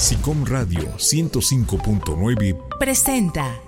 SICOM 0.00 0.46
Radio 0.46 0.96
105.9 0.96 2.56
presenta 2.78 3.60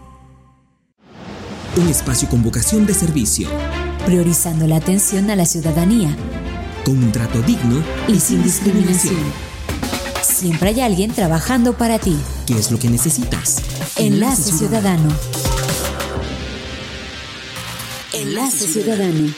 un 1.76 1.88
espacio 1.90 2.26
con 2.30 2.42
vocación 2.42 2.86
de 2.86 2.94
servicio, 2.94 3.50
priorizando 4.06 4.66
la 4.66 4.76
atención 4.76 5.28
a 5.28 5.36
la 5.36 5.44
ciudadanía, 5.44 6.16
con 6.86 6.96
un 6.96 7.12
trato 7.12 7.42
digno 7.42 7.84
y 8.08 8.18
sin 8.18 8.42
discriminación. 8.42 9.22
Siempre 10.22 10.70
hay 10.70 10.80
alguien 10.80 11.12
trabajando 11.12 11.74
para 11.74 11.98
ti. 11.98 12.18
¿Qué 12.46 12.54
es 12.54 12.70
lo 12.70 12.78
que 12.78 12.88
necesitas? 12.88 13.60
Enlace 13.98 14.52
Ciudadano. 14.52 15.10
Enlace 18.14 18.68
Ciudadano. 18.68 19.34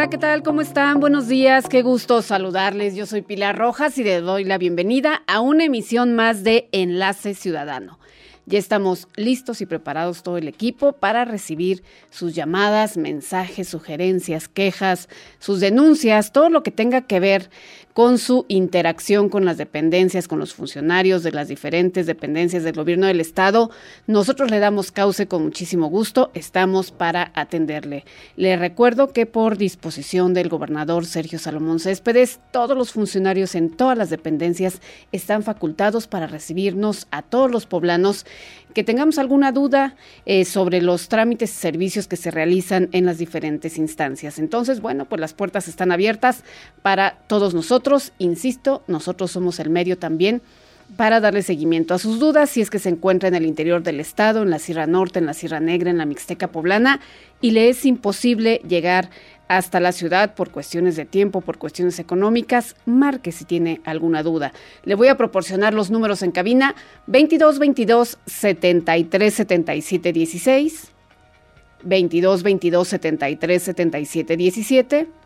Hola, 0.00 0.08
¿qué 0.08 0.16
tal? 0.16 0.42
¿Cómo 0.42 0.62
están? 0.62 0.98
Buenos 0.98 1.28
días, 1.28 1.68
qué 1.68 1.82
gusto 1.82 2.22
saludarles. 2.22 2.94
Yo 2.94 3.04
soy 3.04 3.20
Pilar 3.20 3.58
Rojas 3.58 3.98
y 3.98 4.02
les 4.02 4.22
doy 4.22 4.44
la 4.44 4.56
bienvenida 4.56 5.22
a 5.26 5.40
una 5.40 5.64
emisión 5.64 6.14
más 6.14 6.42
de 6.42 6.70
Enlace 6.72 7.34
Ciudadano. 7.34 7.98
Ya 8.46 8.58
estamos 8.58 9.08
listos 9.16 9.60
y 9.60 9.66
preparados 9.66 10.22
todo 10.22 10.38
el 10.38 10.48
equipo 10.48 10.94
para 10.94 11.26
recibir 11.26 11.84
sus 12.08 12.34
llamadas, 12.34 12.96
mensajes, 12.96 13.68
sugerencias, 13.68 14.48
quejas, 14.48 15.10
sus 15.38 15.60
denuncias, 15.60 16.32
todo 16.32 16.48
lo 16.48 16.62
que 16.62 16.70
tenga 16.70 17.02
que 17.02 17.20
ver 17.20 17.50
con 17.92 18.18
su 18.18 18.46
interacción 18.48 19.28
con 19.28 19.44
las 19.44 19.58
dependencias, 19.58 20.28
con 20.28 20.38
los 20.38 20.54
funcionarios 20.54 21.22
de 21.22 21.32
las 21.32 21.48
diferentes 21.48 22.06
dependencias 22.06 22.62
del 22.62 22.74
gobierno 22.74 23.06
del 23.06 23.20
estado. 23.20 23.70
Nosotros 24.06 24.50
le 24.50 24.58
damos 24.58 24.92
cauce 24.92 25.26
con 25.26 25.42
muchísimo 25.42 25.88
gusto, 25.88 26.30
estamos 26.34 26.92
para 26.92 27.32
atenderle. 27.34 28.04
Le 28.36 28.56
recuerdo 28.56 29.12
que 29.12 29.26
por 29.26 29.56
disposición 29.56 30.34
del 30.34 30.48
gobernador 30.48 31.04
Sergio 31.04 31.38
Salomón 31.38 31.80
Céspedes, 31.80 32.40
todos 32.52 32.76
los 32.76 32.92
funcionarios 32.92 33.54
en 33.54 33.70
todas 33.70 33.98
las 33.98 34.10
dependencias 34.10 34.80
están 35.12 35.42
facultados 35.42 36.06
para 36.06 36.26
recibirnos 36.26 37.06
a 37.10 37.22
todos 37.22 37.50
los 37.50 37.66
poblanos 37.66 38.24
que 38.72 38.84
tengamos 38.84 39.18
alguna 39.18 39.50
duda 39.50 39.96
eh, 40.26 40.44
sobre 40.44 40.80
los 40.80 41.08
trámites 41.08 41.50
y 41.50 41.54
servicios 41.54 42.06
que 42.06 42.16
se 42.16 42.30
realizan 42.30 42.88
en 42.92 43.04
las 43.04 43.18
diferentes 43.18 43.78
instancias. 43.78 44.38
Entonces, 44.38 44.80
bueno, 44.80 45.06
pues 45.06 45.20
las 45.20 45.34
puertas 45.34 45.66
están 45.66 45.90
abiertas 45.90 46.44
para 46.82 47.18
todos 47.26 47.52
nosotros. 47.52 47.79
Insisto, 48.18 48.82
nosotros 48.86 49.30
somos 49.30 49.58
el 49.60 49.70
medio 49.70 49.98
también 49.98 50.42
para 50.96 51.20
darle 51.20 51.42
seguimiento 51.42 51.94
a 51.94 51.98
sus 51.98 52.18
dudas 52.18 52.50
si 52.50 52.60
es 52.60 52.70
que 52.70 52.78
se 52.78 52.88
encuentra 52.88 53.28
en 53.28 53.34
el 53.34 53.46
interior 53.46 53.82
del 53.82 54.00
estado, 54.00 54.42
en 54.42 54.50
la 54.50 54.58
Sierra 54.58 54.86
Norte, 54.86 55.18
en 55.18 55.26
la 55.26 55.34
Sierra 55.34 55.60
Negra, 55.60 55.90
en 55.90 55.98
la 55.98 56.06
Mixteca 56.06 56.48
Poblana 56.48 57.00
y 57.40 57.52
le 57.52 57.68
es 57.68 57.86
imposible 57.86 58.60
llegar 58.68 59.10
hasta 59.48 59.80
la 59.80 59.92
ciudad 59.92 60.34
por 60.34 60.50
cuestiones 60.50 60.94
de 60.94 61.04
tiempo, 61.04 61.40
por 61.40 61.58
cuestiones 61.58 61.98
económicas, 61.98 62.76
marque 62.86 63.32
si 63.32 63.44
tiene 63.44 63.80
alguna 63.84 64.22
duda. 64.22 64.52
Le 64.84 64.94
voy 64.94 65.08
a 65.08 65.16
proporcionar 65.16 65.74
los 65.74 65.90
números 65.90 66.22
en 66.22 66.30
cabina 66.30 66.76
22 67.08 67.58
22 67.58 68.18
73 68.26 69.34
77 69.34 70.12
16, 70.12 70.92
22 71.82 72.42
22 72.42 72.88
73 72.88 73.62
77 73.62 74.36
17. 74.36 75.19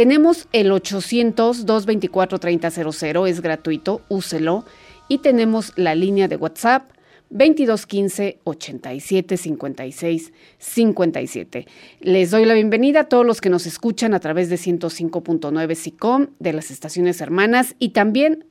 Tenemos 0.00 0.48
el 0.52 0.72
800 0.72 1.66
224 1.66 2.38
3000, 2.38 3.26
es 3.28 3.42
gratuito, 3.42 4.00
úselo. 4.08 4.64
Y 5.08 5.18
tenemos 5.18 5.74
la 5.76 5.94
línea 5.94 6.26
de 6.26 6.36
WhatsApp 6.36 6.90
2215 7.28 8.38
87 8.44 9.36
56 9.36 10.32
57. 10.56 11.66
Les 12.00 12.30
doy 12.30 12.46
la 12.46 12.54
bienvenida 12.54 13.00
a 13.00 13.08
todos 13.10 13.26
los 13.26 13.42
que 13.42 13.50
nos 13.50 13.66
escuchan 13.66 14.14
a 14.14 14.20
través 14.20 14.48
de 14.48 14.56
105.9 14.56 15.74
SICOM 15.74 16.28
de 16.38 16.54
las 16.54 16.70
estaciones 16.70 17.20
hermanas 17.20 17.76
y 17.78 17.90
también 17.90 18.46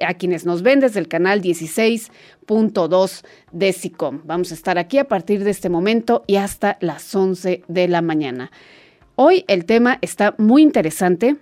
a 0.00 0.14
quienes 0.14 0.46
nos 0.46 0.62
ven 0.62 0.80
desde 0.80 1.00
el 1.00 1.08
canal 1.08 1.42
16.2 1.42 3.24
de 3.52 3.72
SICOM. 3.74 4.22
Vamos 4.24 4.52
a 4.52 4.54
estar 4.54 4.78
aquí 4.78 4.96
a 4.96 5.04
partir 5.04 5.44
de 5.44 5.50
este 5.50 5.68
momento 5.68 6.24
y 6.26 6.36
hasta 6.36 6.78
las 6.80 7.14
11 7.14 7.62
de 7.68 7.88
la 7.88 8.00
mañana. 8.00 8.50
Hoy 9.16 9.44
el 9.46 9.64
tema 9.64 9.98
está 10.00 10.34
muy 10.38 10.62
interesante 10.62 11.36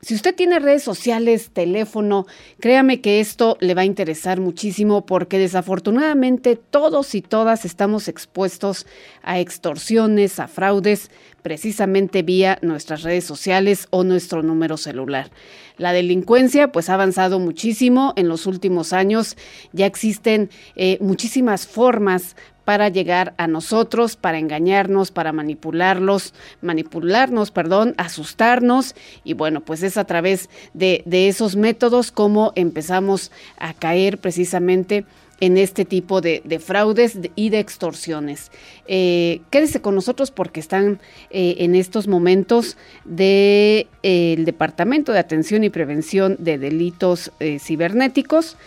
si 0.00 0.14
usted 0.14 0.32
tiene 0.32 0.60
redes 0.60 0.84
sociales, 0.84 1.50
teléfono, 1.52 2.26
créame 2.60 3.00
que 3.00 3.18
esto 3.18 3.56
le 3.60 3.74
va 3.74 3.82
a 3.82 3.84
interesar 3.84 4.38
muchísimo 4.38 5.04
porque 5.04 5.40
desafortunadamente 5.40 6.54
todos 6.54 7.16
y 7.16 7.20
todas 7.20 7.64
estamos 7.64 8.06
expuestos 8.06 8.86
a 9.22 9.40
extorsiones, 9.40 10.38
a 10.38 10.46
fraudes, 10.46 11.10
precisamente 11.42 12.22
vía 12.22 12.60
nuestras 12.62 13.02
redes 13.02 13.24
sociales 13.24 13.88
o 13.90 14.04
nuestro 14.04 14.44
número 14.44 14.76
celular. 14.76 15.32
La 15.78 15.92
delincuencia 15.92 16.70
pues 16.70 16.90
ha 16.90 16.94
avanzado 16.94 17.40
muchísimo 17.40 18.12
en 18.14 18.28
los 18.28 18.46
últimos 18.46 18.92
años, 18.92 19.36
ya 19.72 19.86
existen 19.86 20.48
eh, 20.76 20.98
muchísimas 21.00 21.66
formas 21.66 22.36
para 22.68 22.90
llegar 22.90 23.32
a 23.38 23.46
nosotros, 23.46 24.16
para 24.16 24.38
engañarnos, 24.38 25.10
para 25.10 25.32
manipularlos, 25.32 26.34
manipularnos, 26.60 27.50
perdón, 27.50 27.94
asustarnos. 27.96 28.94
Y 29.24 29.32
bueno, 29.32 29.62
pues 29.62 29.82
es 29.82 29.96
a 29.96 30.04
través 30.04 30.50
de, 30.74 31.02
esos 31.10 31.56
métodos 31.56 32.12
como 32.12 32.52
empezamos 32.56 33.32
a 33.56 33.72
caer 33.72 34.18
precisamente 34.18 35.06
en 35.40 35.56
este 35.56 35.86
tipo 35.86 36.20
de, 36.20 36.42
fraudes 36.62 37.18
y 37.36 37.48
de 37.48 37.58
extorsiones. 37.58 38.50
Eh, 38.86 39.40
quédese 39.48 39.80
con 39.80 39.94
nosotros 39.94 40.30
porque 40.30 40.60
están 40.60 41.00
eh, 41.30 41.54
en 41.60 41.74
estos 41.74 42.06
momentos 42.06 42.76
del 43.06 43.88
de, 44.02 44.42
Departamento 44.44 45.12
de 45.12 45.20
Atención 45.20 45.64
y 45.64 45.70
Prevención 45.70 46.36
de 46.38 46.58
Delitos 46.58 47.32
eh, 47.40 47.60
Cibernéticos 47.60 48.58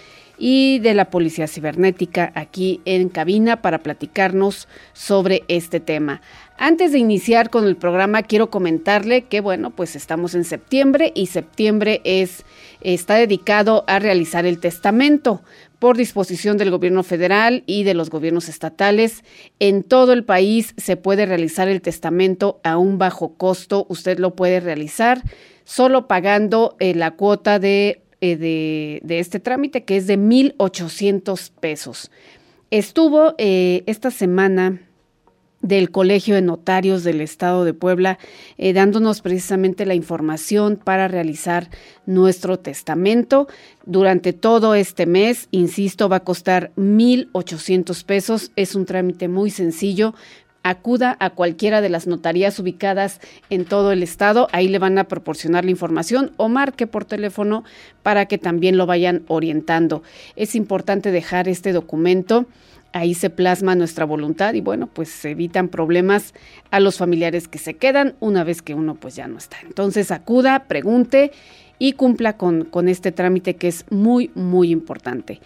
y 0.44 0.80
de 0.80 0.96
la 0.96 1.12
Policía 1.12 1.48
Cibernética 1.48 2.32
aquí 2.34 2.82
en 2.86 3.10
cabina 3.10 3.62
para 3.62 3.84
platicarnos 3.84 4.68
sobre 4.92 5.44
este 5.48 5.80
tema. 5.80 6.24
Antes 6.58 6.92
de 6.92 6.98
iniciar 6.98 7.52
con 7.52 7.66
el 7.66 7.76
programa, 7.76 8.24
quiero 8.24 8.50
comentarle 8.50 9.26
que, 9.26 9.40
bueno, 9.40 9.70
pues 9.70 9.96
estamos 9.96 10.34
en 10.34 10.44
septiembre 10.44 11.12
y 11.14 11.28
septiembre 11.28 12.02
es, 12.06 12.44
está 12.82 13.16
dedicado 13.16 13.84
a 13.86 14.00
realizar 14.00 14.48
el 14.48 14.60
testamento 14.60 15.44
por 15.78 15.96
disposición 15.96 16.58
del 16.58 16.72
gobierno 16.72 17.04
federal 17.04 17.64
y 17.68 17.84
de 17.84 17.94
los 17.94 18.10
gobiernos 18.10 18.50
estatales. 18.50 19.24
En 19.60 19.84
todo 19.84 20.12
el 20.12 20.24
país 20.24 20.74
se 20.76 20.98
puede 20.98 21.28
realizar 21.28 21.68
el 21.68 21.84
testamento 21.84 22.60
a 22.64 22.78
un 22.78 22.98
bajo 22.98 23.36
costo. 23.36 23.86
Usted 23.90 24.18
lo 24.18 24.36
puede 24.36 24.60
realizar 24.60 25.22
solo 25.66 26.08
pagando 26.08 26.76
eh, 26.80 26.96
la 26.96 27.12
cuota 27.12 27.60
de 27.60 28.01
eh, 28.22 29.00
de, 29.04 29.20
este 29.20 29.40
trámite, 29.40 29.84
que 29.84 29.98
es 29.98 30.06
de 30.06 30.18
1.800 30.18 31.52
pesos. 31.60 32.12
Estuvo 32.70 33.34
eh, 33.40 33.84
esta 33.88 34.12
semana 34.12 34.80
del 35.62 35.92
Colegio 35.92 36.36
de 36.36 36.42
Notarios 36.42 37.04
del 37.04 37.22
Estado 37.22 37.66
de 37.66 37.74
Puebla, 37.74 38.20
eh, 38.58 38.74
dándonos 38.74 39.22
precisamente 39.22 39.86
la 39.86 39.96
información 39.96 40.80
para 40.84 41.08
realizar 41.08 41.70
nuestro 42.06 42.60
testamento. 42.60 43.48
Durante 43.86 44.34
todo 44.34 44.76
este 44.76 45.06
mes, 45.06 45.48
insisto, 45.52 46.10
va 46.10 46.18
a 46.18 46.24
costar 46.24 46.72
1.800 46.78 48.06
pesos. 48.06 48.52
Es 48.56 48.76
un 48.76 48.86
trámite 48.86 49.28
muy 49.28 49.50
sencillo 49.50 50.14
acuda 50.64 51.18
a 51.20 51.32
cualquiera 51.32 51.82
de 51.82 51.90
las 51.90 52.08
notarías 52.08 52.60
ubicadas 52.60 53.20
en 53.50 53.66
todo 53.66 53.92
el 53.92 54.04
estado, 54.04 54.48
ahí 54.52 54.68
le 54.68 54.80
van 54.80 54.98
a 54.98 55.06
proporcionar 55.06 55.66
la 55.66 55.72
información 55.72 56.32
o 56.38 56.50
marque 56.50 56.88
por 56.88 57.06
teléfono 57.06 57.64
para 58.04 58.26
que 58.26 58.38
también 58.38 58.78
lo 58.78 58.86
vayan 58.86 59.24
orientando. 59.28 60.04
Es 60.36 60.56
importante 60.56 61.12
dejar 61.12 61.48
este 61.48 61.72
documento, 61.72 62.46
ahí 62.94 63.14
se 63.14 63.30
plasma 63.30 63.76
nuestra 63.76 64.06
voluntad 64.06 64.54
y 64.54 64.62
bueno, 64.62 64.88
pues 64.88 65.10
se 65.10 65.32
evitan 65.32 65.70
problemas 65.70 66.34
a 66.70 66.80
los 66.80 66.98
familiares 66.98 67.48
que 67.48 67.58
se 67.58 67.76
quedan 67.76 68.16
una 68.20 68.44
vez 68.44 68.62
que 68.62 68.76
uno 68.76 68.96
pues 68.96 69.16
ya 69.16 69.28
no 69.28 69.38
está. 69.38 69.58
Entonces 69.64 70.12
acuda, 70.12 70.66
pregunte 70.66 71.32
y 71.80 71.94
cumpla 71.94 72.38
con, 72.38 72.66
con 72.66 72.88
este 72.88 73.12
trámite 73.12 73.56
que 73.56 73.68
es 73.68 73.86
muy, 73.90 74.30
muy 74.36 74.72
importante. 74.72 75.40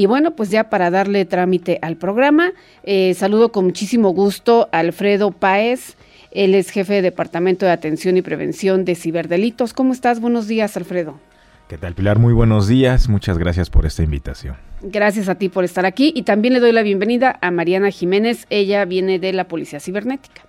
Y 0.00 0.06
bueno, 0.06 0.30
pues 0.30 0.48
ya 0.48 0.70
para 0.70 0.90
darle 0.90 1.26
trámite 1.26 1.78
al 1.82 1.98
programa, 1.98 2.54
eh, 2.84 3.12
saludo 3.12 3.52
con 3.52 3.66
muchísimo 3.66 4.14
gusto 4.14 4.70
a 4.72 4.78
Alfredo 4.78 5.30
Páez. 5.30 5.98
Él 6.30 6.54
es 6.54 6.70
jefe 6.70 6.94
de 6.94 7.02
Departamento 7.02 7.66
de 7.66 7.72
Atención 7.72 8.16
y 8.16 8.22
Prevención 8.22 8.86
de 8.86 8.94
Ciberdelitos. 8.94 9.74
¿Cómo 9.74 9.92
estás? 9.92 10.18
Buenos 10.18 10.48
días, 10.48 10.74
Alfredo. 10.78 11.20
¿Qué 11.68 11.76
tal, 11.76 11.92
Pilar? 11.92 12.18
Muy 12.18 12.32
buenos 12.32 12.66
días. 12.66 13.10
Muchas 13.10 13.36
gracias 13.36 13.68
por 13.68 13.84
esta 13.84 14.02
invitación. 14.02 14.56
Gracias 14.80 15.28
a 15.28 15.34
ti 15.34 15.50
por 15.50 15.64
estar 15.64 15.84
aquí 15.84 16.14
y 16.16 16.22
también 16.22 16.54
le 16.54 16.60
doy 16.60 16.72
la 16.72 16.80
bienvenida 16.80 17.38
a 17.42 17.50
Mariana 17.50 17.90
Jiménez. 17.90 18.46
Ella 18.48 18.86
viene 18.86 19.18
de 19.18 19.34
la 19.34 19.48
Policía 19.48 19.80
Cibernética. 19.80 20.46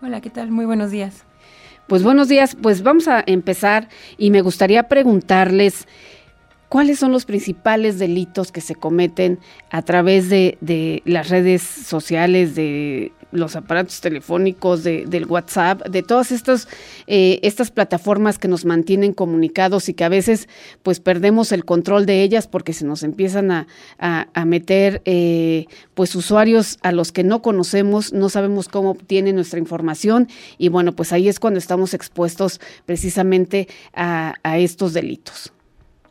Hola, 0.00 0.22
¿qué 0.22 0.30
tal? 0.30 0.50
Muy 0.50 0.64
buenos 0.64 0.90
días. 0.90 1.24
Pues 1.88 2.02
buenos 2.02 2.28
días. 2.28 2.56
Pues 2.58 2.82
vamos 2.82 3.06
a 3.08 3.22
empezar 3.26 3.90
y 4.16 4.30
me 4.30 4.40
gustaría 4.40 4.84
preguntarles 4.84 5.86
cuáles 6.74 6.98
son 6.98 7.12
los 7.12 7.24
principales 7.24 8.00
delitos 8.00 8.50
que 8.50 8.60
se 8.60 8.74
cometen 8.74 9.38
a 9.70 9.82
través 9.82 10.28
de, 10.28 11.02
las 11.04 11.28
redes 11.28 11.62
sociales, 11.62 12.56
de 12.56 13.12
los 13.30 13.54
aparatos 13.54 14.00
telefónicos, 14.00 14.82
de, 14.82 15.04
del 15.06 15.26
WhatsApp, 15.26 15.86
de 15.86 16.02
todas 16.02 16.32
estas, 16.32 16.66
eh, 17.06 17.38
estas 17.44 17.70
plataformas 17.70 18.40
que 18.40 18.48
nos 18.48 18.64
mantienen 18.64 19.12
comunicados 19.12 19.88
y 19.88 19.94
que 19.94 20.02
a 20.02 20.08
veces 20.08 20.48
pues 20.82 20.98
perdemos 20.98 21.52
el 21.52 21.64
control 21.64 22.06
de 22.06 22.24
ellas 22.24 22.48
porque 22.48 22.72
se 22.72 22.84
nos 22.84 23.04
empiezan 23.04 23.52
a, 23.52 23.68
a, 24.00 24.44
meter 24.44 25.00
eh, 25.04 25.66
pues 25.94 26.16
usuarios 26.16 26.78
a 26.82 26.90
los 26.90 27.12
que 27.12 27.22
no 27.22 27.40
conocemos, 27.40 28.12
no 28.12 28.28
sabemos 28.28 28.66
cómo 28.66 28.90
obtienen 28.90 29.36
nuestra 29.36 29.60
información 29.60 30.26
y 30.58 30.70
bueno, 30.70 30.90
pues 30.90 31.12
ahí 31.12 31.28
es 31.28 31.38
cuando 31.38 31.58
estamos 31.58 31.94
expuestos 31.94 32.60
precisamente 32.84 33.68
a, 33.94 34.34
a 34.42 34.58
estos 34.58 34.92
delitos. 34.92 35.52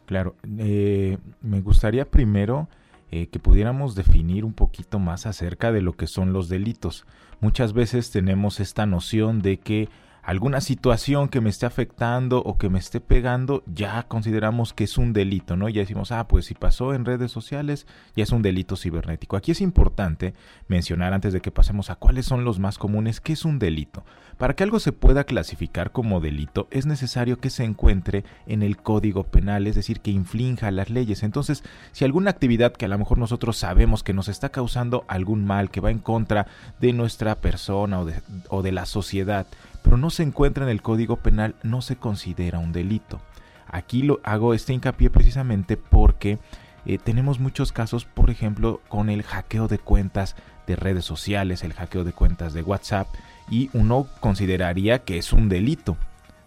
Claro, 0.05 0.35
eh, 0.57 1.17
me 1.41 1.61
gustaría 1.61 2.09
primero 2.09 2.67
eh, 3.11 3.27
que 3.27 3.39
pudiéramos 3.39 3.95
definir 3.95 4.43
un 4.43 4.53
poquito 4.53 4.99
más 4.99 5.25
acerca 5.25 5.71
de 5.71 5.81
lo 5.81 5.93
que 5.93 6.07
son 6.07 6.33
los 6.33 6.49
delitos. 6.49 7.05
Muchas 7.39 7.73
veces 7.73 8.11
tenemos 8.11 8.59
esta 8.59 8.85
noción 8.85 9.41
de 9.41 9.57
que 9.59 9.87
alguna 10.23 10.61
situación 10.61 11.27
que 11.27 11.41
me 11.41 11.49
esté 11.49 11.65
afectando 11.65 12.39
o 12.39 12.57
que 12.57 12.69
me 12.69 12.79
esté 12.79 13.01
pegando, 13.01 13.61
ya 13.67 14.03
consideramos 14.03 14.71
que 14.73 14.85
es 14.85 14.97
un 14.97 15.11
delito, 15.11 15.57
¿no? 15.57 15.67
Ya 15.67 15.81
decimos, 15.81 16.13
ah, 16.13 16.27
pues 16.27 16.45
si 16.45 16.53
pasó 16.53 16.93
en 16.93 17.03
redes 17.03 17.31
sociales, 17.31 17.85
ya 18.15 18.23
es 18.23 18.31
un 18.31 18.41
delito 18.41 18.77
cibernético. 18.77 19.35
Aquí 19.35 19.51
es 19.51 19.59
importante 19.59 20.33
mencionar 20.69 21.13
antes 21.13 21.33
de 21.33 21.41
que 21.41 21.51
pasemos 21.51 21.89
a 21.89 21.95
cuáles 21.95 22.25
son 22.25 22.45
los 22.45 22.57
más 22.57 22.77
comunes, 22.77 23.19
qué 23.19 23.33
es 23.33 23.43
un 23.43 23.59
delito. 23.59 24.05
Para 24.37 24.55
que 24.55 24.63
algo 24.63 24.79
se 24.79 24.93
pueda 24.93 25.25
clasificar 25.25 25.91
como 25.91 26.21
delito, 26.21 26.67
es 26.71 26.85
necesario 26.85 27.37
que 27.39 27.49
se 27.49 27.65
encuentre 27.65 28.23
en 28.47 28.63
el 28.63 28.77
Código 28.77 29.25
Penal, 29.25 29.67
es 29.67 29.75
decir, 29.75 29.99
que 29.99 30.11
inflinja 30.11 30.71
las 30.71 30.89
leyes. 30.89 31.21
Entonces, 31.23 31.63
si 31.91 32.05
alguna 32.05 32.31
actividad 32.31 32.73
que 32.73 32.85
a 32.85 32.89
lo 32.89 32.97
mejor 32.97 33.17
nosotros 33.17 33.57
sabemos 33.57 34.03
que 34.03 34.13
nos 34.13 34.29
está 34.29 34.49
causando 34.49 35.03
algún 35.07 35.45
mal, 35.45 35.69
que 35.69 35.81
va 35.81 35.91
en 35.91 35.99
contra 35.99 36.47
de 36.79 36.93
nuestra 36.93 37.35
persona 37.35 37.99
o 37.99 38.05
de, 38.05 38.21
o 38.49 38.63
de 38.63 38.71
la 38.71 38.85
sociedad, 38.85 39.45
pero 39.83 39.97
no 39.97 40.09
se 40.09 40.23
encuentra 40.23 40.63
en 40.63 40.71
el 40.71 40.81
Código 40.81 41.17
Penal, 41.17 41.55
no 41.61 41.81
se 41.81 41.97
considera 41.97 42.57
un 42.57 42.71
delito. 42.71 43.21
Aquí 43.67 44.01
lo 44.01 44.19
hago 44.23 44.53
este 44.53 44.73
hincapié 44.73 45.09
precisamente 45.09 45.77
porque 45.77 46.39
eh, 46.85 46.97
tenemos 46.97 47.39
muchos 47.39 47.71
casos, 47.71 48.05
por 48.05 48.29
ejemplo, 48.29 48.81
con 48.87 49.09
el 49.09 49.23
hackeo 49.23 49.67
de 49.67 49.79
cuentas 49.79 50.35
de 50.67 50.75
redes 50.75 51.05
sociales, 51.05 51.63
el 51.63 51.73
hackeo 51.73 52.03
de 52.03 52.13
cuentas 52.13 52.53
de 52.53 52.63
WhatsApp, 52.63 53.07
y 53.49 53.69
uno 53.73 54.07
consideraría 54.19 54.99
que 54.99 55.17
es 55.17 55.33
un 55.33 55.49
delito. 55.49 55.97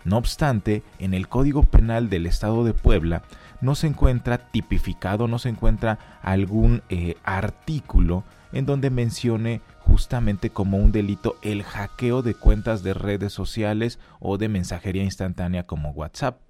No 0.04 0.18
obstante, 0.18 0.82
en 0.98 1.14
el 1.14 1.28
Código 1.28 1.62
Penal 1.62 2.08
del 2.08 2.26
Estado 2.26 2.64
de 2.64 2.72
Puebla 2.72 3.22
no 3.60 3.74
se 3.74 3.86
encuentra 3.86 4.38
tipificado, 4.38 5.28
no 5.28 5.38
se 5.38 5.48
encuentra 5.48 5.98
algún 6.22 6.82
eh, 6.88 7.16
artículo 7.24 8.24
en 8.52 8.66
donde 8.66 8.90
mencione 8.90 9.60
justamente 9.80 10.50
como 10.50 10.78
un 10.78 10.92
delito 10.92 11.36
el 11.42 11.62
hackeo 11.62 12.22
de 12.22 12.34
cuentas 12.34 12.82
de 12.82 12.94
redes 12.94 13.32
sociales 13.32 13.98
o 14.20 14.38
de 14.38 14.48
mensajería 14.48 15.04
instantánea 15.04 15.66
como 15.66 15.90
WhatsApp. 15.90 16.40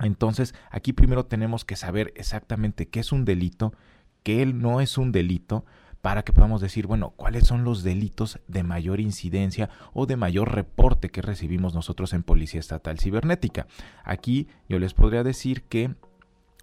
Entonces, 0.00 0.54
aquí 0.70 0.92
primero 0.92 1.26
tenemos 1.26 1.64
que 1.64 1.76
saber 1.76 2.12
exactamente 2.16 2.88
qué 2.88 3.00
es 3.00 3.12
un 3.12 3.24
delito, 3.24 3.74
qué 4.22 4.46
no 4.46 4.80
es 4.80 4.96
un 4.96 5.12
delito, 5.12 5.64
para 6.00 6.22
que 6.22 6.32
podamos 6.32 6.60
decir, 6.60 6.86
bueno, 6.86 7.10
cuáles 7.10 7.46
son 7.46 7.64
los 7.64 7.82
delitos 7.82 8.40
de 8.48 8.62
mayor 8.62 9.00
incidencia 9.00 9.68
o 9.92 10.06
de 10.06 10.16
mayor 10.16 10.54
reporte 10.54 11.10
que 11.10 11.20
recibimos 11.20 11.74
nosotros 11.74 12.14
en 12.14 12.22
Policía 12.22 12.60
Estatal 12.60 12.98
Cibernética. 12.98 13.66
Aquí 14.04 14.48
yo 14.68 14.78
les 14.78 14.94
podría 14.94 15.22
decir 15.22 15.64
que 15.64 15.94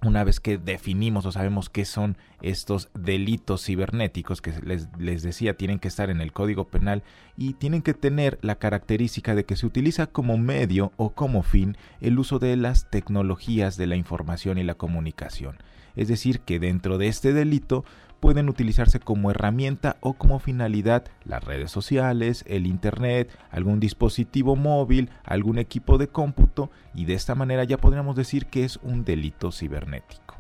una 0.04 0.24
vez 0.24 0.40
que 0.40 0.58
definimos 0.58 1.26
o 1.26 1.32
sabemos 1.32 1.70
qué 1.70 1.84
son 1.84 2.18
estos 2.42 2.90
delitos 2.94 3.66
cibernéticos 3.66 4.42
que 4.42 4.54
les, 4.64 4.88
les, 5.00 5.24
decía 5.24 5.56
tienen 5.56 5.80
que 5.80 5.88
estar 5.88 6.12
en 6.12 6.22
el 6.22 6.34
código 6.34 6.68
penal 6.68 7.04
y 7.36 7.54
tienen 7.54 7.82
que 7.82 7.96
tener 7.96 8.38
la 8.42 8.56
característica 8.56 9.34
de 9.34 9.46
que 9.46 9.56
se 9.56 9.66
utiliza 9.66 10.08
como 10.08 10.38
medio 10.38 10.92
o 10.98 11.12
como 11.12 11.42
fin 11.42 11.78
el 12.00 12.20
uso 12.20 12.38
de 12.38 12.56
las 12.58 12.90
tecnologías 12.92 13.76
de 13.78 13.88
la 13.88 13.96
información 13.96 14.60
y 14.60 14.64
la 14.64 14.76
comunicación. 14.76 15.58
Es 15.96 16.08
decir, 16.08 16.42
que 16.42 16.60
dentro 16.60 17.00
de 17.00 17.08
este 17.08 17.34
delito 17.34 17.84
pueden 18.19 18.50
utilizarse 18.50 19.00
como 19.00 19.31
herramienta 19.31 19.98
o 20.00 20.14
como 20.14 20.40
finalidad 20.40 21.06
las 21.24 21.44
redes 21.44 21.72
sociales, 21.72 22.44
el 22.48 22.66
Internet, 22.66 23.30
algún 23.52 23.80
dispositivo 23.80 24.56
móvil, 24.56 25.10
algún 25.24 25.58
equipo 25.58 25.98
de 25.98 26.08
cómputo 26.08 26.69
y 26.94 27.06
de 27.06 27.14
esta 27.14 27.36
manera 27.36 27.64
ya 27.64 27.78
podríamos 27.78 28.16
decir 28.16 28.48
que 28.48 28.64
es 28.64 28.78
un 28.78 29.06
delito 29.06 29.52
cibernético. 29.52 30.36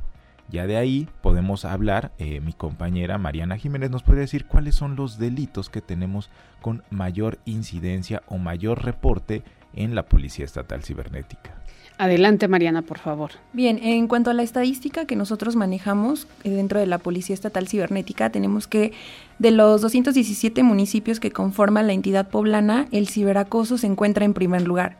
Ya 0.49 0.65
de 0.65 0.77
ahí 0.77 1.09
podemos 1.21 1.65
hablar, 1.65 2.13
eh, 2.19 2.39
mi 2.39 2.53
compañera 2.53 3.17
Mariana 3.17 3.57
Jiménez 3.57 3.91
nos 3.91 4.03
puede 4.03 4.21
decir 4.21 4.45
cuáles 4.45 4.75
son 4.75 4.95
los 4.95 5.19
delitos 5.19 5.69
que 5.69 5.81
tenemos 5.81 6.29
con 6.61 6.83
mayor 6.89 7.39
incidencia 7.45 8.23
o 8.27 8.37
mayor 8.37 8.85
reporte 8.85 9.43
en 9.73 9.93
la 9.93 10.05
Policía 10.05 10.45
Estatal 10.45 10.83
Cibernética. 10.83 11.61
Adelante, 11.99 12.47
Mariana, 12.47 12.83
por 12.83 12.99
favor. 12.99 13.31
Bien, 13.53 13.79
en 13.81 14.07
cuanto 14.07 14.29
a 14.29 14.33
la 14.33 14.43
estadística 14.43 15.05
que 15.05 15.15
nosotros 15.15 15.55
manejamos 15.55 16.27
eh, 16.43 16.51
dentro 16.51 16.79
de 16.79 16.85
la 16.85 16.99
Policía 16.99 17.33
Estatal 17.33 17.67
Cibernética, 17.67 18.29
tenemos 18.29 18.67
que 18.67 18.93
de 19.39 19.49
los 19.49 19.81
217 19.81 20.61
municipios 20.61 21.19
que 21.19 21.31
conforman 21.31 21.87
la 21.87 21.93
entidad 21.93 22.29
poblana, 22.29 22.87
el 22.91 23.07
ciberacoso 23.07 23.79
se 23.79 23.87
encuentra 23.87 24.25
en 24.25 24.35
primer 24.35 24.61
lugar. 24.61 24.97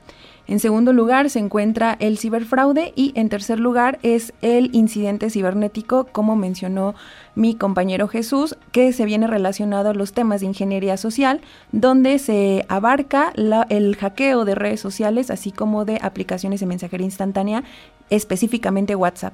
En 0.47 0.61
segundo 0.61 0.93
lugar 0.93 1.29
se 1.29 1.39
encuentra 1.39 1.97
el 1.99 2.17
ciberfraude 2.17 2.93
y 2.95 3.11
en 3.15 3.27
tercer 3.27 3.59
lugar 3.59 3.99
es 4.01 4.31
el 4.41 4.69
incidente 4.73 5.29
cibernético, 5.29 6.05
como 6.05 6.37
mencionó 6.37 6.95
mi 7.35 7.53
compañero 7.53 8.07
Jesús, 8.07 8.55
que 8.71 8.93
se 8.93 9.03
viene 9.03 9.27
relacionado 9.27 9.89
a 9.89 9.93
los 9.93 10.13
temas 10.13 10.39
de 10.39 10.47
ingeniería 10.47 10.95
social, 10.95 11.41
donde 11.73 12.17
se 12.17 12.65
abarca 12.69 13.33
el 13.69 13.95
hackeo 13.97 14.45
de 14.45 14.55
redes 14.55 14.79
sociales, 14.79 15.31
así 15.31 15.51
como 15.51 15.83
de 15.83 15.99
aplicaciones 16.01 16.61
de 16.61 16.65
mensajería 16.65 17.05
instantánea, 17.05 17.65
específicamente 18.09 18.95
WhatsApp. 18.95 19.33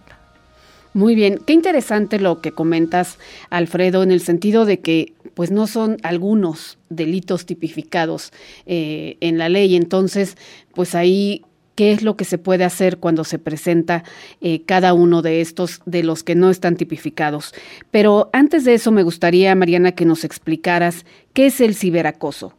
Muy 0.96 1.16
bien, 1.16 1.40
qué 1.46 1.54
interesante 1.54 2.20
lo 2.20 2.40
que 2.40 2.52
comentas, 2.52 3.18
Alfredo, 3.50 4.04
en 4.04 4.12
el 4.12 4.22
sentido 4.22 4.66
de 4.66 4.80
que 4.80 5.14
pues 5.34 5.52
no 5.52 5.68
son 5.68 5.98
algunos 6.04 6.78
delitos 6.90 7.46
tipificados 7.46 8.32
eh, 8.66 9.18
en 9.20 9.38
la 9.38 9.50
ley, 9.50 9.76
entonces 9.76 10.38
pues 10.74 10.96
ahí 10.96 11.44
qué 11.76 11.92
es 11.92 12.04
lo 12.04 12.16
que 12.16 12.26
se 12.26 12.38
puede 12.38 12.64
hacer 12.64 12.98
cuando 12.98 13.24
se 13.24 13.40
presenta 13.40 14.04
eh, 14.42 14.62
cada 14.64 14.94
uno 14.94 15.22
de 15.22 15.42
estos 15.42 15.82
de 15.86 16.04
los 16.04 16.24
que 16.24 16.36
no 16.36 16.50
están 16.50 16.76
tipificados. 16.76 17.54
Pero 17.92 18.30
antes 18.34 18.64
de 18.64 18.76
eso 18.76 18.92
me 18.92 19.04
gustaría, 19.04 19.56
Mariana, 19.56 19.94
que 19.94 20.06
nos 20.06 20.24
explicaras 20.24 21.06
qué 21.34 21.48
es 21.48 21.62
el 21.62 21.76
ciberacoso. 21.76 22.54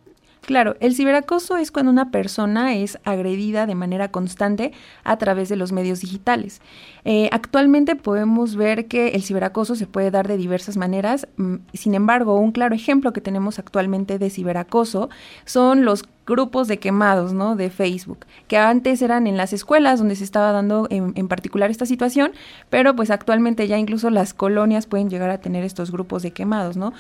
Claro, 0.46 0.76
el 0.80 0.94
ciberacoso 0.94 1.56
es 1.56 1.70
cuando 1.72 1.90
una 1.90 2.10
persona 2.10 2.74
es 2.74 2.98
agredida 3.04 3.66
de 3.66 3.74
manera 3.74 4.10
constante 4.10 4.72
a 5.02 5.16
través 5.16 5.48
de 5.48 5.56
los 5.56 5.72
medios 5.72 6.00
digitales. 6.00 6.60
Eh, 7.06 7.30
actualmente 7.32 7.96
podemos 7.96 8.54
ver 8.54 8.86
que 8.86 9.08
el 9.08 9.22
ciberacoso 9.22 9.74
se 9.74 9.86
puede 9.86 10.10
dar 10.10 10.28
de 10.28 10.36
diversas 10.36 10.76
maneras. 10.76 11.28
Mm, 11.38 11.56
sin 11.72 11.94
embargo, 11.94 12.36
un 12.36 12.52
claro 12.52 12.74
ejemplo 12.74 13.14
que 13.14 13.22
tenemos 13.22 13.58
actualmente 13.58 14.18
de 14.18 14.28
ciberacoso 14.28 15.08
son 15.46 15.86
los 15.86 16.04
grupos 16.26 16.68
de 16.68 16.78
quemados, 16.78 17.32
¿no? 17.32 17.56
De 17.56 17.70
Facebook, 17.70 18.26
que 18.48 18.56
antes 18.56 19.02
eran 19.02 19.26
en 19.26 19.36
las 19.36 19.52
escuelas 19.52 19.98
donde 19.98 20.16
se 20.16 20.24
estaba 20.24 20.52
dando 20.52 20.86
en, 20.90 21.28
particular 21.28 21.70
esta 21.70 21.86
situación, 21.86 22.32
pero 22.70 22.96
pues 22.96 23.10
actualmente 23.10 23.66
ya 23.68 23.78
incluso 23.78 24.10
las 24.10 24.34
colonias 24.34 24.86
pueden 24.86 25.10
llegar 25.10 25.30
a 25.30 25.38
tener 25.38 25.64
estos 25.64 25.90
grupos 25.90 26.22
de 26.22 26.32
quemados, 26.32 26.76
¿no? 26.76 26.92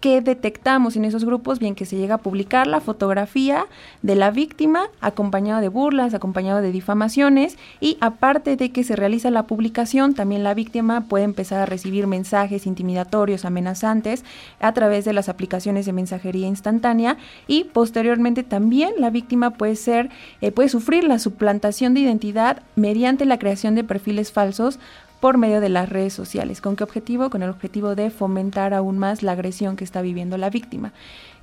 ¿Qué 0.00 0.20
detectamos 0.20 0.96
en 0.96 1.04
esos 1.04 1.24
grupos? 1.24 1.58
Bien, 1.58 1.74
que 1.74 1.86
se 1.86 1.96
llega 1.96 2.16
a 2.16 2.18
publicar 2.18 2.66
la 2.66 2.80
fotografía 2.80 3.66
de 4.02 4.14
la 4.14 4.30
víctima 4.30 4.84
acompañado 5.00 5.60
de 5.60 5.68
burlas, 5.68 6.14
acompañado 6.14 6.62
de 6.62 6.72
difamaciones 6.72 7.58
y 7.80 7.98
aparte 8.00 8.56
de 8.56 8.72
que 8.72 8.84
se 8.84 8.96
realiza 8.96 9.30
la 9.30 9.46
publicación, 9.46 10.14
también 10.14 10.44
la 10.44 10.54
víctima 10.54 11.02
puede 11.02 11.24
empezar 11.24 11.60
a 11.60 11.66
recibir 11.66 12.06
mensajes 12.06 12.66
intimidatorios, 12.66 13.44
amenazantes 13.44 14.24
a 14.60 14.72
través 14.72 15.04
de 15.04 15.12
las 15.12 15.28
aplicaciones 15.28 15.86
de 15.86 15.92
mensajería 15.92 16.46
instantánea 16.46 17.16
y 17.46 17.64
posteriormente 17.64 18.45
también 18.48 18.94
la 18.98 19.10
víctima 19.10 19.50
puede 19.50 19.76
ser, 19.76 20.10
eh, 20.40 20.52
puede 20.52 20.68
sufrir 20.68 21.04
la 21.04 21.18
suplantación 21.18 21.94
de 21.94 22.00
identidad 22.00 22.62
mediante 22.74 23.24
la 23.24 23.38
creación 23.38 23.74
de 23.74 23.84
perfiles 23.84 24.32
falsos 24.32 24.78
por 25.20 25.38
medio 25.38 25.60
de 25.60 25.68
las 25.68 25.88
redes 25.88 26.12
sociales. 26.12 26.60
¿Con 26.60 26.76
qué 26.76 26.84
objetivo? 26.84 27.30
Con 27.30 27.42
el 27.42 27.50
objetivo 27.50 27.94
de 27.94 28.10
fomentar 28.10 28.74
aún 28.74 28.98
más 28.98 29.22
la 29.22 29.32
agresión 29.32 29.76
que 29.76 29.84
está 29.84 30.02
viviendo 30.02 30.36
la 30.36 30.50
víctima. 30.50 30.92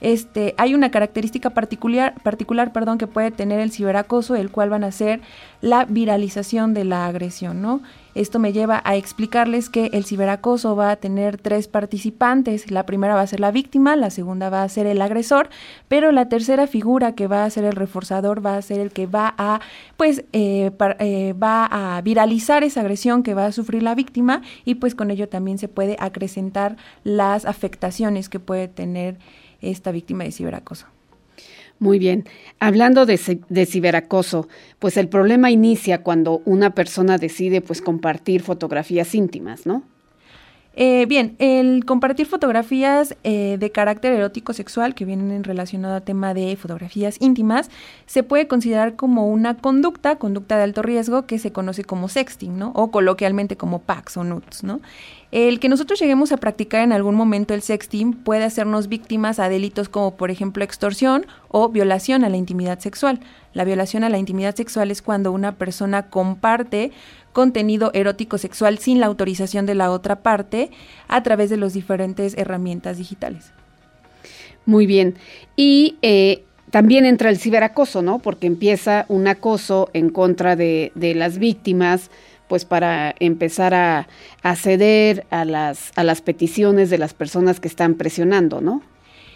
Este, 0.03 0.53
hay 0.57 0.75
una 0.75 0.91
característica 0.91 1.51
particular, 1.51 2.13
particular 2.23 2.73
perdón, 2.73 2.97
que 2.97 3.07
puede 3.07 3.31
tener 3.31 3.61
el 3.61 3.71
ciberacoso, 3.71 4.35
el 4.35 4.51
cual 4.51 4.69
van 4.69 4.83
a 4.83 4.91
ser 4.91 5.21
la 5.61 5.85
viralización 5.85 6.73
de 6.73 6.83
la 6.83 7.07
agresión, 7.07 7.61
¿no? 7.61 7.81
Esto 8.13 8.37
me 8.37 8.53
lleva 8.53 8.81
a 8.83 8.95
explicarles 8.95 9.69
que 9.69 9.89
el 9.93 10.05
ciberacoso 10.05 10.75
va 10.75 10.91
a 10.91 10.95
tener 10.97 11.37
tres 11.37 11.67
participantes. 11.67 12.69
La 12.69 12.85
primera 12.85 13.15
va 13.15 13.21
a 13.21 13.27
ser 13.27 13.39
la 13.39 13.51
víctima, 13.51 13.95
la 13.95 14.09
segunda 14.09 14.49
va 14.49 14.61
a 14.61 14.69
ser 14.69 14.85
el 14.85 15.01
agresor, 15.01 15.49
pero 15.87 16.11
la 16.11 16.29
tercera 16.29 16.67
figura 16.67 17.15
que 17.15 17.27
va 17.27 17.45
a 17.45 17.49
ser 17.49 17.63
el 17.63 17.71
reforzador 17.71 18.45
va 18.45 18.57
a 18.57 18.61
ser 18.61 18.81
el 18.81 18.91
que 18.91 19.07
va 19.07 19.33
a, 19.37 19.61
pues, 19.97 20.25
eh, 20.33 20.71
eh, 20.99 21.33
va 21.41 21.65
a 21.65 22.01
viralizar 22.01 22.63
esa 22.63 22.81
agresión 22.81 23.23
que 23.23 23.33
va 23.33 23.45
a 23.45 23.51
sufrir 23.53 23.81
la 23.81 23.95
víctima 23.95 24.41
y 24.65 24.75
pues 24.75 24.95
con 24.95 25.09
ello 25.09 25.29
también 25.29 25.57
se 25.57 25.69
puede 25.69 25.95
acrecentar 25.97 26.75
las 27.05 27.45
afectaciones 27.45 28.29
que 28.29 28.39
puede 28.39 28.67
tener 28.67 29.17
esta 29.63 29.91
víctima 29.91 30.23
de 30.23 30.31
ciberacoso. 30.31 30.87
Muy 31.79 31.99
bien. 31.99 32.25
Hablando 32.59 33.05
de, 33.05 33.17
ciberacoso, 33.65 34.47
pues 34.79 34.95
el 34.97 35.09
problema 35.09 35.51
inicia 35.51 36.01
cuando 36.01 36.41
una 36.45 36.75
persona 36.75 37.17
decide 37.17 37.61
pues 37.61 37.81
compartir 37.81 38.41
fotografías 38.41 39.13
íntimas, 39.15 39.65
¿no? 39.65 39.83
Eh, 40.75 41.05
bien, 41.07 41.35
el 41.37 41.85
compartir 41.85 42.25
fotografías 42.25 43.15
eh, 43.23 43.57
de 43.59 43.71
carácter 43.71 44.13
erótico 44.13 44.53
sexual 44.53 44.95
que 44.95 45.05
vienen 45.05 45.43
relacionado 45.43 45.95
al 45.95 46.01
tema 46.01 46.33
de 46.33 46.55
fotografías 46.55 47.17
íntimas 47.19 47.69
se 48.07 48.23
puede 48.23 48.47
considerar 48.47 48.95
como 48.95 49.27
una 49.27 49.55
conducta, 49.55 50.15
conducta 50.15 50.57
de 50.57 50.63
alto 50.63 50.81
riesgo 50.81 51.27
que 51.27 51.37
se 51.37 51.51
conoce 51.51 51.83
como 51.83 52.09
sexting, 52.09 52.57
¿no? 52.57 52.71
O 52.73 52.89
coloquialmente 52.89 53.55
como 53.55 53.79
packs 53.79 54.17
o 54.17 54.23
nudes, 54.23 54.63
¿no? 54.63 54.81
El 55.31 55.59
que 55.59 55.69
nosotros 55.69 55.99
lleguemos 55.99 56.31
a 56.31 56.37
practicar 56.37 56.81
en 56.81 56.91
algún 56.91 57.15
momento 57.15 57.53
el 57.53 57.61
sexting 57.61 58.13
puede 58.13 58.43
hacernos 58.43 58.87
víctimas 58.87 59.39
a 59.39 59.49
delitos 59.49 59.89
como 59.89 60.15
por 60.15 60.31
ejemplo 60.31 60.63
extorsión 60.63 61.27
o 61.49 61.69
violación 61.69 62.23
a 62.23 62.29
la 62.29 62.37
intimidad 62.37 62.79
sexual. 62.79 63.19
La 63.53 63.63
violación 63.63 64.03
a 64.03 64.09
la 64.09 64.17
intimidad 64.17 64.55
sexual 64.55 64.89
es 64.89 65.03
cuando 65.03 65.31
una 65.31 65.55
persona 65.55 66.09
comparte 66.09 66.91
contenido 67.33 67.91
erótico 67.93 68.37
sexual 68.37 68.77
sin 68.77 68.99
la 68.99 69.07
autorización 69.07 69.65
de 69.65 69.75
la 69.75 69.91
otra 69.91 70.21
parte 70.21 70.71
a 71.07 71.21
través 71.23 71.49
de 71.49 71.57
las 71.57 71.73
diferentes 71.73 72.37
herramientas 72.37 72.97
digitales. 72.97 73.51
Muy 74.65 74.85
bien. 74.85 75.15
Y 75.55 75.97
eh, 76.01 76.45
también 76.69 77.05
entra 77.05 77.29
el 77.29 77.37
ciberacoso, 77.37 78.01
¿no? 78.01 78.19
Porque 78.19 78.47
empieza 78.47 79.05
un 79.09 79.27
acoso 79.27 79.89
en 79.93 80.09
contra 80.09 80.55
de, 80.55 80.91
de 80.95 81.15
las 81.15 81.37
víctimas 81.37 82.09
pues 82.47 82.65
para 82.65 83.15
empezar 83.19 83.73
a, 83.73 84.07
ceder 84.55 85.25
a 85.31 85.43
las, 85.43 85.91
a 85.95 86.03
las 86.03 86.21
peticiones 86.21 86.89
de 86.89 86.97
las 86.97 87.13
personas 87.13 87.59
que 87.59 87.67
están 87.67 87.95
presionando, 87.95 88.61
¿no? 88.61 88.83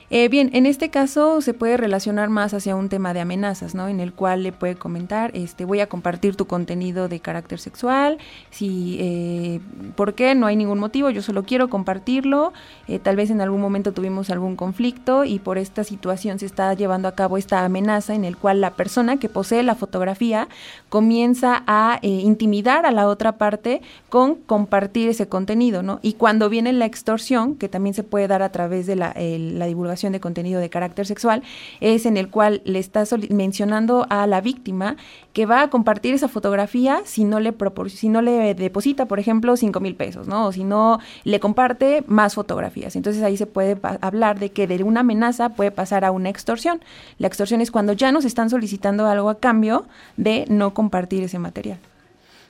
Eh, 0.09 0.29
bien, 0.29 0.49
en 0.53 0.65
este 0.65 0.89
caso 0.89 1.41
se 1.41 1.53
puede 1.53 1.75
relacionar 1.75 2.29
más 2.29 2.53
hacia 2.53 2.77
un 2.77 2.87
tema 2.87 3.13
de 3.13 3.19
amenazas, 3.19 3.75
¿no? 3.75 3.89
En 3.89 3.99
el 3.99 4.13
cual 4.13 4.41
le 4.41 4.53
puede 4.53 4.75
comentar, 4.75 5.31
este, 5.33 5.65
voy 5.65 5.81
a 5.81 5.87
compartir 5.87 6.37
tu 6.37 6.47
contenido 6.47 7.09
de 7.09 7.19
carácter 7.19 7.59
sexual, 7.59 8.17
si, 8.49 8.95
eh, 9.01 9.59
¿por 9.97 10.13
qué? 10.13 10.33
No 10.33 10.45
hay 10.47 10.55
ningún 10.55 10.79
motivo, 10.79 11.09
yo 11.09 11.21
solo 11.21 11.43
quiero 11.43 11.69
compartirlo, 11.69 12.53
eh, 12.87 12.99
tal 12.99 13.17
vez 13.17 13.31
en 13.31 13.41
algún 13.41 13.59
momento 13.59 13.91
tuvimos 13.91 14.29
algún 14.29 14.55
conflicto 14.55 15.25
y 15.25 15.39
por 15.39 15.57
esta 15.57 15.83
situación 15.83 16.39
se 16.39 16.45
está 16.45 16.73
llevando 16.73 17.09
a 17.09 17.15
cabo 17.15 17.37
esta 17.37 17.65
amenaza 17.65 18.15
en 18.15 18.23
el 18.23 18.37
cual 18.37 18.61
la 18.61 18.75
persona 18.75 19.17
que 19.17 19.27
posee 19.27 19.61
la 19.61 19.75
fotografía 19.75 20.47
comienza 20.87 21.63
a 21.67 21.99
intimidar 22.01 22.85
a 22.85 22.91
la 22.91 23.09
otra 23.09 23.33
parte 23.33 23.81
con 24.07 24.35
compartir 24.35 25.09
ese 25.09 25.27
contenido, 25.27 25.83
¿no? 25.83 25.99
Y 26.01 26.13
cuando 26.13 26.47
viene 26.47 26.71
la 26.71 26.85
extorsión, 26.85 27.55
que 27.55 27.67
también 27.67 27.93
se 27.93 28.03
puede 28.03 28.29
dar 28.29 28.41
a 28.41 28.53
través 28.53 28.87
de 28.87 28.95
la, 28.95 29.13
la 29.17 29.65
divulgación 29.65 29.96
de 29.97 30.19
contenido 30.19 30.61
de 30.61 30.69
carácter 30.69 31.05
sexual, 31.05 31.43
es 31.81 32.05
en 32.05 32.17
el 32.17 32.29
cual 32.29 32.61
le 32.65 32.79
está 32.79 33.03
mencionando 33.29 34.05
a 34.09 34.27
la 34.27 34.41
víctima 34.41 34.95
que 35.33 35.45
va 35.45 35.63
a 35.63 35.69
compartir 35.69 36.13
esa 36.13 36.27
fotografía 36.27 37.01
si 37.05 37.23
no 37.23 37.39
le, 37.39 37.53
si 37.89 38.09
no 38.09 38.21
le 38.21 38.53
deposita, 38.53 39.05
por 39.05 39.19
ejemplo, 39.19 39.57
5 39.57 39.79
mil 39.79 39.95
pesos, 39.95 40.27
¿no? 40.27 40.47
O 40.47 40.51
si 40.51 40.63
no 40.63 40.99
le 41.23 41.39
comparte 41.39 42.03
más 42.07 42.35
fotografías. 42.35 42.95
Entonces 42.95 43.23
ahí 43.23 43.37
se 43.37 43.47
puede 43.47 43.77
hablar 44.01 44.39
de 44.39 44.51
que 44.51 44.67
de 44.67 44.83
una 44.83 45.01
amenaza 45.01 45.49
puede 45.49 45.71
pasar 45.71 46.05
a 46.05 46.11
una 46.11 46.29
extorsión. 46.29 46.81
La 47.17 47.27
extorsión 47.27 47.61
es 47.61 47.71
cuando 47.71 47.93
ya 47.93 48.11
nos 48.11 48.25
están 48.25 48.49
solicitando 48.49 49.07
algo 49.07 49.29
a 49.29 49.39
cambio 49.39 49.85
de 50.15 50.45
no 50.49 50.73
compartir 50.73 51.23
ese 51.23 51.39
material. 51.39 51.79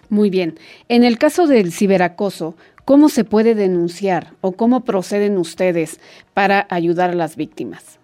Muy 0.10 0.30
bien. 0.30 0.58
En 0.88 1.04
el 1.04 1.18
caso 1.18 1.48
del 1.48 1.72
ciberacoso, 1.72 2.56
¿Cómo 2.88 3.10
se 3.10 3.26
puede 3.26 3.54
denunciar 3.54 4.36
o 4.40 4.54
cómo 4.54 4.86
proceden 4.86 5.38
ustedes 5.38 6.00
para 6.34 6.66
ayudar 6.70 7.10
a 7.10 7.16
las 7.16 7.36
víctimas? 7.36 8.00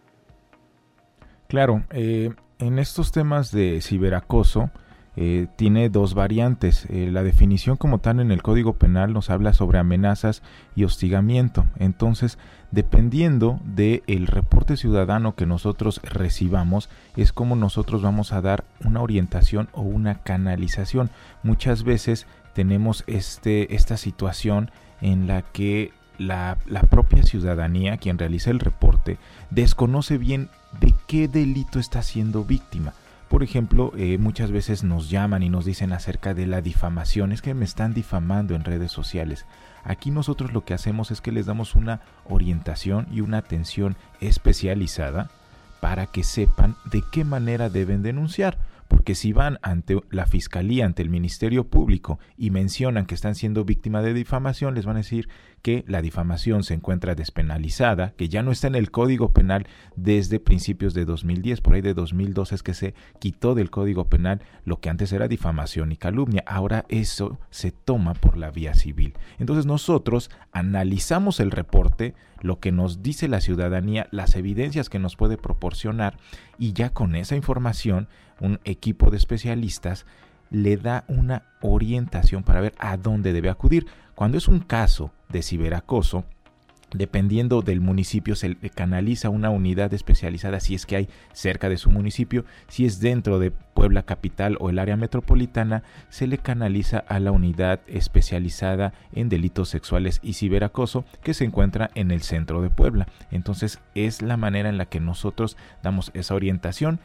Claro, 1.48 1.84
eh, 1.92 2.32
en 2.60 2.80
estos 2.80 3.14
temas 3.14 3.54
de 3.54 3.80
ciberacoso 3.82 4.72
eh, 5.16 5.48
tiene 5.56 5.88
dos 5.88 6.16
variantes. 6.16 6.86
Eh, 6.90 7.08
la 7.10 7.24
definición 7.24 7.78
como 7.78 8.00
tal 8.00 8.20
en 8.20 8.30
el 8.30 8.44
Código 8.44 8.74
Penal 8.74 9.14
nos 9.14 9.30
habla 9.30 9.54
sobre 9.54 9.80
amenazas 9.80 10.44
y 10.76 10.84
hostigamiento. 10.84 11.66
Entonces, 11.80 12.38
dependiendo 12.74 13.60
del 13.64 14.02
el 14.08 14.26
reporte 14.26 14.78
ciudadano 14.78 15.36
que 15.36 15.46
nosotros 15.46 16.02
recibamos, 16.04 16.90
es 17.16 17.32
como 17.32 17.56
nosotros 17.56 18.02
vamos 18.02 18.34
a 18.34 18.42
dar 18.42 18.64
una 18.84 19.02
orientación 19.02 19.70
o 19.74 19.82
una 19.82 20.24
canalización. 20.24 21.12
Muchas 21.44 21.84
veces 21.84 22.26
tenemos 22.56 23.04
este, 23.06 23.76
esta 23.76 23.96
situación 23.96 24.72
en 25.02 25.28
la 25.28 25.44
que 25.44 25.92
la, 26.18 26.58
propia 26.90 27.22
ciudadanía, 27.22 27.98
quien 27.98 28.18
realiza 28.18 28.50
el 28.50 28.60
reporte, 28.60 29.20
desconoce 29.52 30.18
bien 30.18 30.50
de 30.80 30.96
qué 31.06 31.28
delito 31.28 31.80
está 31.80 32.02
siendo 32.02 32.44
víctima. 32.44 32.94
Por 33.30 33.44
ejemplo, 33.44 33.92
eh, 33.98 34.18
muchas 34.18 34.50
veces 34.50 34.84
nos 34.84 35.12
llaman 35.12 35.44
y 35.44 35.50
nos 35.50 35.66
dicen 35.66 35.92
acerca 35.92 36.34
de 36.34 36.48
la 36.48 36.62
difamación, 36.62 37.32
es 37.32 37.44
que 37.44 37.54
me 37.54 37.66
están 37.66 37.94
difamando 37.94 38.56
en 38.56 38.64
redes 38.64 38.92
sociales. 38.92 39.46
Aquí 39.84 40.12
nosotros 40.12 40.54
lo 40.54 40.64
que 40.64 40.74
hacemos 40.74 41.12
es 41.12 41.22
que 41.22 41.32
les 41.32 41.46
damos 41.46 41.76
una 41.76 42.02
orientación 42.30 43.08
y 43.12 43.22
una 43.22 43.40
atención 43.40 43.96
especializada 44.22 45.30
para 45.82 46.06
que 46.06 46.24
sepan 46.24 46.76
de 46.86 47.04
qué 47.12 47.26
manera 47.26 47.70
deben 47.70 48.04
denunciar 48.04 48.58
porque 49.04 49.16
si 49.16 49.34
van 49.34 49.60
ante 49.64 50.00
la 50.12 50.26
fiscalía, 50.26 50.86
ante 50.86 51.02
el 51.02 51.10
Ministerio 51.10 51.68
Público 51.68 52.20
y 52.38 52.52
mencionan 52.52 53.06
que 53.06 53.16
están 53.16 53.36
siendo 53.36 53.66
víctimas 53.66 54.06
de 54.06 54.14
difamación, 54.14 54.76
les 54.76 54.86
van 54.86 54.96
a 54.96 55.00
decir 55.00 55.28
que 55.62 55.84
la 55.88 56.02
difamación 56.02 56.64
se 56.64 56.74
encuentra 56.74 57.14
despenalizada, 57.14 58.14
que 58.16 58.30
ya 58.30 58.44
no 58.44 58.52
está 58.54 58.68
en 58.68 58.76
el 58.76 58.92
Código 58.92 59.34
Penal 59.34 59.68
desde 59.98 60.40
principios 60.40 60.94
de 60.94 61.04
2010, 61.04 61.60
por 61.60 61.74
ahí 61.74 61.82
de 61.82 61.94
2012 61.94 62.56
es 62.56 62.64
que 62.64 62.74
se 62.74 62.94
quitó 63.20 63.56
del 63.56 63.72
Código 63.72 64.06
Penal 64.06 64.42
lo 64.64 64.80
que 64.80 64.90
antes 64.90 65.12
era 65.12 65.28
difamación 65.28 65.92
y 65.92 65.98
calumnia, 65.98 66.46
ahora 66.48 66.86
eso 66.88 67.40
se 67.50 67.72
toma 67.72 68.14
por 68.14 68.38
la 68.38 68.52
vía 68.52 68.74
civil. 68.74 69.16
Entonces 69.38 69.66
nosotros 69.66 70.32
analizamos 70.54 71.42
el 71.42 71.52
reporte, 71.52 72.14
lo 72.40 72.60
que 72.60 72.72
nos 72.72 73.04
dice 73.04 73.28
la 73.28 73.42
ciudadanía, 73.42 74.08
las 74.12 74.36
evidencias 74.36 74.90
que 74.90 75.00
nos 75.00 75.18
puede 75.18 75.38
proporcionar 75.38 76.18
y 76.58 76.72
ya 76.72 76.92
con 76.92 77.16
esa 77.16 77.36
información 77.36 78.08
un 78.44 78.60
equipo 78.66 79.10
de 79.10 79.18
especialistas 79.18 80.06
le 80.52 80.78
da 80.78 81.06
una 81.08 81.44
orientación 81.62 82.44
para 82.44 82.62
ver 82.62 82.76
a 82.78 82.98
dónde 82.98 83.34
debe 83.34 83.50
acudir. 83.50 83.88
Cuando 84.14 84.38
es 84.38 84.48
un 84.48 84.60
caso 84.60 85.12
de 85.30 85.42
ciberacoso, 85.42 86.26
dependiendo 86.94 87.62
del 87.62 87.82
municipio, 87.82 88.36
se 88.36 88.50
le 88.50 88.70
canaliza 88.70 89.30
una 89.30 89.50
unidad 89.50 89.94
especializada 89.94 90.60
si 90.60 90.76
es 90.76 90.86
que 90.86 90.96
hay 90.96 91.10
cerca 91.32 91.70
de 91.70 91.78
su 91.78 91.90
municipio, 91.90 92.46
si 92.68 92.86
es 92.86 93.00
dentro 93.00 93.40
de 93.40 93.50
Puebla 93.50 94.04
Capital 94.04 94.58
o 94.60 94.70
el 94.70 94.78
área 94.78 94.96
metropolitana, 94.96 95.82
se 96.10 96.28
le 96.28 96.38
canaliza 96.38 97.00
a 97.00 97.20
la 97.20 97.32
unidad 97.32 97.80
especializada 97.88 98.94
en 99.14 99.30
delitos 99.30 99.70
sexuales 99.70 100.20
y 100.22 100.34
ciberacoso 100.34 101.06
que 101.24 101.34
se 101.34 101.46
encuentra 101.46 101.90
en 101.96 102.12
el 102.12 102.22
centro 102.22 102.62
de 102.62 102.70
Puebla. 102.70 103.08
Entonces 103.32 103.80
es 103.96 104.22
la 104.22 104.38
manera 104.38 104.70
en 104.70 104.78
la 104.78 104.86
que 104.86 105.00
nosotros 105.00 105.58
damos 105.82 106.12
esa 106.14 106.36
orientación 106.36 107.00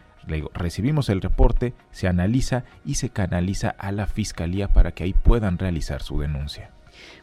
recibimos 0.55 1.09
el 1.09 1.21
reporte, 1.21 1.75
se 1.91 2.09
analiza 2.09 2.65
y 2.85 2.95
se 2.95 3.11
canaliza 3.11 3.71
a 3.71 3.93
la 3.93 4.07
fiscalía 4.07 4.69
para 4.69 4.93
que 4.93 5.05
ahí 5.05 5.15
puedan 5.15 5.59
realizar 5.59 6.03
su 6.03 6.21
denuncia. 6.21 6.71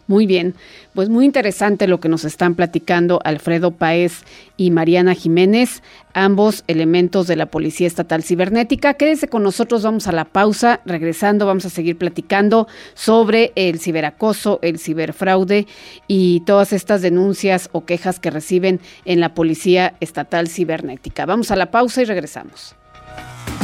Muy 0.08 0.28
bien, 0.28 0.54
pues 0.94 1.10
muy 1.10 1.26
interesante 1.26 1.88
lo 1.88 2.00
que 2.00 2.10
nos 2.10 2.26
están 2.26 2.54
platicando 2.54 3.20
Alfredo 3.24 3.72
Paez 3.72 4.24
y 4.56 4.70
Mariana 4.70 5.16
Jiménez, 5.16 5.82
ambos 6.14 6.64
elementos 6.68 7.26
de 7.26 7.36
la 7.36 7.48
Policía 7.48 7.88
Estatal 7.88 8.22
Cibernética. 8.22 8.94
Quédese 8.94 9.28
con 9.28 9.42
nosotros, 9.42 9.82
vamos 9.82 10.08
a 10.08 10.12
la 10.12 10.26
pausa, 10.26 10.82
regresando 10.86 11.48
vamos 11.48 11.66
a 11.66 11.72
seguir 11.72 11.98
platicando 11.98 12.68
sobre 12.94 13.52
el 13.56 13.80
ciberacoso, 13.80 14.60
el 14.62 14.78
ciberfraude 14.78 15.66
y 16.08 16.42
todas 16.42 16.72
estas 16.72 17.02
denuncias 17.02 17.70
o 17.72 17.86
quejas 17.86 18.20
que 18.20 18.30
reciben 18.30 18.80
en 19.06 19.20
la 19.20 19.34
Policía 19.34 19.96
Estatal 20.02 20.48
Cibernética. 20.50 21.26
Vamos 21.26 21.50
a 21.50 21.56
la 21.56 21.72
pausa 21.72 22.04
y 22.04 22.06
regresamos. 22.06 22.76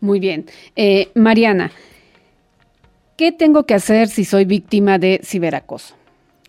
Muy 0.00 0.20
bien. 0.20 0.46
Eh, 0.76 1.10
Mariana, 1.14 1.72
¿qué 3.16 3.32
tengo 3.32 3.64
que 3.64 3.74
hacer 3.74 4.08
si 4.08 4.24
soy 4.24 4.44
víctima 4.44 4.98
de 4.98 5.20
ciberacoso? 5.24 5.96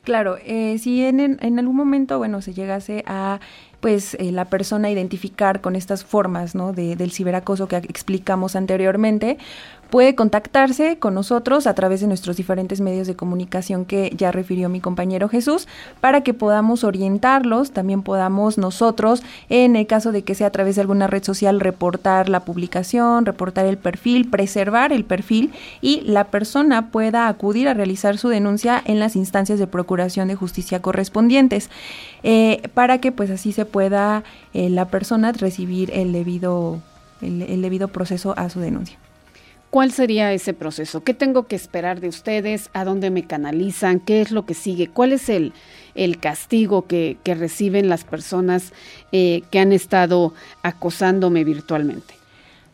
Claro, 0.03 0.37
eh, 0.45 0.77
si 0.77 1.03
en, 1.03 1.19
en, 1.19 1.59
algún 1.59 1.75
momento, 1.75 2.17
bueno, 2.17 2.41
se 2.41 2.53
llegase 2.53 3.03
a 3.07 3.41
pues 3.79 4.15
eh, 4.15 4.31
la 4.31 4.45
persona 4.45 4.89
identificar 4.89 5.61
con 5.61 5.75
estas 5.75 6.03
formas 6.03 6.55
¿no? 6.55 6.73
de, 6.73 6.95
del 6.95 7.11
ciberacoso 7.11 7.67
que 7.67 7.77
explicamos 7.77 8.55
anteriormente, 8.55 9.37
puede 9.89 10.15
contactarse 10.15 10.99
con 10.99 11.13
nosotros 11.13 11.67
a 11.67 11.73
través 11.73 12.01
de 12.01 12.07
nuestros 12.07 12.37
diferentes 12.37 12.81
medios 12.81 13.07
de 13.07 13.15
comunicación 13.15 13.85
que 13.85 14.11
ya 14.15 14.31
refirió 14.31 14.69
mi 14.69 14.81
compañero 14.81 15.29
Jesús, 15.29 15.67
para 16.01 16.21
que 16.21 16.33
podamos 16.33 16.83
orientarlos, 16.83 17.71
también 17.71 18.01
podamos 18.01 18.57
nosotros, 18.57 19.23
en 19.49 19.75
el 19.75 19.87
caso 19.87 20.11
de 20.11 20.23
que 20.23 20.35
sea 20.35 20.47
a 20.47 20.51
través 20.51 20.75
de 20.75 20.81
alguna 20.81 21.07
red 21.07 21.23
social, 21.23 21.59
reportar 21.59 22.29
la 22.29 22.41
publicación, 22.41 23.25
reportar 23.25 23.65
el 23.65 23.77
perfil, 23.77 24.29
preservar 24.29 24.91
el 24.91 25.05
perfil 25.05 25.51
y 25.81 26.01
la 26.01 26.25
persona 26.25 26.89
pueda 26.89 27.27
acudir 27.27 27.67
a 27.67 27.73
realizar 27.73 28.17
su 28.17 28.29
denuncia 28.29 28.81
en 28.85 28.99
las 28.99 29.15
instancias 29.15 29.59
de 29.59 29.67
procuración 29.67 30.27
de 30.27 30.35
justicia 30.35 30.81
correspondientes, 30.81 31.69
eh, 32.23 32.61
para 32.73 32.99
que 32.99 33.11
pues 33.11 33.29
así 33.29 33.51
se 33.51 33.65
pueda 33.65 34.23
eh, 34.53 34.69
la 34.69 34.85
persona 34.85 35.31
recibir 35.31 35.91
el 35.93 36.11
debido, 36.11 36.79
el, 37.21 37.61
debido 37.61 37.87
proceso 37.87 38.33
a 38.37 38.49
su 38.49 38.59
denuncia. 38.59 38.97
¿Cuál 39.69 39.91
sería 39.91 40.31
ese 40.31 40.53
proceso? 40.53 41.03
¿Qué 41.03 41.13
tengo 41.13 41.47
que 41.47 41.57
esperar 41.57 41.99
de 41.99 42.07
ustedes? 42.07 42.69
¿A 42.73 42.85
dónde 42.85 43.09
me 43.09 43.27
canalizan? 43.27 43.99
¿Qué 43.99 44.21
es 44.21 44.31
lo 44.31 44.45
que 44.45 44.53
sigue? 44.53 44.87
¿Cuál 44.87 45.11
es 45.11 45.27
el, 45.27 45.51
el 45.93 46.19
castigo 46.19 46.87
que, 46.87 47.17
que, 47.23 47.35
reciben 47.35 47.89
las 47.89 48.05
personas 48.05 48.71
eh, 49.11 49.43
que 49.51 49.59
han 49.59 49.73
estado 49.73 50.33
acosándome 50.63 51.43
virtualmente? 51.43 52.15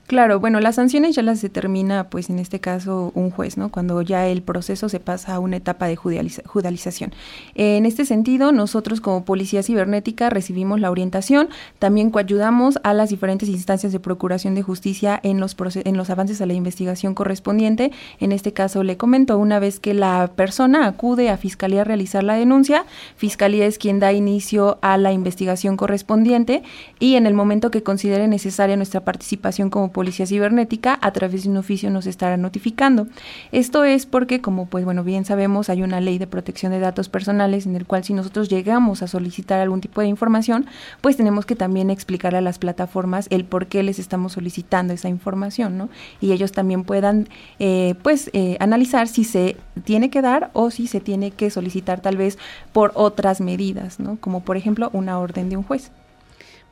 Claro, 0.06 0.42
bueno, 0.42 0.60
las 0.60 0.76
sanciones 0.76 1.16
ya 1.16 1.22
las 1.22 1.42
determina, 1.42 2.10
pues 2.10 2.30
en 2.30 2.38
este 2.38 2.60
caso, 2.60 3.13
un 3.16 3.32
juez, 3.32 3.58
¿no? 3.58 3.70
Cuando 3.70 4.02
ya 4.02 4.28
el 4.28 4.42
proceso 4.42 4.89
se 4.89 5.00
pasa 5.00 5.34
a 5.34 5.39
una 5.39 5.56
etapa 5.56 5.88
de 5.88 5.96
judicialización. 5.96 7.13
En 7.56 7.86
este 7.86 8.04
sentido, 8.04 8.52
nosotros 8.52 9.00
como 9.00 9.24
Policía 9.24 9.63
Cibernética 9.63 10.30
recibimos 10.30 10.82
la 10.82 10.92
orientación, 10.92 11.48
también 11.80 12.12
coayudamos 12.12 12.80
a 12.84 12.94
las 12.94 13.12
diferentes 13.12 13.48
instancias 13.48 13.94
de 13.94 14.02
procuración 14.02 14.56
de 14.56 14.62
justicia 14.62 15.18
en 15.24 15.39
los, 15.39 15.56
en 15.74 15.96
los 15.96 16.10
avances 16.10 16.42
a 16.42 16.46
la 16.48 16.54
investigación 16.54 17.16
correspondiente. 17.16 17.94
En 18.20 18.34
este 18.34 18.52
caso, 18.52 18.84
le 18.84 18.98
comento, 18.98 19.38
una 19.38 19.60
vez 19.60 19.80
que 19.80 19.94
la 19.94 20.32
persona 20.36 20.86
acude 20.86 21.30
a 21.30 21.38
Fiscalía 21.38 21.82
a 21.82 21.86
realizar 21.86 22.26
la 22.26 22.36
denuncia, 22.36 22.86
Fiscalía 23.16 23.66
es 23.66 23.78
quien 23.78 24.02
da 24.02 24.12
inicio 24.12 24.80
a 24.82 24.98
la 24.98 25.13
investigación 25.13 25.78
correspondiente 25.78 26.62
y 27.00 27.16
en 27.16 27.26
el 27.26 27.34
momento 27.34 27.72
que 27.72 27.84
considere 27.84 28.28
necesaria 28.28 28.76
nuestra 28.76 29.06
participación 29.06 29.70
como 29.70 29.92
Policía 29.93 30.25
Cibernética 30.25 30.99
a 31.01 31.13
través 31.13 31.43
de 31.43 31.49
un 31.49 31.58
oficio 31.58 31.89
nos 31.89 32.06
estará 32.06 32.36
notificando. 32.36 33.08
Esto 33.51 33.84
es 33.84 34.06
porque, 34.06 34.41
como 34.41 34.65
pues 34.65 34.84
bueno, 34.84 35.03
bien 35.03 35.23
sabemos, 35.23 35.69
hay 35.69 35.84
una 35.84 36.01
ley 36.01 36.17
de 36.17 36.27
protección 36.27 36.71
de 36.71 36.79
datos 36.79 37.08
personales 37.08 37.65
en 37.65 37.75
el 37.75 37.86
cual 37.86 38.03
si 38.03 38.13
nosotros 38.13 38.49
llegamos 38.49 39.01
a 39.01 39.08
solicitar 39.08 39.62
algún 39.62 39.79
tipo 39.79 40.01
de 40.01 40.08
información, 40.08 40.65
pues 41.01 41.15
tenemos 41.15 41.45
que 41.45 41.56
también 41.56 41.89
explicar 41.89 42.36
a 42.36 42.41
las 42.41 42.60
plataformas 42.60 43.27
el 43.29 43.45
por 43.45 43.67
qué 43.67 43.84
les 43.84 43.99
estamos 43.99 44.34
solicitando 44.34 44.93
esa 44.93 45.10
información, 45.10 45.77
¿no? 45.77 45.89
Y 46.19 46.32
ellos 46.32 46.51
también 46.51 46.84
puedan, 46.84 47.29
eh, 47.60 47.95
pues, 48.01 48.29
eh, 48.34 48.58
analizar 48.60 49.08
si 49.08 49.23
se 49.23 49.56
tiene 49.84 50.10
que 50.10 50.21
dar 50.21 50.49
o 50.53 50.71
si 50.71 50.88
se 50.88 50.99
tiene 50.99 51.32
que 51.32 51.49
solicitar 51.49 52.01
tal 52.01 52.17
vez 52.17 52.38
por 52.71 52.91
otras 52.95 53.41
medidas, 53.41 53.99
¿no? 53.99 54.17
Como 54.19 54.41
por 54.41 54.58
ejemplo 54.58 54.89
una 54.93 55.19
orden 55.19 55.49
de 55.49 55.58
un 55.58 55.63
juez. 55.63 55.91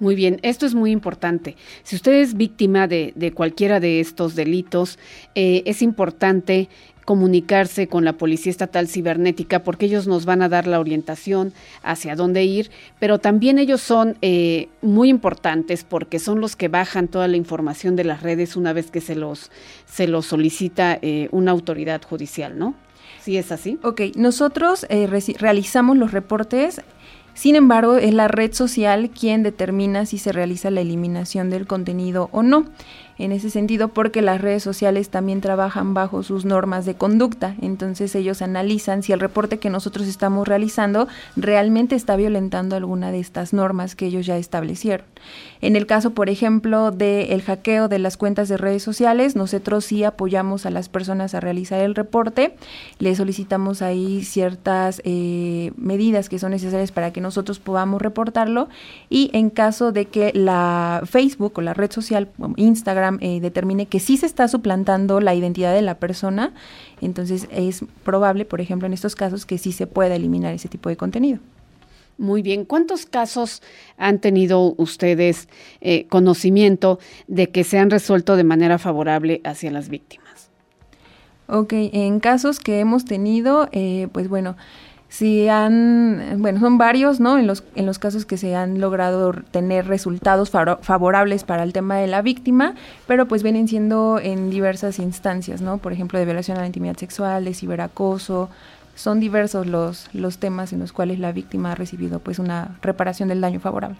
Muy 0.01 0.15
bien, 0.15 0.39
esto 0.41 0.65
es 0.65 0.73
muy 0.73 0.89
importante. 0.89 1.55
Si 1.83 1.95
usted 1.95 2.13
es 2.13 2.33
víctima 2.33 2.87
de, 2.87 3.33
cualquiera 3.35 3.79
de 3.79 3.99
estos 3.99 4.33
delitos, 4.33 4.97
eh, 5.35 5.61
es 5.67 5.83
importante 5.83 6.69
comunicarse 7.05 7.85
con 7.87 8.03
la 8.03 8.13
Policía 8.13 8.49
Estatal 8.49 8.87
Cibernética 8.87 9.63
porque 9.63 9.85
ellos 9.85 10.07
nos 10.07 10.25
van 10.25 10.41
a 10.41 10.49
dar 10.49 10.65
la 10.65 10.79
orientación 10.79 11.53
hacia 11.83 12.15
dónde 12.15 12.43
ir, 12.43 12.71
pero 12.99 13.19
también 13.19 13.59
ellos 13.59 13.79
son 13.79 14.17
eh, 14.23 14.69
muy 14.81 15.09
importantes 15.09 15.83
porque 15.83 16.17
son 16.17 16.41
los 16.41 16.55
que 16.55 16.67
bajan 16.67 17.07
toda 17.07 17.27
la 17.27 17.37
información 17.37 17.95
de 17.95 18.05
las 18.05 18.23
redes 18.23 18.55
una 18.55 18.73
vez 18.73 18.89
que 18.89 19.01
se 19.01 19.13
los, 19.13 19.51
se 19.85 20.07
los 20.07 20.25
solicita 20.25 20.97
eh, 21.03 21.29
una 21.31 21.51
autoridad 21.51 22.01
judicial, 22.01 22.57
¿no? 22.57 22.73
¿Sí 23.21 23.37
es 23.37 23.51
así? 23.51 23.77
Ok, 23.83 24.01
nosotros 24.15 24.87
realizamos 25.37 25.95
los 25.95 26.11
reportes 26.11 26.81
sin 27.33 27.55
embargo, 27.55 27.97
es 27.97 28.13
la 28.13 28.27
red 28.27 28.53
social 28.53 29.09
quien 29.09 29.43
determina 29.43 30.05
si 30.05 30.17
se 30.17 30.31
realiza 30.31 30.69
la 30.71 30.81
eliminación 30.81 31.49
del 31.49 31.67
contenido 31.67 32.29
o 32.31 32.43
no 32.43 32.65
en 33.21 33.31
ese 33.31 33.49
sentido 33.49 33.89
porque 33.89 34.21
las 34.21 34.41
redes 34.41 34.63
sociales 34.63 35.09
también 35.09 35.41
trabajan 35.41 35.93
bajo 35.93 36.23
sus 36.23 36.45
normas 36.45 36.85
de 36.85 36.95
conducta. 36.95 37.55
Entonces 37.61 38.15
ellos 38.15 38.41
analizan 38.41 39.03
si 39.03 39.13
el 39.13 39.19
reporte 39.19 39.59
que 39.59 39.69
nosotros 39.69 40.07
estamos 40.07 40.47
realizando 40.47 41.07
realmente 41.35 41.95
está 41.95 42.15
violentando 42.15 42.75
alguna 42.75 43.11
de 43.11 43.19
estas 43.19 43.53
normas 43.53 43.95
que 43.95 44.07
ellos 44.07 44.25
ya 44.25 44.37
establecieron. 44.37 45.05
En 45.61 45.75
el 45.75 45.85
caso, 45.85 46.11
por 46.11 46.29
ejemplo, 46.29 46.91
del 46.91 47.41
hackeo 47.43 47.87
de 47.87 47.99
las 47.99 48.17
cuentas 48.17 48.49
de 48.49 48.57
redes 48.57 48.81
sociales, 48.81 49.35
nosotros 49.35 49.85
sí 49.85 50.03
apoyamos 50.03 50.65
a 50.65 50.71
las 50.71 50.89
personas 50.89 51.35
a 51.35 51.39
realizar 51.39 51.79
el 51.81 51.93
reporte, 51.93 52.55
le 52.97 53.15
solicitamos 53.15 53.83
ahí 53.83 54.23
ciertas 54.23 55.01
eh, 55.05 55.71
medidas 55.77 56.29
que 56.29 56.39
son 56.39 56.51
necesarias 56.51 56.91
para 56.91 57.11
que 57.13 57.21
nosotros 57.21 57.59
podamos 57.59 58.01
reportarlo 58.01 58.69
y 59.09 59.29
en 59.33 59.51
caso 59.51 59.91
de 59.91 60.05
que 60.05 60.31
la 60.33 61.01
Facebook 61.05 61.53
o 61.55 61.61
la 61.61 61.75
red 61.75 61.91
social, 61.91 62.29
Instagram, 62.55 63.10
eh, 63.19 63.39
determine 63.41 63.85
que 63.87 63.99
sí 63.99 64.17
se 64.17 64.25
está 64.25 64.47
suplantando 64.47 65.19
la 65.19 65.35
identidad 65.35 65.73
de 65.73 65.81
la 65.81 65.95
persona, 65.95 66.53
entonces 67.01 67.47
es 67.51 67.83
probable, 68.03 68.45
por 68.45 68.61
ejemplo, 68.61 68.85
en 68.85 68.93
estos 68.93 69.15
casos, 69.15 69.45
que 69.45 69.57
sí 69.57 69.71
se 69.71 69.87
pueda 69.87 70.15
eliminar 70.15 70.53
ese 70.53 70.69
tipo 70.69 70.89
de 70.89 70.97
contenido. 70.97 71.39
Muy 72.17 72.41
bien, 72.41 72.65
¿cuántos 72.65 73.05
casos 73.05 73.63
han 73.97 74.19
tenido 74.19 74.75
ustedes 74.77 75.49
eh, 75.79 76.05
conocimiento 76.07 76.99
de 77.27 77.49
que 77.49 77.63
se 77.63 77.79
han 77.79 77.89
resuelto 77.89 78.35
de 78.35 78.43
manera 78.43 78.77
favorable 78.77 79.41
hacia 79.43 79.71
las 79.71 79.89
víctimas? 79.89 80.49
Ok, 81.47 81.73
en 81.73 82.19
casos 82.19 82.59
que 82.59 82.79
hemos 82.79 83.05
tenido, 83.05 83.67
eh, 83.71 84.07
pues 84.11 84.29
bueno, 84.29 84.55
si 85.11 85.49
han, 85.49 86.37
bueno, 86.37 86.61
son 86.61 86.77
varios, 86.77 87.19
¿no? 87.19 87.37
En 87.37 87.45
los, 87.45 87.65
en 87.75 87.85
los 87.85 87.99
casos 87.99 88.25
que 88.25 88.37
se 88.37 88.55
han 88.55 88.79
logrado 88.79 89.33
tener 89.51 89.85
resultados 89.85 90.49
favorables 90.49 91.43
para 91.43 91.63
el 91.63 91.73
tema 91.73 91.97
de 91.97 92.07
la 92.07 92.21
víctima, 92.21 92.75
pero 93.07 93.27
pues 93.27 93.43
vienen 93.43 93.67
siendo 93.67 94.19
en 94.23 94.49
diversas 94.49 94.99
instancias, 94.99 95.59
¿no? 95.59 95.79
Por 95.79 95.91
ejemplo, 95.91 96.17
de 96.17 96.23
violación 96.23 96.57
a 96.57 96.61
la 96.61 96.67
intimidad 96.67 96.95
sexual, 96.95 97.43
de 97.43 97.53
ciberacoso, 97.53 98.49
son 98.95 99.19
diversos 99.19 99.67
los, 99.67 100.09
los 100.13 100.37
temas 100.37 100.71
en 100.71 100.79
los 100.79 100.93
cuales 100.93 101.19
la 101.19 101.33
víctima 101.33 101.73
ha 101.73 101.75
recibido 101.75 102.19
pues 102.19 102.39
una 102.39 102.77
reparación 102.81 103.27
del 103.27 103.41
daño 103.41 103.59
favorable. 103.59 103.97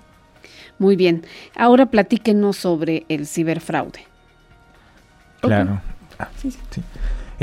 Muy 0.80 0.95
bien, 0.95 1.26
ahora 1.58 1.88
platíquenos 1.88 2.56
sobre 2.56 3.06
el 3.10 3.28
ciberfraude. 3.28 4.06
Claro. 5.41 5.82
Ah, 6.17 6.30
sí, 6.38 6.52
sí. 6.52 6.82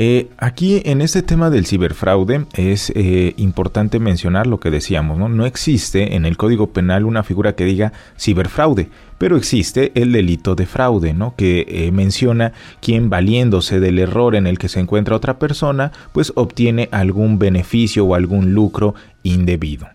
Eh, 0.01 0.29
aquí 0.39 0.81
en 0.85 1.01
este 1.01 1.23
tema 1.23 1.51
del 1.51 1.67
ciberfraude 1.67 2.47
es 2.55 2.93
eh, 2.95 3.35
importante 3.37 3.99
mencionar 3.99 4.47
lo 4.47 4.61
que 4.61 4.71
decíamos, 4.71 5.19
¿no? 5.19 5.29
No 5.29 5.45
existe 5.45 6.15
en 6.15 6.25
el 6.25 6.37
Código 6.37 6.69
Penal 6.69 7.05
una 7.05 7.25
figura 7.25 7.57
que 7.57 7.65
diga 7.65 7.93
ciberfraude, 8.17 8.91
pero 9.19 9.37
existe 9.37 9.91
el 9.97 10.13
delito 10.13 10.55
de 10.55 10.67
fraude, 10.67 11.15
¿no? 11.15 11.35
Que 11.35 11.67
eh, 11.69 11.91
menciona 11.91 12.53
quien 12.81 13.11
valiéndose 13.11 13.81
del 13.81 13.99
error 13.99 14.37
en 14.37 14.47
el 14.47 14.57
que 14.57 14.69
se 14.69 14.79
encuentra 14.79 15.17
otra 15.17 15.41
persona, 15.41 15.91
pues 16.13 16.33
obtiene 16.37 16.89
algún 16.93 17.41
beneficio 17.41 18.07
o 18.07 18.15
algún 18.15 18.55
lucro 18.55 18.95
indebido. 19.25 19.89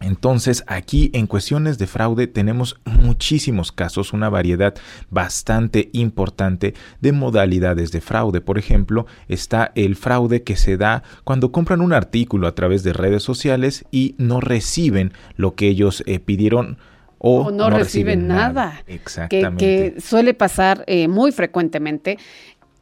Entonces, 0.00 0.62
aquí 0.68 1.10
en 1.12 1.26
cuestiones 1.26 1.76
de 1.78 1.88
fraude 1.88 2.28
tenemos 2.28 2.80
muchísimos 2.84 3.72
casos, 3.72 4.12
una 4.12 4.28
variedad 4.28 4.74
bastante 5.10 5.90
importante 5.92 6.74
de 7.00 7.12
modalidades 7.12 7.90
de 7.90 8.00
fraude. 8.00 8.40
Por 8.40 8.58
ejemplo, 8.58 9.06
está 9.26 9.72
el 9.74 9.96
fraude 9.96 10.44
que 10.44 10.56
se 10.56 10.76
da 10.76 11.02
cuando 11.24 11.50
compran 11.50 11.80
un 11.80 11.92
artículo 11.92 12.46
a 12.46 12.54
través 12.54 12.84
de 12.84 12.92
redes 12.92 13.24
sociales 13.24 13.84
y 13.90 14.14
no 14.18 14.40
reciben 14.40 15.12
lo 15.36 15.54
que 15.54 15.68
ellos 15.68 16.04
eh, 16.06 16.20
pidieron. 16.20 16.78
O, 17.18 17.50
no, 17.50 17.68
reciben, 17.68 18.28
nada. 18.28 18.84
Exactamente. 18.86 19.94
Que, 19.94 20.00
suele 20.00 20.34
pasar 20.34 20.84
eh, 20.86 21.08
muy 21.08 21.32
frecuentemente 21.32 22.18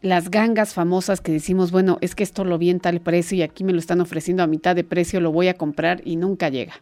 las 0.03 0.31
gangas 0.31 0.75
famosas 0.75 1.23
que 1.23 1.33
decimos, 1.33 1.71
bueno, 1.71 1.97
es 2.03 2.15
que 2.15 2.23
esto 2.23 2.45
lo 2.45 2.59
vi 2.59 2.69
en 2.69 2.81
tal 2.81 3.01
precio 3.01 3.39
y 3.39 3.43
aquí 3.43 3.65
me 3.65 3.73
lo 3.73 3.79
están 3.79 4.03
ofreciendo 4.03 4.43
a 4.43 4.47
mitad 4.47 4.77
de 4.77 4.85
precio, 4.85 5.21
lo 5.21 5.33
voy 5.33 5.49
a 5.49 5.55
comprar 5.55 6.03
y 6.05 6.17
nunca 6.17 6.51
llega. 6.51 6.75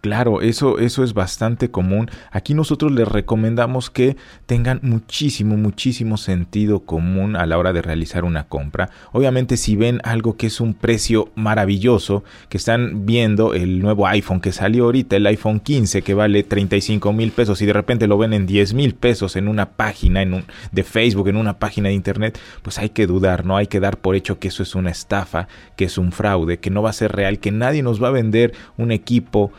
Claro, 0.00 0.40
eso, 0.40 0.78
eso 0.78 1.04
es 1.04 1.12
bastante 1.12 1.70
común. 1.70 2.10
Aquí 2.30 2.54
nosotros 2.54 2.90
les 2.92 3.06
recomendamos 3.06 3.90
que 3.90 4.16
tengan 4.46 4.80
muchísimo, 4.82 5.58
muchísimo 5.58 6.16
sentido 6.16 6.80
común 6.80 7.36
a 7.36 7.44
la 7.44 7.58
hora 7.58 7.74
de 7.74 7.82
realizar 7.82 8.24
una 8.24 8.44
compra. 8.44 8.88
Obviamente 9.12 9.58
si 9.58 9.76
ven 9.76 10.00
algo 10.02 10.38
que 10.38 10.46
es 10.46 10.58
un 10.60 10.72
precio 10.72 11.28
maravilloso, 11.34 12.24
que 12.48 12.56
están 12.56 13.04
viendo 13.04 13.52
el 13.52 13.80
nuevo 13.80 14.06
iPhone 14.06 14.40
que 14.40 14.52
salió 14.52 14.84
ahorita, 14.84 15.16
el 15.16 15.26
iPhone 15.26 15.60
15 15.60 16.00
que 16.00 16.14
vale 16.14 16.44
35 16.44 17.12
mil 17.12 17.30
pesos 17.30 17.60
y 17.60 17.66
de 17.66 17.74
repente 17.74 18.06
lo 18.06 18.16
ven 18.16 18.32
en 18.32 18.46
10 18.46 18.72
mil 18.72 18.94
pesos 18.94 19.36
en 19.36 19.48
una 19.48 19.72
página 19.72 20.22
en 20.22 20.32
un, 20.32 20.44
de 20.72 20.82
Facebook, 20.82 21.28
en 21.28 21.36
una 21.36 21.58
página 21.58 21.90
de 21.90 21.94
Internet, 21.94 22.38
pues 22.62 22.78
hay 22.78 22.88
que 22.88 23.06
dudar, 23.06 23.44
¿no? 23.44 23.58
Hay 23.58 23.66
que 23.66 23.80
dar 23.80 23.98
por 23.98 24.16
hecho 24.16 24.38
que 24.38 24.48
eso 24.48 24.62
es 24.62 24.74
una 24.74 24.90
estafa, 24.90 25.46
que 25.76 25.84
es 25.84 25.98
un 25.98 26.10
fraude, 26.10 26.58
que 26.58 26.70
no 26.70 26.80
va 26.80 26.88
a 26.88 26.94
ser 26.94 27.12
real, 27.12 27.38
que 27.38 27.50
nadie 27.50 27.82
nos 27.82 28.02
va 28.02 28.08
a 28.08 28.12
vender 28.12 28.54
un 28.78 28.92
equipo 28.92 29.52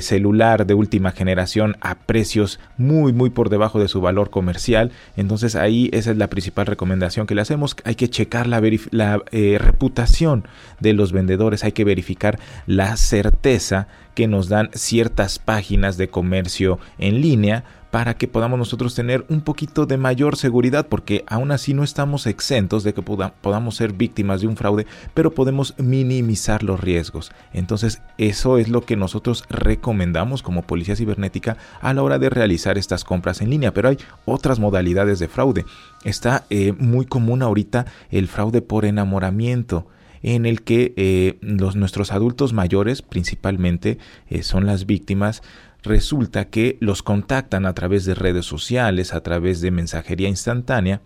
celular 0.00 0.66
de 0.66 0.74
última 0.74 1.10
generación 1.12 1.76
a 1.80 1.94
precios 1.96 2.60
muy 2.76 3.12
muy 3.12 3.30
por 3.30 3.48
debajo 3.48 3.80
de 3.80 3.88
su 3.88 4.00
valor 4.00 4.30
comercial. 4.30 4.92
Entonces 5.16 5.56
ahí 5.56 5.90
esa 5.92 6.10
es 6.10 6.16
la 6.16 6.28
principal 6.28 6.66
recomendación 6.66 7.26
que 7.26 7.34
le 7.34 7.42
hacemos. 7.42 7.76
Hay 7.84 7.94
que 7.94 8.08
checar 8.08 8.46
la, 8.46 8.62
la 8.90 9.22
eh, 9.30 9.58
reputación 9.58 10.46
de 10.80 10.92
los 10.92 11.12
vendedores, 11.12 11.64
hay 11.64 11.72
que 11.72 11.84
verificar 11.84 12.38
la 12.66 12.96
certeza 12.96 13.88
que 14.14 14.26
nos 14.26 14.48
dan 14.48 14.70
ciertas 14.74 15.38
páginas 15.38 15.96
de 15.96 16.08
comercio 16.08 16.78
en 16.98 17.20
línea 17.20 17.64
para 17.90 18.14
que 18.14 18.28
podamos 18.28 18.58
nosotros 18.58 18.94
tener 18.94 19.24
un 19.28 19.40
poquito 19.40 19.86
de 19.86 19.96
mayor 19.96 20.36
seguridad, 20.36 20.88
porque 20.88 21.24
aún 21.26 21.50
así 21.50 21.74
no 21.74 21.84
estamos 21.84 22.26
exentos 22.26 22.84
de 22.84 22.94
que 22.94 23.02
podamos 23.02 23.76
ser 23.76 23.92
víctimas 23.92 24.40
de 24.40 24.46
un 24.46 24.56
fraude, 24.56 24.86
pero 25.14 25.32
podemos 25.32 25.74
minimizar 25.78 26.62
los 26.62 26.80
riesgos. 26.80 27.32
Entonces, 27.52 28.02
eso 28.18 28.58
es 28.58 28.68
lo 28.68 28.82
que 28.82 28.96
nosotros 28.96 29.44
recomendamos 29.48 30.42
como 30.42 30.62
policía 30.62 30.96
cibernética 30.96 31.56
a 31.80 31.94
la 31.94 32.02
hora 32.02 32.18
de 32.18 32.30
realizar 32.30 32.78
estas 32.78 33.04
compras 33.04 33.40
en 33.40 33.50
línea, 33.50 33.72
pero 33.72 33.88
hay 33.88 33.98
otras 34.24 34.58
modalidades 34.58 35.18
de 35.18 35.28
fraude. 35.28 35.64
Está 36.04 36.44
eh, 36.50 36.72
muy 36.72 37.06
común 37.06 37.42
ahorita 37.42 37.86
el 38.10 38.28
fraude 38.28 38.62
por 38.62 38.84
enamoramiento 38.84 39.86
en 40.22 40.46
el 40.46 40.62
que 40.62 40.94
eh, 40.96 41.38
los, 41.40 41.76
nuestros 41.76 42.12
adultos 42.12 42.52
mayores 42.52 43.02
principalmente 43.02 43.98
eh, 44.28 44.42
son 44.42 44.66
las 44.66 44.86
víctimas 44.86 45.42
resulta 45.82 46.46
que 46.46 46.76
los 46.80 47.02
contactan 47.02 47.66
a 47.66 47.74
través 47.74 48.04
de 48.04 48.14
redes 48.14 48.46
sociales, 48.46 49.14
a 49.14 49.22
través 49.22 49.60
de 49.60 49.70
mensajería 49.70 50.28
instantánea 50.28 51.00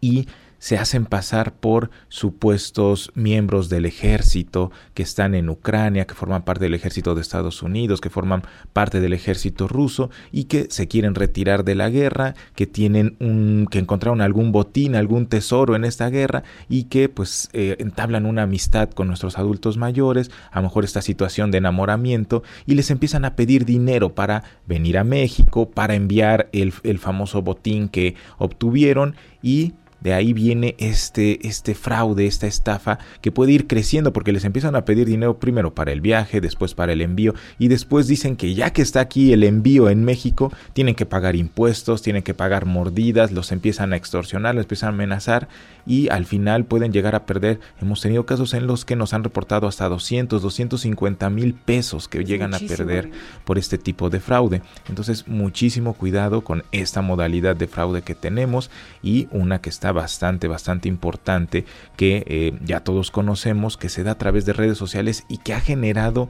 y 0.00 0.26
se 0.62 0.78
hacen 0.78 1.06
pasar 1.06 1.54
por 1.54 1.90
supuestos 2.08 3.10
miembros 3.16 3.68
del 3.68 3.84
ejército 3.84 4.70
que 4.94 5.02
están 5.02 5.34
en 5.34 5.48
Ucrania, 5.48 6.06
que 6.06 6.14
forman 6.14 6.44
parte 6.44 6.66
del 6.66 6.74
ejército 6.74 7.16
de 7.16 7.20
Estados 7.20 7.62
Unidos, 7.62 8.00
que 8.00 8.10
forman 8.10 8.44
parte 8.72 9.00
del 9.00 9.12
ejército 9.12 9.66
ruso 9.66 10.08
y 10.30 10.44
que 10.44 10.68
se 10.70 10.86
quieren 10.86 11.16
retirar 11.16 11.64
de 11.64 11.74
la 11.74 11.90
guerra, 11.90 12.34
que 12.54 12.68
tienen 12.68 13.16
un, 13.18 13.66
que 13.72 13.80
encontraron 13.80 14.20
algún 14.20 14.52
botín, 14.52 14.94
algún 14.94 15.26
tesoro 15.26 15.74
en 15.74 15.84
esta 15.84 16.10
guerra 16.10 16.44
y 16.68 16.84
que 16.84 17.08
pues 17.08 17.48
eh, 17.54 17.74
entablan 17.80 18.24
una 18.24 18.44
amistad 18.44 18.88
con 18.90 19.08
nuestros 19.08 19.38
adultos 19.38 19.78
mayores, 19.78 20.30
a 20.52 20.60
lo 20.60 20.68
mejor 20.68 20.84
esta 20.84 21.02
situación 21.02 21.50
de 21.50 21.58
enamoramiento 21.58 22.44
y 22.66 22.76
les 22.76 22.92
empiezan 22.92 23.24
a 23.24 23.34
pedir 23.34 23.64
dinero 23.64 24.14
para 24.14 24.44
venir 24.68 24.96
a 24.96 25.02
México, 25.02 25.68
para 25.68 25.96
enviar 25.96 26.50
el, 26.52 26.72
el 26.84 27.00
famoso 27.00 27.42
botín 27.42 27.88
que 27.88 28.14
obtuvieron 28.38 29.16
y 29.42 29.72
de 30.02 30.14
ahí 30.14 30.32
viene 30.32 30.74
este, 30.78 31.46
este 31.46 31.74
fraude, 31.74 32.26
esta 32.26 32.46
estafa 32.46 32.98
que 33.20 33.32
puede 33.32 33.52
ir 33.52 33.66
creciendo 33.66 34.12
porque 34.12 34.32
les 34.32 34.44
empiezan 34.44 34.74
a 34.74 34.84
pedir 34.84 35.06
dinero 35.06 35.38
primero 35.38 35.74
para 35.74 35.92
el 35.92 36.00
viaje, 36.00 36.40
después 36.40 36.74
para 36.74 36.92
el 36.92 37.00
envío 37.00 37.34
y 37.58 37.68
después 37.68 38.08
dicen 38.08 38.36
que 38.36 38.54
ya 38.54 38.72
que 38.72 38.82
está 38.82 39.00
aquí 39.00 39.32
el 39.32 39.44
envío 39.44 39.88
en 39.88 40.04
México, 40.04 40.52
tienen 40.72 40.94
que 40.94 41.06
pagar 41.06 41.36
impuestos, 41.36 42.02
tienen 42.02 42.22
que 42.22 42.34
pagar 42.34 42.66
mordidas, 42.66 43.32
los 43.32 43.52
empiezan 43.52 43.92
a 43.92 43.96
extorsionar, 43.96 44.54
los 44.54 44.64
empiezan 44.64 44.88
a 44.88 44.92
amenazar 44.94 45.48
y 45.86 46.08
al 46.10 46.26
final 46.26 46.64
pueden 46.64 46.92
llegar 46.92 47.14
a 47.14 47.26
perder. 47.26 47.60
Hemos 47.80 48.00
tenido 48.00 48.26
casos 48.26 48.54
en 48.54 48.66
los 48.66 48.84
que 48.84 48.96
nos 48.96 49.14
han 49.14 49.24
reportado 49.24 49.66
hasta 49.68 49.88
200, 49.88 50.42
250 50.42 51.30
mil 51.30 51.54
pesos 51.54 52.08
que 52.08 52.24
llegan 52.24 52.54
a 52.54 52.58
perder 52.58 53.10
por 53.44 53.58
este 53.58 53.78
tipo 53.78 54.10
de 54.10 54.20
fraude. 54.20 54.62
Entonces 54.88 55.28
muchísimo 55.28 55.94
cuidado 55.94 56.42
con 56.42 56.64
esta 56.72 57.02
modalidad 57.02 57.56
de 57.56 57.68
fraude 57.68 58.02
que 58.02 58.14
tenemos 58.14 58.70
y 59.02 59.28
una 59.30 59.60
que 59.60 59.70
está 59.70 59.91
bastante, 59.92 60.48
bastante 60.48 60.88
importante 60.88 61.64
que 61.96 62.24
eh, 62.26 62.58
ya 62.64 62.80
todos 62.80 63.10
conocemos, 63.10 63.76
que 63.76 63.88
se 63.88 64.04
da 64.04 64.12
a 64.12 64.18
través 64.18 64.44
de 64.44 64.52
redes 64.52 64.78
sociales 64.78 65.24
y 65.28 65.38
que 65.38 65.54
ha 65.54 65.60
generado 65.60 66.28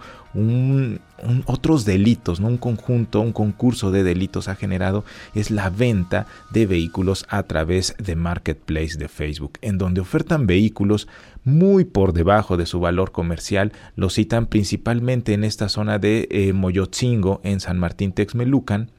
otros 1.47 1.85
delitos, 1.85 2.41
¿no? 2.41 2.49
un 2.49 2.57
conjunto, 2.57 3.21
un 3.21 3.33
concurso 3.33 3.91
de 3.91 4.03
delitos 4.03 4.49
ha 4.49 4.57
generado, 4.57 5.05
es 5.35 5.51
la 5.51 5.69
venta 5.69 6.27
de 6.51 6.67
vehículos 6.67 7.27
a 7.29 7.43
través 7.43 7.95
de 7.99 8.17
Marketplace 8.17 8.99
de 8.99 9.09
Facebook, 9.09 9.59
en 9.61 9.79
donde 9.79 10.01
ofertan 10.01 10.47
vehículos 10.47 11.09
muy 11.45 11.85
por 11.85 12.13
debajo 12.13 12.57
de 12.57 12.67
su 12.67 12.81
valor 12.81 13.13
comercial, 13.13 13.73
lo 13.97 14.11
citan 14.11 14.47
principalmente 14.47 15.35
en 15.35 15.45
esta 15.45 15.69
zona 15.69 15.99
de 15.99 16.29
eh, 16.31 16.53
Moyotzingo, 16.53 17.41
en 17.45 17.61
San 17.61 17.79
Martín 17.79 18.13
Texmelucan, 18.13 18.91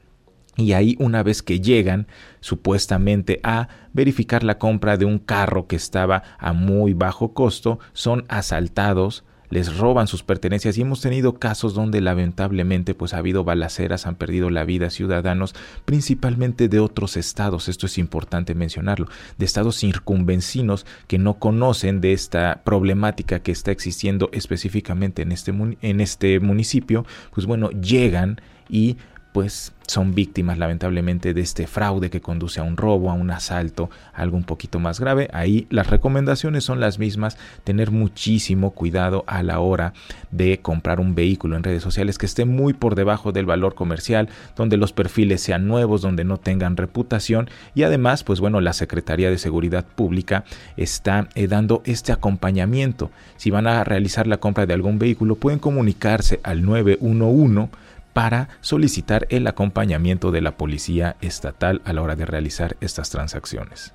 y 0.56 0.74
ahí 0.74 0.96
una 1.00 1.24
vez 1.24 1.42
que 1.42 1.60
llegan 1.60 2.08
supuestamente 2.40 3.40
a 3.44 3.70
verificar 3.94 4.44
la 4.44 4.58
compra 4.58 4.98
de 4.98 5.06
un 5.06 5.20
carro 5.20 5.68
que 5.68 5.76
estaba 5.76 6.24
a 6.38 6.54
muy 6.54 6.94
bajo 6.94 7.34
costo, 7.34 7.80
son 7.94 8.26
asaltados, 8.28 9.24
les 9.50 9.78
roban 9.78 10.08
sus 10.08 10.24
pertenencias 10.24 10.78
y 10.78 10.82
hemos 10.82 11.02
tenido 11.02 11.36
casos 11.36 11.76
donde 11.76 12.02
lamentablemente 12.02 12.96
pues 12.96 13.14
ha 13.14 13.20
habido 13.20 13.44
balaceras, 13.44 14.08
han 14.08 14.16
perdido 14.16 14.50
la 14.50 14.64
vida 14.64 14.90
ciudadanos 14.90 15.54
principalmente 15.86 16.70
de 16.70 16.80
otros 16.80 17.18
estados, 17.18 17.68
esto 17.68 17.86
es 17.86 18.00
importante 18.00 18.56
mencionarlo, 18.56 19.08
de 19.38 19.46
estados 19.46 19.78
circunvencinos 19.78 20.88
que 21.08 21.20
no 21.20 21.36
conocen 21.36 22.02
de 22.02 22.14
esta 22.14 22.62
problemática 22.64 23.42
que 23.42 23.52
está 23.52 23.72
existiendo 23.72 24.30
específicamente 24.34 25.22
en 25.22 25.32
este, 25.32 25.54
en 25.82 26.02
este 26.02 26.40
municipio, 26.40 27.06
pues 27.32 27.46
bueno, 27.46 27.70
llegan 27.70 28.42
y 28.70 28.98
pues 29.34 29.74
son 29.88 30.16
víctimas 30.16 30.58
lamentablemente 30.58 31.34
de 31.34 31.42
este 31.42 31.68
fraude 31.68 32.10
que 32.10 32.22
conduce 32.22 32.60
a 32.60 32.64
un 32.64 32.78
robo, 32.78 33.12
a 33.12 33.14
un 33.14 33.32
asalto, 33.32 33.90
algo 34.14 34.38
un 34.38 34.44
poquito 34.44 34.80
más 34.80 35.00
grave. 35.00 35.28
Ahí 35.34 35.68
las 35.70 35.90
recomendaciones 35.90 36.64
son 36.64 36.80
las 36.80 37.00
mismas, 37.00 37.38
tener 37.64 37.92
muchísimo 37.92 38.72
cuidado 38.72 39.24
a 39.28 39.44
la 39.44 39.60
hora 39.60 39.94
de 40.32 40.60
comprar 40.60 41.00
un 41.00 41.16
vehículo 41.16 41.58
en 41.58 41.64
redes 41.64 41.84
sociales 41.84 42.18
que 42.18 42.28
esté 42.28 42.46
muy 42.46 42.74
por 42.74 42.96
debajo 42.96 43.32
del 43.32 43.46
valor 43.46 43.76
comercial, 43.76 44.30
donde 44.56 44.78
los 44.78 44.94
perfiles 44.94 45.42
sean 45.42 45.68
nuevos, 45.68 46.02
donde 46.02 46.24
no 46.24 46.38
tengan 46.38 46.78
reputación 46.78 47.50
y 47.76 47.84
además, 47.84 48.24
pues 48.24 48.40
bueno, 48.40 48.62
la 48.62 48.74
Secretaría 48.74 49.30
de 49.30 49.38
Seguridad 49.38 49.86
Pública 49.86 50.46
está 50.78 51.28
eh, 51.36 51.48
dando 51.48 51.82
este 51.86 52.12
acompañamiento. 52.12 53.12
Si 53.38 53.50
van 53.50 53.68
a 53.68 53.84
realizar 53.84 54.28
la 54.28 54.38
compra 54.38 54.66
de 54.66 54.74
algún 54.76 55.00
vehículo, 55.00 55.36
pueden 55.36 55.60
comunicarse 55.60 56.40
al 56.44 56.64
911 56.64 57.70
para 58.14 58.50
solicitar 58.62 59.28
el 59.30 59.48
acompañamiento 59.48 60.32
de 60.32 60.42
la 60.42 60.56
policía 60.58 61.18
estatal 61.22 61.82
a 61.84 61.94
la 61.94 62.02
hora 62.02 62.16
de 62.16 62.26
realizar 62.26 62.78
estas 62.80 63.10
transacciones. 63.10 63.94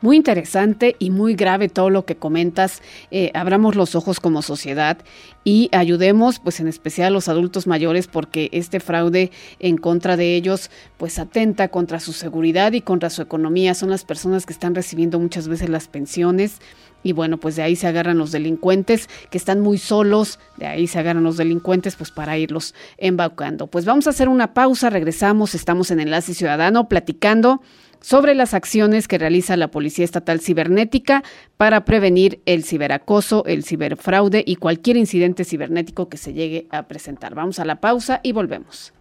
Muy 0.00 0.16
interesante 0.16 0.94
y 1.00 1.10
muy 1.10 1.34
grave 1.34 1.68
todo 1.68 1.90
lo 1.90 2.04
que 2.04 2.14
comentas. 2.14 2.82
Eh, 3.10 3.32
abramos 3.34 3.74
los 3.74 3.96
ojos 3.96 4.20
como 4.20 4.42
sociedad 4.42 4.98
y 5.42 5.70
ayudemos, 5.72 6.38
pues 6.38 6.60
en 6.60 6.68
especial 6.68 7.08
a 7.08 7.10
los 7.10 7.28
adultos 7.28 7.66
mayores, 7.66 8.06
porque 8.06 8.48
este 8.52 8.78
fraude 8.78 9.32
en 9.58 9.76
contra 9.76 10.16
de 10.16 10.36
ellos, 10.36 10.70
pues 10.98 11.18
atenta 11.18 11.66
contra 11.68 11.98
su 11.98 12.12
seguridad 12.12 12.72
y 12.74 12.80
contra 12.80 13.10
su 13.10 13.22
economía. 13.22 13.74
Son 13.74 13.90
las 13.90 14.04
personas 14.04 14.46
que 14.46 14.52
están 14.52 14.76
recibiendo 14.76 15.18
muchas 15.18 15.48
veces 15.48 15.68
las 15.68 15.88
pensiones 15.88 16.60
y 17.02 17.12
bueno, 17.12 17.38
pues 17.38 17.56
de 17.56 17.62
ahí 17.62 17.76
se 17.76 17.86
agarran 17.86 18.18
los 18.18 18.32
delincuentes 18.32 19.08
que 19.30 19.38
están 19.38 19.60
muy 19.60 19.78
solos, 19.78 20.38
de 20.56 20.66
ahí 20.66 20.86
se 20.86 20.98
agarran 20.98 21.24
los 21.24 21.36
delincuentes 21.36 21.96
pues 21.96 22.10
para 22.10 22.38
irlos 22.38 22.74
embaucando. 22.96 23.66
Pues 23.66 23.84
vamos 23.84 24.06
a 24.06 24.10
hacer 24.10 24.28
una 24.28 24.54
pausa, 24.54 24.90
regresamos, 24.90 25.54
estamos 25.54 25.90
en 25.90 26.00
Enlace 26.00 26.34
Ciudadano 26.34 26.88
platicando 26.88 27.60
sobre 28.00 28.34
las 28.34 28.54
acciones 28.54 29.06
que 29.08 29.18
realiza 29.18 29.56
la 29.56 29.70
Policía 29.70 30.04
Estatal 30.04 30.40
Cibernética 30.40 31.22
para 31.56 31.84
prevenir 31.84 32.42
el 32.46 32.64
ciberacoso, 32.64 33.44
el 33.46 33.64
ciberfraude 33.64 34.42
y 34.46 34.56
cualquier 34.56 34.96
incidente 34.96 35.44
cibernético 35.44 36.08
que 36.08 36.16
se 36.16 36.32
llegue 36.32 36.66
a 36.70 36.88
presentar. 36.88 37.34
Vamos 37.34 37.58
a 37.58 37.64
la 37.64 37.80
pausa 37.80 38.20
y 38.22 38.30
volvemos. 38.32 38.92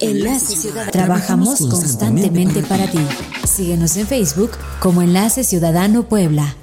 Enlace 0.00 0.56
Ciudadano. 0.56 0.92
Trabajamos 0.92 1.60
constantemente 1.60 2.62
para 2.62 2.90
ti. 2.90 2.98
Síguenos 3.46 3.96
en 3.96 4.06
Facebook 4.06 4.52
como 4.80 5.02
Enlace 5.02 5.44
Ciudadano 5.44 6.08
Puebla. 6.08 6.56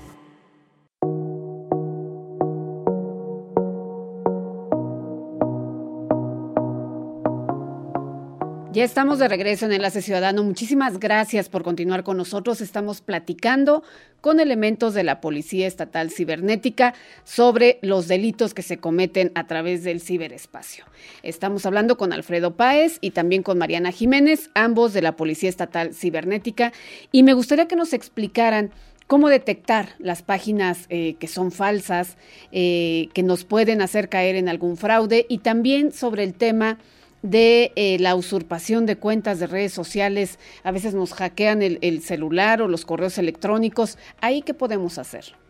Ya 8.73 8.85
estamos 8.85 9.19
de 9.19 9.27
regreso 9.27 9.65
en 9.65 9.73
Enlace 9.73 10.01
Ciudadano. 10.01 10.43
Muchísimas 10.43 10.97
gracias 10.97 11.49
por 11.49 11.61
continuar 11.61 12.03
con 12.03 12.15
nosotros. 12.15 12.61
Estamos 12.61 13.01
platicando 13.01 13.83
con 14.21 14.39
elementos 14.39 14.93
de 14.93 15.03
la 15.03 15.19
Policía 15.19 15.67
Estatal 15.67 16.09
Cibernética 16.09 16.93
sobre 17.25 17.79
los 17.81 18.07
delitos 18.07 18.53
que 18.53 18.61
se 18.61 18.77
cometen 18.77 19.33
a 19.35 19.45
través 19.45 19.83
del 19.83 19.99
ciberespacio. 19.99 20.85
Estamos 21.21 21.65
hablando 21.65 21.97
con 21.97 22.13
Alfredo 22.13 22.55
Páez 22.55 22.97
y 23.01 23.11
también 23.11 23.43
con 23.43 23.57
Mariana 23.57 23.91
Jiménez, 23.91 24.49
ambos 24.53 24.93
de 24.93 25.01
la 25.01 25.17
Policía 25.17 25.49
Estatal 25.49 25.93
Cibernética, 25.93 26.71
y 27.11 27.23
me 27.23 27.33
gustaría 27.33 27.67
que 27.67 27.75
nos 27.75 27.91
explicaran 27.91 28.71
cómo 29.05 29.27
detectar 29.27 29.89
las 29.99 30.21
páginas 30.21 30.85
eh, 30.87 31.15
que 31.19 31.27
son 31.27 31.51
falsas, 31.51 32.15
eh, 32.53 33.09
que 33.13 33.23
nos 33.23 33.43
pueden 33.43 33.81
hacer 33.81 34.07
caer 34.07 34.37
en 34.37 34.47
algún 34.47 34.77
fraude 34.77 35.25
y 35.27 35.39
también 35.39 35.91
sobre 35.91 36.23
el 36.23 36.33
tema 36.33 36.77
de 37.21 37.71
eh, 37.75 37.97
la 37.99 38.15
usurpación 38.15 38.85
de 38.85 38.97
cuentas 38.97 39.39
de 39.39 39.47
redes 39.47 39.73
sociales. 39.73 40.39
A 40.63 40.71
veces 40.71 40.93
nos 40.93 41.13
hackean 41.13 41.61
el, 41.61 41.79
el 41.81 42.01
celular 42.01 42.61
o 42.61 42.67
los 42.67 42.85
correos 42.85 43.17
electrónicos. 43.17 43.97
¿Ahí 44.21 44.41
qué 44.41 44.53
podemos 44.53 44.97
hacer? 44.97 45.40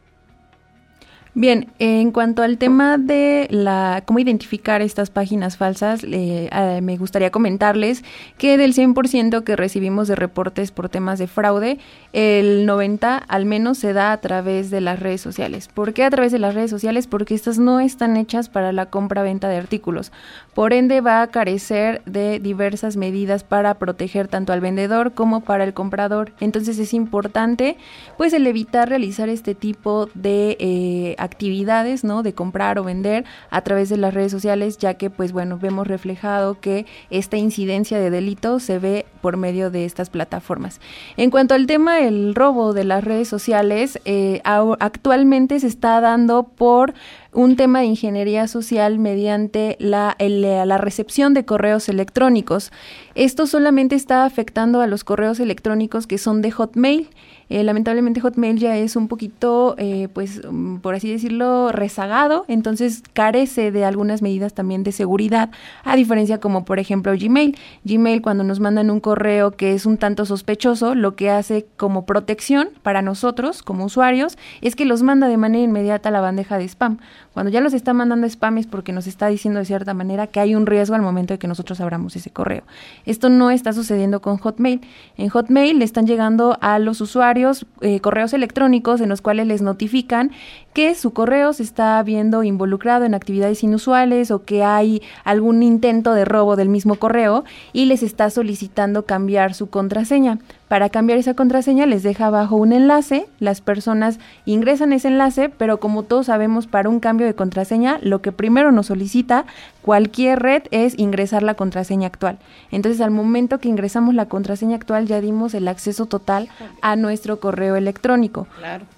Bien, 1.34 1.72
en 1.80 2.12
cuanto 2.12 2.44
al 2.44 2.58
tema 2.58 2.98
de 2.98 3.48
la 3.52 4.04
cómo 4.06 4.20
identificar 4.20 4.82
estas 4.82 5.10
páginas 5.10 5.56
falsas, 5.56 6.02
eh, 6.04 6.50
me 6.84 6.98
gustaría 6.98 7.32
comentarles 7.32 8.04
que 8.38 8.58
del 8.58 8.74
100% 8.74 9.46
que 9.46 9.56
recibimos 9.56 10.10
de 10.10 10.18
reportes 10.18 10.72
por 10.72 10.90
temas 10.90 11.20
de 11.20 11.28
fraude, 11.28 11.80
el 12.12 12.66
90 12.66 13.16
al 13.16 13.46
menos 13.46 13.78
se 13.78 13.94
da 13.94 14.12
a 14.12 14.20
través 14.20 14.72
de 14.72 14.82
las 14.82 15.00
redes 15.00 15.22
sociales. 15.22 15.70
¿Por 15.74 15.94
qué 15.94 16.04
a 16.04 16.10
través 16.10 16.34
de 16.34 16.40
las 16.40 16.54
redes 16.54 16.70
sociales? 16.70 17.08
Porque 17.08 17.34
estas 17.34 17.60
no 17.60 17.80
están 17.80 18.18
hechas 18.18 18.50
para 18.50 18.74
la 18.74 18.88
compra-venta 18.88 19.48
de 19.48 19.56
artículos. 19.56 20.12
Por 20.54 20.74
ende, 20.74 21.00
va 21.00 21.22
a 21.22 21.28
carecer 21.28 22.02
de 22.06 22.40
diversas 22.40 22.98
medidas 22.98 23.46
para 23.46 23.76
proteger 23.76 24.28
tanto 24.28 24.52
al 24.52 24.60
vendedor 24.60 25.14
como 25.14 25.40
para 25.40 25.64
el 25.64 25.74
comprador. 25.74 26.34
Entonces 26.42 26.78
es 26.78 26.94
importante 26.94 27.78
pues 28.18 28.34
el 28.34 28.46
evitar 28.48 28.90
realizar 28.90 29.30
este 29.30 29.56
tipo 29.56 30.10
de 30.14 30.58
eh, 30.60 31.16
actividades, 31.22 32.04
¿no? 32.04 32.24
De 32.24 32.34
comprar 32.34 32.80
o 32.80 32.84
vender 32.84 33.26
a 33.50 33.62
través 33.62 33.90
de 33.90 33.98
las 33.98 34.14
redes 34.14 34.32
sociales, 34.32 34.78
ya 34.78 34.96
que, 34.96 35.10
pues 35.10 35.32
bueno, 35.32 35.58
vemos 35.58 35.88
reflejado 35.88 36.60
que 36.60 36.86
esta 37.10 37.38
incidencia 37.38 38.00
de 38.00 38.10
delito 38.10 38.60
se 38.60 38.80
ve 38.80 39.06
por 39.22 39.38
medio 39.38 39.72
de 39.72 39.86
estas 39.86 40.10
plataformas. 40.10 40.82
En 41.18 41.30
cuanto 41.30 41.54
al 41.54 41.68
tema 41.68 41.98
del 41.98 42.36
robo 42.36 42.74
de 42.74 42.84
las 42.84 43.04
redes 43.04 43.28
sociales, 43.28 44.00
eh, 44.06 44.42
actualmente 44.44 45.60
se 45.60 45.68
está 45.68 46.02
dando 46.02 46.44
por 46.44 46.94
un 47.34 47.56
tema 47.56 47.80
de 47.80 47.86
ingeniería 47.86 48.48
social 48.48 49.00
mediante 49.00 49.78
la, 49.80 50.16
la 50.20 50.78
recepción 50.78 51.34
de 51.34 51.46
correos 51.46 51.88
electrónicos. 51.88 52.72
Esto 53.16 53.48
solamente 53.48 53.96
está 53.96 54.26
afectando 54.26 54.82
a 54.82 54.88
los 54.88 55.04
correos 55.04 55.40
electrónicos 55.40 56.08
que 56.08 56.18
son 56.18 56.42
de 56.42 56.52
Hotmail. 56.52 57.10
Eh, 57.52 57.66
lamentablemente 57.66 58.22
Hotmail 58.22 58.60
ya 58.60 58.78
es 58.78 58.96
un 58.96 59.10
poquito, 59.10 59.76
eh, 59.78 60.08
pues, 60.14 60.42
mm, 60.50 60.78
por 60.78 60.96
así 60.96 61.12
decirlo, 61.12 61.74
rezagado, 61.74 62.46
entonces 62.48 63.04
carece 63.12 63.74
de 63.74 63.84
algunas 63.84 64.22
medidas 64.22 64.54
también 64.54 64.84
de 64.84 64.94
seguridad, 64.94 65.52
a 65.84 65.98
diferencia 65.98 66.40
como 66.40 66.64
por 66.64 66.80
ejemplo 66.80 67.12
Gmail. 67.12 67.58
Gmail 67.84 68.22
cuando 68.22 68.46
nos 68.46 68.62
mandan 68.62 68.90
un 68.90 69.02
correo 69.02 69.52
que 69.52 69.74
es 69.74 69.86
un 69.86 69.98
tanto 69.98 70.26
sospechoso, 70.26 70.96
lo 70.96 71.18
que 71.18 71.30
hace 71.30 71.66
como 71.76 72.06
protección 72.06 72.70
para 72.84 73.02
nosotros 73.02 73.64
como 73.64 73.84
usuarios 73.84 74.38
es 74.62 74.78
que 74.78 74.86
los 74.86 75.04
manda 75.04 75.28
de 75.28 75.36
manera 75.36 75.66
inmediata 75.66 76.08
a 76.08 76.14
la 76.14 76.22
bandeja 76.22 76.58
de 76.58 76.64
spam. 76.64 77.00
Cuando 77.34 77.50
ya 77.50 77.62
los 77.62 77.74
está 77.74 77.94
mandando 77.94 78.28
spam 78.28 78.58
es 78.58 78.68
porque 78.68 78.92
nos 78.92 79.08
está 79.08 79.28
diciendo 79.28 79.60
de 79.60 79.66
cierta 79.66 79.94
manera 79.94 80.28
que 80.28 80.42
hay 80.42 80.54
un 80.54 80.66
riesgo 80.66 80.96
al 80.96 81.02
momento 81.02 81.34
de 81.34 81.40
que 81.40 81.48
nosotros 81.48 81.80
abramos 81.80 82.16
ese 82.18 82.30
correo. 82.30 82.64
Esto 83.06 83.30
no 83.30 83.52
está 83.52 83.72
sucediendo 83.72 84.22
con 84.22 84.38
Hotmail. 84.38 84.82
En 85.16 85.30
Hotmail 85.30 85.80
le 85.80 85.86
están 85.86 86.06
llegando 86.06 86.58
a 86.60 86.78
los 86.78 87.00
usuarios 87.00 87.66
eh, 87.80 88.02
correos 88.02 88.34
electrónicos 88.34 89.00
en 89.00 89.08
los 89.08 89.22
cuales 89.22 89.48
les 89.48 89.62
notifican 89.62 90.32
que 90.74 90.94
su 90.94 91.14
correo 91.14 91.54
se 91.54 91.64
está 91.64 92.04
viendo 92.04 92.44
involucrado 92.44 93.06
en 93.06 93.14
actividades 93.14 93.64
inusuales 93.64 94.30
o 94.32 94.44
que 94.44 94.64
hay 94.64 95.02
algún 95.24 95.64
intento 95.64 96.14
de 96.14 96.26
robo 96.26 96.58
del 96.58 96.68
mismo 96.68 96.96
correo 96.96 97.46
y 97.72 97.86
les 97.86 98.04
está 98.04 98.30
solicitando 98.30 99.06
cambiar 99.06 99.54
su 99.54 99.70
contraseña. 99.70 100.40
Para 100.72 100.88
cambiar 100.88 101.20
esa 101.20 101.34
contraseña 101.34 101.86
les 101.86 102.02
deja 102.02 102.28
abajo 102.28 102.56
un 102.56 102.72
enlace, 102.72 103.28
las 103.42 103.60
personas 103.60 104.20
ingresan 104.46 104.94
ese 104.94 105.10
enlace, 105.10 105.50
pero 105.50 105.82
como 105.82 106.04
todos 106.04 106.28
sabemos, 106.28 106.66
para 106.66 106.88
un 106.88 107.02
cambio 107.02 107.28
de 107.28 107.36
contraseña, 107.36 108.00
lo 108.02 108.22
que 108.22 108.32
primero 108.32 108.72
nos 108.72 108.86
solicita 108.86 109.44
cualquier 109.82 110.40
red 110.40 110.64
es 110.72 110.98
ingresar 110.98 111.44
la 111.44 111.56
contraseña 111.56 112.08
actual. 112.08 112.38
Entonces, 112.72 113.02
al 113.02 113.12
momento 113.12 113.60
que 113.60 113.68
ingresamos 113.68 114.16
la 114.16 114.28
contraseña 114.28 114.78
actual, 114.78 115.08
ya 115.08 115.20
dimos 115.20 115.54
el 115.56 115.68
acceso 115.68 116.06
total 116.06 116.48
a 116.82 116.96
nuestro 116.96 117.42
correo 117.42 117.76
electrónico. 117.76 118.48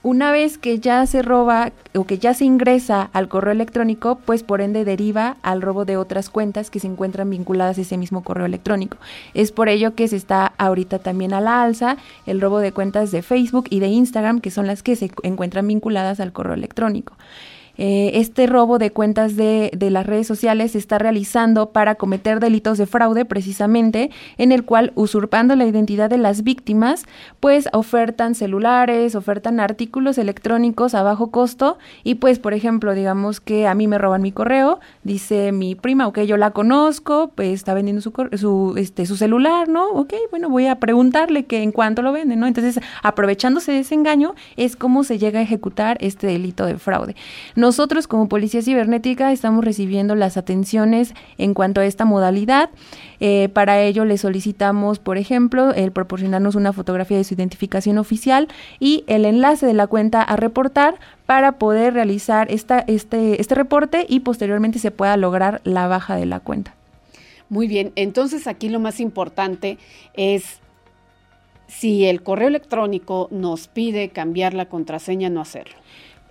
Una 0.03 0.31
vez 0.31 0.59
que 0.59 0.77
ya 0.77 1.03
se 1.07 1.23
roba 1.23 1.71
o 1.95 2.03
que 2.05 2.19
ya 2.19 2.35
se 2.35 2.45
ingresa 2.45 3.09
al 3.13 3.29
correo 3.29 3.51
electrónico, 3.51 4.19
pues 4.23 4.43
por 4.43 4.61
ende 4.61 4.85
deriva 4.85 5.37
al 5.41 5.63
robo 5.63 5.85
de 5.85 5.97
otras 5.97 6.29
cuentas 6.29 6.69
que 6.69 6.79
se 6.79 6.85
encuentran 6.85 7.31
vinculadas 7.31 7.79
a 7.79 7.81
ese 7.81 7.97
mismo 7.97 8.23
correo 8.23 8.45
electrónico. 8.45 8.97
Es 9.33 9.51
por 9.51 9.69
ello 9.69 9.95
que 9.95 10.07
se 10.07 10.17
está 10.17 10.53
ahorita 10.59 10.99
también 10.99 11.33
a 11.33 11.41
la 11.41 11.62
el 12.25 12.41
robo 12.41 12.59
de 12.59 12.71
cuentas 12.71 13.11
de 13.11 13.21
Facebook 13.21 13.65
y 13.69 13.79
de 13.79 13.87
Instagram, 13.87 14.39
que 14.39 14.51
son 14.51 14.67
las 14.67 14.83
que 14.83 14.95
se 14.95 15.11
encuentran 15.23 15.67
vinculadas 15.67 16.19
al 16.19 16.33
correo 16.33 16.53
electrónico. 16.53 17.15
Eh, 17.77 18.11
este 18.15 18.45
robo 18.45 18.77
de 18.77 18.91
cuentas 18.91 19.35
de, 19.35 19.71
de, 19.75 19.89
las 19.89 20.05
redes 20.05 20.27
sociales 20.27 20.73
se 20.73 20.77
está 20.77 20.99
realizando 20.99 21.71
para 21.71 21.95
cometer 21.95 22.39
delitos 22.39 22.77
de 22.77 22.85
fraude 22.85 23.25
precisamente, 23.25 24.11
en 24.37 24.51
el 24.51 24.63
cual 24.63 24.91
usurpando 24.95 25.55
la 25.55 25.65
identidad 25.65 26.09
de 26.09 26.19
las 26.19 26.43
víctimas, 26.43 27.05
pues 27.39 27.67
ofertan 27.73 28.35
celulares, 28.35 29.15
ofertan 29.15 29.59
artículos 29.59 30.19
electrónicos 30.19 30.93
a 30.93 31.01
bajo 31.01 31.31
costo 31.31 31.77
y 32.03 32.15
pues 32.15 32.37
por 32.37 32.53
ejemplo 32.53 32.93
digamos 32.93 33.39
que 33.39 33.67
a 33.67 33.73
mí 33.73 33.87
me 33.87 33.97
roban 33.97 34.21
mi 34.21 34.31
correo, 34.31 34.79
dice 35.03 35.51
mi 35.51 35.73
prima, 35.73 36.07
ok, 36.07 36.21
yo 36.21 36.37
la 36.37 36.51
conozco, 36.51 37.31
pues 37.33 37.53
está 37.53 37.73
vendiendo 37.73 38.01
su, 38.01 38.13
su, 38.37 38.75
este, 38.77 39.05
su 39.05 39.15
celular, 39.15 39.67
¿no? 39.67 39.89
Ok, 39.89 40.13
bueno, 40.29 40.49
voy 40.49 40.67
a 40.67 40.79
preguntarle 40.79 41.45
que 41.45 41.63
en 41.63 41.71
cuánto 41.71 42.01
lo 42.01 42.11
venden, 42.11 42.39
¿no? 42.39 42.47
Entonces 42.47 42.79
aprovechándose 43.01 43.71
de 43.71 43.79
ese 43.79 43.95
engaño 43.95 44.35
es 44.57 44.75
cómo 44.75 45.03
se 45.03 45.17
llega 45.17 45.39
a 45.39 45.43
ejecutar 45.43 45.97
este 46.01 46.27
delito 46.27 46.65
de 46.65 46.77
fraude. 46.77 47.15
Nosotros 47.63 48.07
como 48.07 48.27
Policía 48.27 48.61
Cibernética 48.61 49.31
estamos 49.31 49.63
recibiendo 49.63 50.15
las 50.15 50.35
atenciones 50.35 51.13
en 51.37 51.53
cuanto 51.53 51.79
a 51.79 51.85
esta 51.85 52.03
modalidad. 52.03 52.69
Eh, 53.21 53.47
para 53.53 53.81
ello 53.81 54.03
le 54.03 54.17
solicitamos, 54.17 54.99
por 54.99 55.17
ejemplo, 55.17 55.73
el 55.73 55.93
proporcionarnos 55.93 56.55
una 56.55 56.73
fotografía 56.73 57.15
de 57.15 57.23
su 57.23 57.35
identificación 57.35 57.99
oficial 57.99 58.49
y 58.81 59.05
el 59.07 59.23
enlace 59.23 59.65
de 59.65 59.73
la 59.73 59.87
cuenta 59.87 60.21
a 60.21 60.35
reportar 60.35 60.99
para 61.25 61.53
poder 61.53 61.93
realizar 61.93 62.51
esta, 62.51 62.79
este, 62.79 63.39
este 63.39 63.55
reporte 63.55 64.05
y 64.09 64.19
posteriormente 64.19 64.77
se 64.77 64.91
pueda 64.91 65.15
lograr 65.15 65.61
la 65.63 65.87
baja 65.87 66.17
de 66.17 66.25
la 66.25 66.41
cuenta. 66.41 66.75
Muy 67.47 67.69
bien, 67.69 67.93
entonces 67.95 68.45
aquí 68.45 68.67
lo 68.67 68.81
más 68.81 68.99
importante 68.99 69.77
es 70.15 70.59
si 71.67 72.07
el 72.07 72.23
correo 72.23 72.49
electrónico 72.49 73.29
nos 73.31 73.69
pide 73.69 74.09
cambiar 74.09 74.53
la 74.53 74.65
contraseña, 74.67 75.29
no 75.29 75.39
hacerlo. 75.39 75.82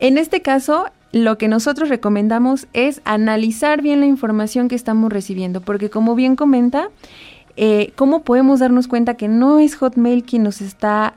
En 0.03 0.19
este 0.19 0.43
caso, 0.43 0.87
lo 1.13 1.39
que 1.39 1.47
nosotros 1.47 1.89
recomendamos 1.89 2.67
es 2.73 3.01
analizar 3.05 3.83
bien 3.83 4.01
la 4.01 4.07
información 4.07 4.67
que 4.67 4.75
estamos 4.75 5.13
recibiendo, 5.13 5.61
porque 5.61 5.91
como 5.91 6.17
bien 6.17 6.35
comenta, 6.35 6.89
eh, 7.55 7.93
¿cómo 7.95 8.25
podemos 8.25 8.59
darnos 8.59 8.89
cuenta 8.89 9.15
que 9.15 9.29
no 9.29 9.61
es 9.61 9.77
Hotmail 9.77 10.25
quien 10.25 10.43
nos 10.43 10.61
está 10.61 11.15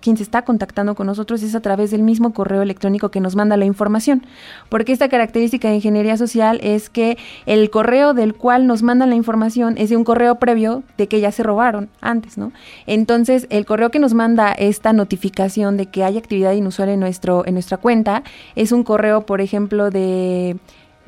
quien 0.00 0.16
se 0.16 0.22
está 0.22 0.42
contactando 0.42 0.94
con 0.94 1.06
nosotros 1.06 1.42
es 1.42 1.54
a 1.54 1.60
través 1.60 1.90
del 1.90 2.02
mismo 2.02 2.32
correo 2.32 2.62
electrónico 2.62 3.10
que 3.10 3.20
nos 3.20 3.36
manda 3.36 3.56
la 3.56 3.64
información. 3.64 4.26
Porque 4.68 4.92
esta 4.92 5.08
característica 5.08 5.68
de 5.68 5.76
ingeniería 5.76 6.16
social 6.16 6.60
es 6.62 6.90
que 6.90 7.18
el 7.46 7.70
correo 7.70 8.14
del 8.14 8.34
cual 8.34 8.66
nos 8.66 8.82
mandan 8.82 9.10
la 9.10 9.16
información 9.16 9.74
es 9.78 9.90
de 9.90 9.96
un 9.96 10.04
correo 10.04 10.36
previo 10.36 10.82
de 10.96 11.06
que 11.08 11.20
ya 11.20 11.32
se 11.32 11.42
robaron 11.42 11.88
antes, 12.00 12.38
¿no? 12.38 12.52
Entonces, 12.86 13.46
el 13.50 13.66
correo 13.66 13.90
que 13.90 13.98
nos 13.98 14.14
manda 14.14 14.52
esta 14.52 14.92
notificación 14.92 15.76
de 15.76 15.86
que 15.86 16.04
hay 16.04 16.18
actividad 16.18 16.52
inusual 16.52 16.88
en, 16.88 17.00
nuestro, 17.00 17.46
en 17.46 17.54
nuestra 17.54 17.76
cuenta 17.76 18.22
es 18.54 18.72
un 18.72 18.84
correo, 18.84 19.26
por 19.26 19.40
ejemplo, 19.40 19.90
de 19.90 20.56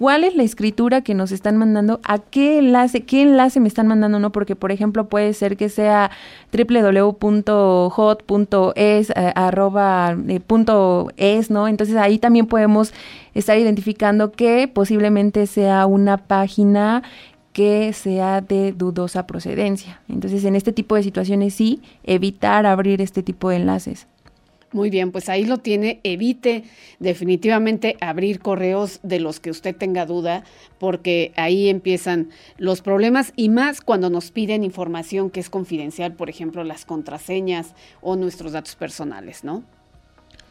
cuál 0.00 0.24
es 0.24 0.34
la 0.34 0.44
escritura 0.44 1.02
que 1.02 1.12
nos 1.12 1.30
están 1.30 1.58
mandando, 1.58 2.00
a 2.04 2.20
qué 2.20 2.58
enlace, 2.58 3.02
qué 3.02 3.20
enlace 3.20 3.60
me 3.60 3.68
están 3.68 3.86
mandando, 3.86 4.18
¿no? 4.18 4.32
Porque, 4.32 4.56
por 4.56 4.72
ejemplo, 4.72 5.10
puede 5.10 5.34
ser 5.34 5.58
que 5.58 5.68
sea 5.68 6.10
www.hot.es, 6.54 7.20
eh, 9.10 9.32
arroba, 9.34 10.16
eh, 10.26 10.40
es, 11.18 11.50
¿no? 11.50 11.68
Entonces 11.68 11.96
ahí 11.96 12.18
también 12.18 12.46
podemos 12.46 12.94
estar 13.34 13.58
identificando 13.58 14.32
que 14.32 14.68
posiblemente 14.68 15.46
sea 15.46 15.84
una 15.84 16.16
página 16.16 17.02
que 17.52 17.92
sea 17.92 18.40
de 18.40 18.72
dudosa 18.72 19.26
procedencia. 19.26 20.00
Entonces, 20.08 20.46
en 20.46 20.56
este 20.56 20.72
tipo 20.72 20.94
de 20.94 21.02
situaciones 21.02 21.52
sí, 21.52 21.82
evitar 22.04 22.64
abrir 22.64 23.02
este 23.02 23.22
tipo 23.22 23.50
de 23.50 23.56
enlaces. 23.56 24.06
Muy 24.72 24.88
bien, 24.88 25.10
pues 25.10 25.28
ahí 25.28 25.44
lo 25.44 25.58
tiene. 25.58 25.98
Evite 26.04 26.62
definitivamente 27.00 27.96
abrir 28.00 28.38
correos 28.38 29.00
de 29.02 29.18
los 29.18 29.40
que 29.40 29.50
usted 29.50 29.74
tenga 29.74 30.06
duda, 30.06 30.44
porque 30.78 31.32
ahí 31.36 31.68
empiezan 31.68 32.28
los 32.56 32.80
problemas 32.80 33.32
y 33.34 33.48
más 33.48 33.80
cuando 33.80 34.10
nos 34.10 34.30
piden 34.30 34.62
información 34.62 35.30
que 35.30 35.40
es 35.40 35.50
confidencial, 35.50 36.12
por 36.12 36.30
ejemplo, 36.30 36.62
las 36.62 36.84
contraseñas 36.84 37.74
o 38.00 38.14
nuestros 38.14 38.52
datos 38.52 38.76
personales, 38.76 39.42
¿no? 39.42 39.64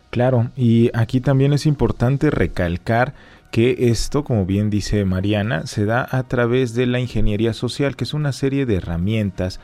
Claro, 0.10 0.50
y 0.58 0.90
aquí 0.94 1.22
también 1.22 1.54
es 1.54 1.66
importante 1.66 2.32
recalcar 2.32 3.14
que 3.52 3.90
esto, 3.90 4.24
como 4.24 4.46
bien 4.46 4.70
dice 4.70 5.06
Mariana, 5.06 5.66
se 5.66 5.86
da 5.86 6.08
a 6.10 6.24
través 6.24 6.74
de 6.74 6.88
la 6.88 7.00
ingeniería 7.00 7.54
social, 7.54 7.96
que 7.96 8.04
es 8.04 8.14
una 8.14 8.32
serie 8.32 8.66
de 8.66 8.76
herramientas 8.76 9.60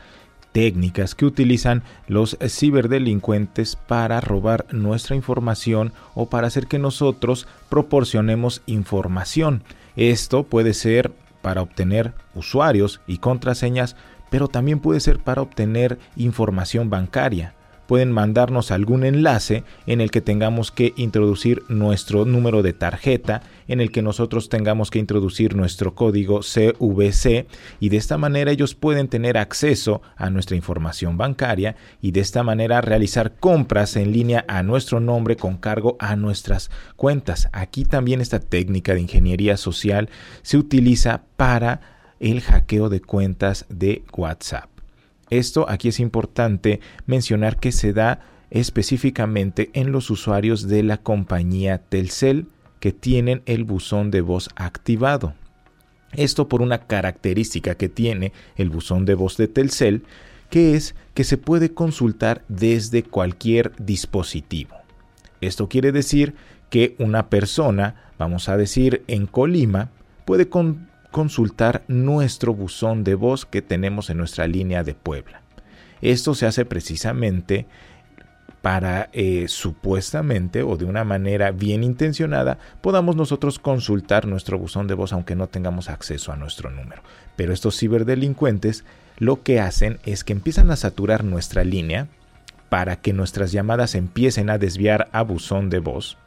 técnicas 0.56 1.14
que 1.14 1.26
utilizan 1.26 1.82
los 2.08 2.38
ciberdelincuentes 2.40 3.76
para 3.76 4.22
robar 4.22 4.64
nuestra 4.72 5.14
información 5.14 5.92
o 6.14 6.30
para 6.30 6.46
hacer 6.46 6.66
que 6.66 6.78
nosotros 6.78 7.46
proporcionemos 7.68 8.62
información. 8.64 9.62
Esto 9.96 10.44
puede 10.44 10.72
ser 10.72 11.12
para 11.42 11.60
obtener 11.60 12.14
usuarios 12.34 13.02
y 13.06 13.18
contraseñas, 13.18 13.96
pero 14.30 14.48
también 14.48 14.80
puede 14.80 15.00
ser 15.00 15.18
para 15.18 15.42
obtener 15.42 15.98
información 16.16 16.88
bancaria 16.88 17.52
pueden 17.86 18.12
mandarnos 18.12 18.70
algún 18.70 19.04
enlace 19.04 19.64
en 19.86 20.00
el 20.00 20.10
que 20.10 20.20
tengamos 20.20 20.70
que 20.70 20.92
introducir 20.96 21.62
nuestro 21.68 22.24
número 22.24 22.62
de 22.62 22.72
tarjeta, 22.72 23.42
en 23.68 23.80
el 23.80 23.90
que 23.90 24.02
nosotros 24.02 24.48
tengamos 24.48 24.90
que 24.90 24.98
introducir 24.98 25.56
nuestro 25.56 25.94
código 25.94 26.40
CVC 26.40 27.46
y 27.80 27.88
de 27.88 27.96
esta 27.96 28.18
manera 28.18 28.50
ellos 28.50 28.74
pueden 28.74 29.08
tener 29.08 29.38
acceso 29.38 30.02
a 30.16 30.30
nuestra 30.30 30.56
información 30.56 31.16
bancaria 31.16 31.76
y 32.00 32.12
de 32.12 32.20
esta 32.20 32.42
manera 32.42 32.80
realizar 32.80 33.36
compras 33.38 33.96
en 33.96 34.12
línea 34.12 34.44
a 34.48 34.62
nuestro 34.62 35.00
nombre 35.00 35.36
con 35.36 35.56
cargo 35.56 35.96
a 35.98 36.16
nuestras 36.16 36.70
cuentas. 36.96 37.48
Aquí 37.52 37.84
también 37.84 38.20
esta 38.20 38.40
técnica 38.40 38.94
de 38.94 39.00
ingeniería 39.00 39.56
social 39.56 40.08
se 40.42 40.58
utiliza 40.58 41.22
para 41.36 41.80
el 42.20 42.40
hackeo 42.40 42.88
de 42.88 43.00
cuentas 43.00 43.66
de 43.68 44.04
WhatsApp. 44.16 44.75
Esto 45.30 45.68
aquí 45.68 45.88
es 45.88 46.00
importante 46.00 46.80
mencionar 47.06 47.58
que 47.58 47.72
se 47.72 47.92
da 47.92 48.20
específicamente 48.50 49.70
en 49.72 49.92
los 49.92 50.10
usuarios 50.10 50.68
de 50.68 50.82
la 50.82 50.98
compañía 50.98 51.78
Telcel 51.78 52.46
que 52.80 52.92
tienen 52.92 53.42
el 53.46 53.64
buzón 53.64 54.10
de 54.10 54.20
voz 54.20 54.48
activado. 54.54 55.34
Esto 56.12 56.48
por 56.48 56.62
una 56.62 56.86
característica 56.86 57.74
que 57.74 57.88
tiene 57.88 58.32
el 58.56 58.70
buzón 58.70 59.04
de 59.04 59.14
voz 59.14 59.36
de 59.36 59.48
Telcel, 59.48 60.04
que 60.50 60.74
es 60.74 60.94
que 61.14 61.24
se 61.24 61.36
puede 61.36 61.74
consultar 61.74 62.44
desde 62.48 63.02
cualquier 63.02 63.72
dispositivo. 63.78 64.76
Esto 65.40 65.68
quiere 65.68 65.92
decir 65.92 66.34
que 66.70 66.94
una 66.98 67.28
persona, 67.28 68.12
vamos 68.18 68.48
a 68.48 68.56
decir 68.56 69.02
en 69.08 69.26
Colima, 69.26 69.90
puede 70.24 70.48
con 70.48 70.88
consultar 71.16 71.82
nuestro 71.88 72.52
buzón 72.52 73.02
de 73.02 73.14
voz 73.14 73.46
que 73.46 73.62
tenemos 73.62 74.10
en 74.10 74.18
nuestra 74.18 74.46
línea 74.46 74.84
de 74.84 74.92
Puebla. 74.92 75.40
Esto 76.02 76.34
se 76.34 76.44
hace 76.44 76.66
precisamente 76.66 77.66
para 78.60 79.08
eh, 79.14 79.46
supuestamente 79.48 80.62
o 80.62 80.76
de 80.76 80.84
una 80.84 81.04
manera 81.04 81.52
bien 81.52 81.84
intencionada 81.84 82.58
podamos 82.82 83.16
nosotros 83.16 83.58
consultar 83.58 84.26
nuestro 84.26 84.58
buzón 84.58 84.88
de 84.88 84.92
voz 84.92 85.14
aunque 85.14 85.36
no 85.36 85.46
tengamos 85.46 85.88
acceso 85.88 86.32
a 86.32 86.36
nuestro 86.36 86.68
número. 86.68 87.00
Pero 87.34 87.54
estos 87.54 87.78
ciberdelincuentes 87.78 88.84
lo 89.16 89.42
que 89.42 89.58
hacen 89.58 90.00
es 90.04 90.22
que 90.22 90.34
empiezan 90.34 90.70
a 90.70 90.76
saturar 90.76 91.24
nuestra 91.24 91.64
línea 91.64 92.08
para 92.68 92.96
que 92.96 93.14
nuestras 93.14 93.52
llamadas 93.52 93.94
empiecen 93.94 94.50
a 94.50 94.58
desviar 94.58 95.08
a 95.12 95.22
buzón 95.22 95.70
de 95.70 95.78
voz 95.78 96.18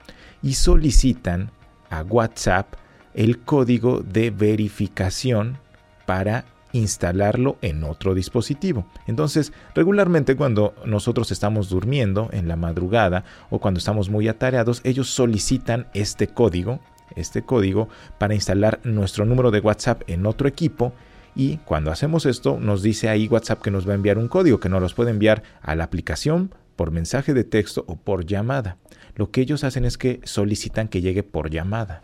y 0.42 0.54
solicitan 0.54 1.52
a 1.92 2.02
WhatsApp 2.02 2.74
el 3.14 3.40
código 3.40 4.02
de 4.02 4.32
verificación 4.32 5.58
para 6.06 6.46
instalarlo 6.72 7.58
en 7.62 7.84
otro 7.84 8.14
dispositivo. 8.14 8.86
Entonces, 9.08 9.54
regularmente 9.76 10.36
cuando 10.36 10.74
nosotros 10.86 11.32
estamos 11.32 11.70
durmiendo 11.70 12.30
en 12.32 12.48
la 12.48 12.56
madrugada 12.56 13.24
o 13.50 13.60
cuando 13.60 13.80
estamos 13.80 14.10
muy 14.10 14.28
atareados, 14.28 14.82
ellos 14.84 15.10
solicitan 15.10 15.88
este 15.94 16.28
código, 16.28 16.80
este 17.16 17.42
código 17.42 17.90
para 18.18 18.36
instalar 18.36 18.80
nuestro 18.84 19.26
número 19.26 19.52
de 19.52 19.60
WhatsApp 19.60 20.04
en 20.08 20.26
otro 20.26 20.48
equipo 20.48 20.94
y 21.36 21.58
cuando 21.58 21.92
hacemos 21.92 22.26
esto 22.26 22.60
nos 22.60 22.82
dice 22.82 23.10
ahí 23.10 23.28
WhatsApp 23.28 23.62
que 23.62 23.72
nos 23.72 23.88
va 23.88 23.94
a 23.94 23.96
enviar 23.96 24.18
un 24.18 24.28
código 24.28 24.60
que 24.60 24.70
nos 24.70 24.82
los 24.82 24.94
puede 24.94 25.12
enviar 25.12 25.44
a 25.62 25.76
la 25.76 25.84
aplicación 25.84 26.54
por 26.76 26.92
mensaje 26.92 27.34
de 27.34 27.44
texto 27.44 27.84
o 27.88 27.98
por 27.98 28.26
llamada. 28.26 28.78
Lo 29.16 29.32
que 29.32 29.42
ellos 29.42 29.64
hacen 29.64 29.86
es 29.86 29.98
que 29.98 30.22
solicitan 30.24 30.88
que 30.88 31.02
llegue 31.02 31.24
por 31.24 31.50
llamada 31.50 32.02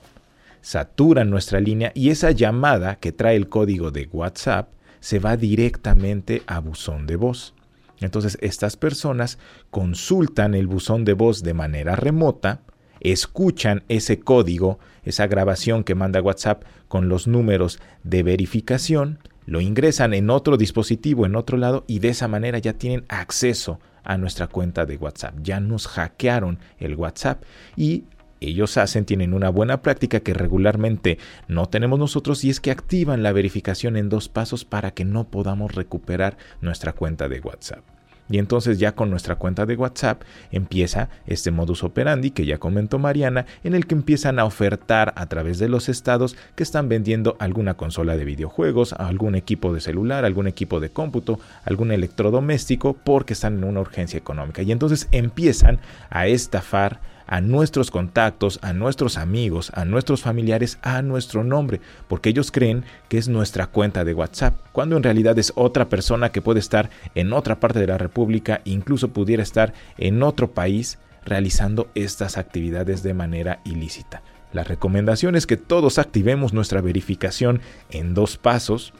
saturan 0.66 1.30
nuestra 1.30 1.60
línea 1.60 1.92
y 1.94 2.10
esa 2.10 2.32
llamada 2.32 2.96
que 2.96 3.12
trae 3.12 3.36
el 3.36 3.50
código 3.50 3.92
de 3.92 4.10
WhatsApp 4.12 4.70
se 5.00 5.20
va 5.20 5.38
directamente 5.38 6.42
a 6.48 6.58
buzón 6.58 7.06
de 7.06 7.18
voz. 7.18 7.54
Entonces 8.02 8.40
estas 8.42 8.76
personas 8.76 9.38
consultan 9.70 10.56
el 10.56 10.66
buzón 10.66 11.06
de 11.06 11.14
voz 11.14 11.44
de 11.44 11.54
manera 11.54 11.96
remota, 11.96 12.62
escuchan 13.00 13.84
ese 13.90 14.20
código, 14.20 14.80
esa 15.04 15.28
grabación 15.28 15.84
que 15.84 15.94
manda 15.94 16.20
WhatsApp 16.20 16.64
con 16.88 17.10
los 17.10 17.28
números 17.28 17.80
de 18.04 18.24
verificación, 18.24 19.20
lo 19.46 19.62
ingresan 19.62 20.16
en 20.16 20.32
otro 20.32 20.58
dispositivo, 20.58 21.28
en 21.28 21.36
otro 21.36 21.60
lado, 21.60 21.84
y 21.86 22.00
de 22.00 22.10
esa 22.10 22.28
manera 22.28 22.58
ya 22.58 22.74
tienen 22.74 23.06
acceso 23.08 23.80
a 24.04 24.18
nuestra 24.18 24.48
cuenta 24.48 24.88
de 24.88 24.98
WhatsApp. 24.98 25.36
Ya 25.44 25.60
nos 25.60 25.86
hackearon 25.86 26.58
el 26.80 26.96
WhatsApp 26.96 27.44
y 27.76 28.06
ellos 28.48 28.78
hacen, 28.78 29.06
tienen 29.06 29.34
una 29.34 29.50
buena 29.50 29.82
práctica 29.82 30.20
que 30.20 30.34
regularmente 30.34 31.18
no 31.48 31.68
tenemos 31.68 32.00
nosotros 32.00 32.44
y 32.44 32.50
es 32.50 32.60
que 32.60 32.72
activan 32.72 33.24
la 33.24 33.32
verificación 33.32 33.98
en 33.98 34.10
dos 34.10 34.30
pasos 34.30 34.66
para 34.66 34.92
que 34.92 35.06
no 35.06 35.26
podamos 35.26 35.76
recuperar 35.76 36.38
nuestra 36.62 36.94
cuenta 36.94 37.28
de 37.30 37.40
WhatsApp. 37.40 37.84
Y 38.30 38.40
entonces 38.40 38.80
ya 38.80 38.94
con 38.94 39.12
nuestra 39.12 39.36
cuenta 39.36 39.66
de 39.66 39.76
WhatsApp 39.76 40.24
empieza 40.52 41.10
este 41.28 41.52
modus 41.52 41.84
operandi 41.84 42.32
que 42.32 42.46
ya 42.46 42.58
comentó 42.58 42.98
Mariana, 42.98 43.46
en 43.64 43.76
el 43.76 43.86
que 43.86 43.96
empiezan 43.96 44.40
a 44.40 44.46
ofertar 44.46 45.14
a 45.16 45.28
través 45.28 45.60
de 45.60 45.70
los 45.70 45.90
estados 45.90 46.36
que 46.56 46.64
están 46.64 46.90
vendiendo 46.90 47.36
alguna 47.40 47.76
consola 47.76 48.18
de 48.18 48.26
videojuegos, 48.26 48.94
algún 48.94 49.36
equipo 49.36 49.74
de 49.74 49.82
celular, 49.82 50.26
algún 50.26 50.48
equipo 50.48 50.80
de 50.80 50.90
cómputo, 50.90 51.40
algún 51.66 51.92
electrodoméstico, 51.92 52.94
porque 52.94 53.34
están 53.34 53.58
en 53.58 53.64
una 53.64 53.82
urgencia 53.82 54.18
económica. 54.18 54.64
Y 54.64 54.72
entonces 54.72 55.08
empiezan 55.12 55.80
a 56.10 56.26
estafar 56.26 57.02
a 57.28 57.42
nuestros 57.42 57.92
contactos, 57.92 58.60
a 58.62 58.74
nuestros 58.74 59.18
amigos, 59.18 59.72
a 59.74 59.86
nuestros 59.86 60.22
familiares, 60.22 60.78
a 60.82 61.02
nuestro 61.02 61.44
nombre, 61.44 61.82
porque 62.08 62.30
ellos 62.30 62.52
creen 62.52 62.84
que 63.10 63.18
es 63.18 63.28
nuestra 63.28 63.68
cuenta 63.68 64.04
de 64.04 64.14
WhatsApp, 64.14 64.56
cuando 64.72 64.98
en 64.98 65.04
realidad 65.04 65.38
es 65.40 65.54
otra 65.56 65.90
persona 65.90 66.32
que 66.32 66.42
puede 66.42 66.60
estar 66.60 66.90
en 67.16 67.34
otra 67.34 67.60
parte 67.60 67.80
de 67.80 67.88
la 67.88 67.98
República, 67.98 68.62
incluso 68.66 69.10
pudiera 69.10 69.44
estar 69.44 69.74
en 69.98 70.24
otro 70.24 70.52
país 70.52 70.98
realizando 71.26 71.90
estas 71.96 72.38
actividades 72.38 73.04
de 73.04 73.14
manera 73.14 73.60
ilícita. 73.66 74.22
La 74.54 74.64
recomendación 74.64 75.36
es 75.36 75.48
que 75.48 75.58
todos 75.58 76.00
activemos 76.00 76.54
nuestra 76.54 76.80
verificación 76.80 77.62
en 77.90 78.14
dos 78.14 78.38
pasos, 78.38 78.94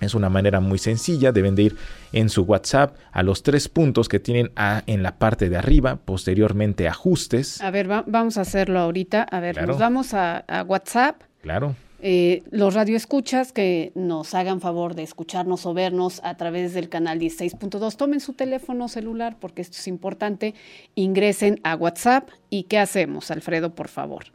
es 0.00 0.14
una 0.14 0.28
manera 0.28 0.60
muy 0.60 0.78
sencilla, 0.78 1.32
deben 1.32 1.54
de 1.54 1.62
ir 1.62 1.76
en 2.12 2.28
su 2.28 2.42
WhatsApp 2.42 2.96
a 3.12 3.22
los 3.22 3.42
tres 3.42 3.68
puntos 3.68 4.08
que 4.08 4.20
tienen 4.20 4.50
en 4.86 5.02
la 5.02 5.18
parte 5.18 5.48
de 5.48 5.56
arriba, 5.56 5.96
posteriormente 5.96 6.88
ajustes. 6.88 7.60
A 7.60 7.70
ver, 7.70 7.88
vamos 7.88 8.38
a 8.38 8.42
hacerlo 8.42 8.78
ahorita. 8.78 9.22
A 9.22 9.40
ver, 9.40 9.66
nos 9.66 9.78
vamos 9.78 10.14
a, 10.14 10.44
WhatsApp. 10.66 11.22
Claro. 11.42 11.74
Eh, 12.00 12.44
los 12.52 12.74
radioescuchas 12.74 13.52
que 13.52 13.90
nos 13.96 14.32
hagan 14.34 14.60
favor 14.60 14.94
de 14.94 15.02
escucharnos 15.02 15.66
o 15.66 15.74
vernos 15.74 16.20
a 16.22 16.36
través 16.36 16.72
del 16.72 16.88
canal 16.88 17.18
16.2, 17.18 17.96
tomen 17.96 18.20
su 18.20 18.34
teléfono 18.34 18.88
celular 18.88 19.36
porque 19.40 19.62
esto 19.62 19.78
es 19.78 19.88
importante, 19.88 20.54
ingresen 20.94 21.58
a 21.64 21.74
WhatsApp 21.74 22.28
y 22.50 22.64
¿qué 22.64 22.78
hacemos, 22.78 23.32
Alfredo, 23.32 23.74
por 23.74 23.88
favor? 23.88 24.26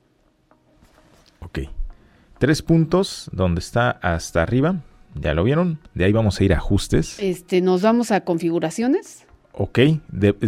Ok. 1.40 1.60
Tres 2.38 2.62
puntos 2.62 3.30
donde 3.32 3.60
está 3.60 3.92
hasta 3.92 4.42
arriba, 4.42 4.82
¿Ya 5.16 5.34
lo 5.34 5.44
vieron? 5.44 5.80
De 5.94 6.06
ahí 6.06 6.12
vamos 6.12 6.40
a 6.40 6.44
ir 6.44 6.54
a 6.54 6.58
ajustes. 6.58 7.20
Este, 7.20 7.62
nos 7.62 7.82
vamos 7.82 8.12
a 8.12 8.22
configuraciones. 8.22 9.26
Ok, 9.56 9.80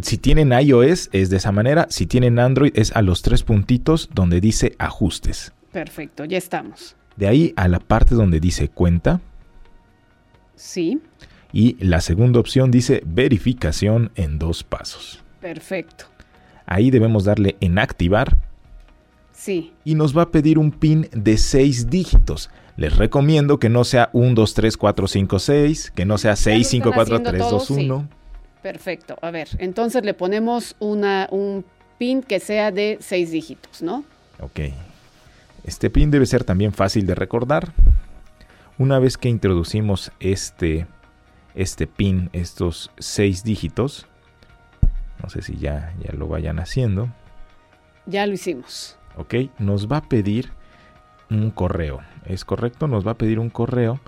si 0.02 0.18
tienen 0.18 0.52
iOS 0.52 1.10
es 1.12 1.30
de 1.30 1.38
esa 1.38 1.52
manera, 1.52 1.86
si 1.90 2.08
tienen 2.08 2.40
Android 2.40 2.72
es 2.74 2.92
a 2.96 3.04
los 3.04 3.22
tres 3.22 3.44
puntitos 3.44 4.10
donde 4.14 4.42
dice 4.42 4.76
ajustes. 4.80 5.54
Perfecto, 5.72 6.26
ya 6.26 6.40
estamos. 6.40 6.96
De 7.16 7.28
ahí 7.28 7.54
a 7.56 7.68
la 7.68 7.80
parte 7.80 8.16
donde 8.16 8.40
dice 8.40 8.68
cuenta. 8.68 9.22
Sí. 10.56 11.02
Y 11.54 11.76
la 11.86 12.02
segunda 12.02 12.40
opción 12.40 12.72
dice 12.72 13.04
verificación 13.06 14.12
en 14.16 14.40
dos 14.40 14.64
pasos. 14.64 15.24
Perfecto. 15.40 16.06
Ahí 16.66 16.90
debemos 16.90 17.26
darle 17.26 17.58
en 17.60 17.78
activar. 17.78 18.36
Sí. 19.32 19.74
Y 19.84 19.94
nos 19.94 20.18
va 20.18 20.24
a 20.24 20.32
pedir 20.32 20.58
un 20.58 20.72
PIN 20.72 21.08
de 21.12 21.38
seis 21.38 21.92
dígitos. 21.92 22.50
Les 22.78 22.98
recomiendo 22.98 23.58
que 23.58 23.70
no 23.70 23.84
sea 23.84 24.10
1, 24.12 24.34
2, 24.34 24.54
3, 24.54 24.78
4, 24.78 25.08
5, 25.08 25.40
6, 25.40 25.92
que 25.96 26.06
no 26.06 26.18
sea 26.18 26.36
6, 26.36 26.68
5, 26.68 26.92
4, 26.94 27.22
3, 27.22 27.40
2, 27.40 27.70
1. 27.70 28.10
Perfecto. 28.62 29.18
A 29.22 29.32
ver, 29.32 29.48
entonces 29.60 30.04
le 30.04 30.14
ponemos 30.14 30.76
una, 30.80 31.28
un 31.32 31.64
pin 31.98 32.22
que 32.22 32.40
sea 32.40 32.72
de 32.72 32.98
6 33.00 33.32
dígitos, 33.32 33.82
¿no? 33.82 34.04
Ok. 34.42 34.60
Este 35.64 35.90
pin 35.90 36.12
debe 36.12 36.26
ser 36.26 36.44
también 36.44 36.74
fácil 36.74 37.06
de 37.06 37.16
recordar. 37.16 37.72
Una 38.78 39.00
vez 39.00 39.18
que 39.18 39.30
introducimos 39.30 40.12
este, 40.20 40.86
este 41.54 41.88
pin, 41.88 42.30
estos 42.34 42.92
6 43.00 43.44
dígitos, 43.44 44.06
no 45.24 45.30
sé 45.30 45.42
si 45.42 45.56
ya, 45.58 45.94
ya 46.04 46.12
lo 46.14 46.28
vayan 46.28 46.60
haciendo. 46.60 47.10
Ya 48.06 48.28
lo 48.28 48.34
hicimos. 48.34 48.98
Ok, 49.16 49.36
nos 49.60 49.90
va 49.90 49.98
a 49.98 50.10
pedir 50.10 50.52
un 51.30 51.52
correo. 51.52 52.02
¿Es 52.26 52.46
correcto? 52.46 52.88
Nos 52.88 53.06
va 53.06 53.12
a 53.12 53.18
pedir 53.18 53.40
un 53.40 53.50
correo. 53.50 54.00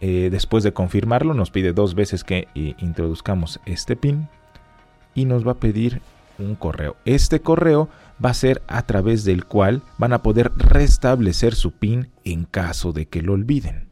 Eh, 0.00 0.28
después 0.30 0.64
de 0.64 0.72
confirmarlo, 0.72 1.34
nos 1.34 1.50
pide 1.50 1.72
dos 1.72 1.94
veces 1.94 2.24
que 2.24 2.48
eh, 2.54 2.74
introduzcamos 2.78 3.60
este 3.64 3.96
PIN 3.96 4.28
y 5.14 5.24
nos 5.24 5.46
va 5.46 5.52
a 5.52 5.60
pedir 5.60 6.02
un 6.38 6.54
correo. 6.56 6.96
Este 7.04 7.40
correo 7.40 7.88
va 8.22 8.30
a 8.30 8.34
ser 8.34 8.62
a 8.66 8.82
través 8.82 9.24
del 9.24 9.44
cual 9.44 9.82
van 9.98 10.12
a 10.12 10.22
poder 10.22 10.52
restablecer 10.56 11.54
su 11.54 11.72
PIN 11.72 12.10
en 12.24 12.44
caso 12.44 12.92
de 12.92 13.06
que 13.06 13.22
lo 13.22 13.32
olviden. 13.32 13.88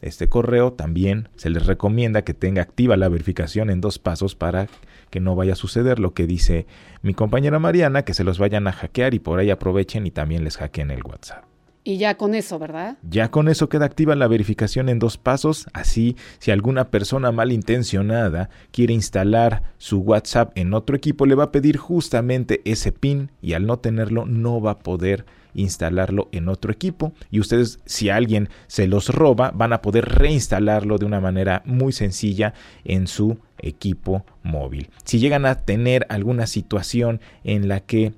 Este 0.00 0.28
correo 0.28 0.72
también 0.72 1.28
se 1.36 1.48
les 1.48 1.66
recomienda 1.66 2.22
que 2.22 2.34
tenga 2.34 2.62
activa 2.62 2.96
la 2.96 3.08
verificación 3.08 3.70
en 3.70 3.80
dos 3.80 4.00
pasos 4.00 4.34
para 4.34 4.66
que 5.10 5.20
no 5.20 5.36
vaya 5.36 5.52
a 5.52 5.56
suceder 5.56 6.00
lo 6.00 6.12
que 6.12 6.26
dice 6.26 6.66
mi 7.02 7.14
compañera 7.14 7.60
Mariana, 7.60 8.02
que 8.02 8.14
se 8.14 8.24
los 8.24 8.38
vayan 8.38 8.66
a 8.66 8.72
hackear 8.72 9.14
y 9.14 9.20
por 9.20 9.38
ahí 9.38 9.50
aprovechen 9.50 10.04
y 10.06 10.10
también 10.10 10.42
les 10.42 10.56
hackeen 10.56 10.90
el 10.90 11.04
WhatsApp. 11.04 11.51
Y 11.84 11.96
ya 11.96 12.16
con 12.16 12.34
eso, 12.34 12.58
¿verdad? 12.60 12.96
Ya 13.02 13.30
con 13.30 13.48
eso 13.48 13.68
queda 13.68 13.86
activa 13.86 14.14
la 14.14 14.28
verificación 14.28 14.88
en 14.88 15.00
dos 15.00 15.18
pasos. 15.18 15.66
Así, 15.72 16.16
si 16.38 16.52
alguna 16.52 16.90
persona 16.90 17.32
malintencionada 17.32 18.50
quiere 18.70 18.94
instalar 18.94 19.64
su 19.78 19.98
WhatsApp 19.98 20.52
en 20.56 20.74
otro 20.74 20.94
equipo, 20.94 21.26
le 21.26 21.34
va 21.34 21.44
a 21.44 21.52
pedir 21.52 21.78
justamente 21.78 22.60
ese 22.64 22.92
PIN 22.92 23.32
y 23.40 23.54
al 23.54 23.66
no 23.66 23.78
tenerlo 23.80 24.26
no 24.26 24.60
va 24.60 24.72
a 24.72 24.78
poder 24.78 25.26
instalarlo 25.54 26.28
en 26.30 26.48
otro 26.48 26.72
equipo. 26.72 27.12
Y 27.30 27.40
ustedes, 27.40 27.80
si 27.84 28.10
alguien 28.10 28.48
se 28.68 28.86
los 28.86 29.08
roba, 29.08 29.50
van 29.52 29.72
a 29.72 29.82
poder 29.82 30.04
reinstalarlo 30.04 30.98
de 30.98 31.06
una 31.06 31.20
manera 31.20 31.62
muy 31.64 31.92
sencilla 31.92 32.54
en 32.84 33.08
su 33.08 33.38
equipo 33.58 34.24
móvil. 34.44 34.90
Si 35.04 35.18
llegan 35.18 35.46
a 35.46 35.56
tener 35.56 36.06
alguna 36.08 36.46
situación 36.46 37.20
en 37.42 37.68
la 37.68 37.80
que 37.80 38.12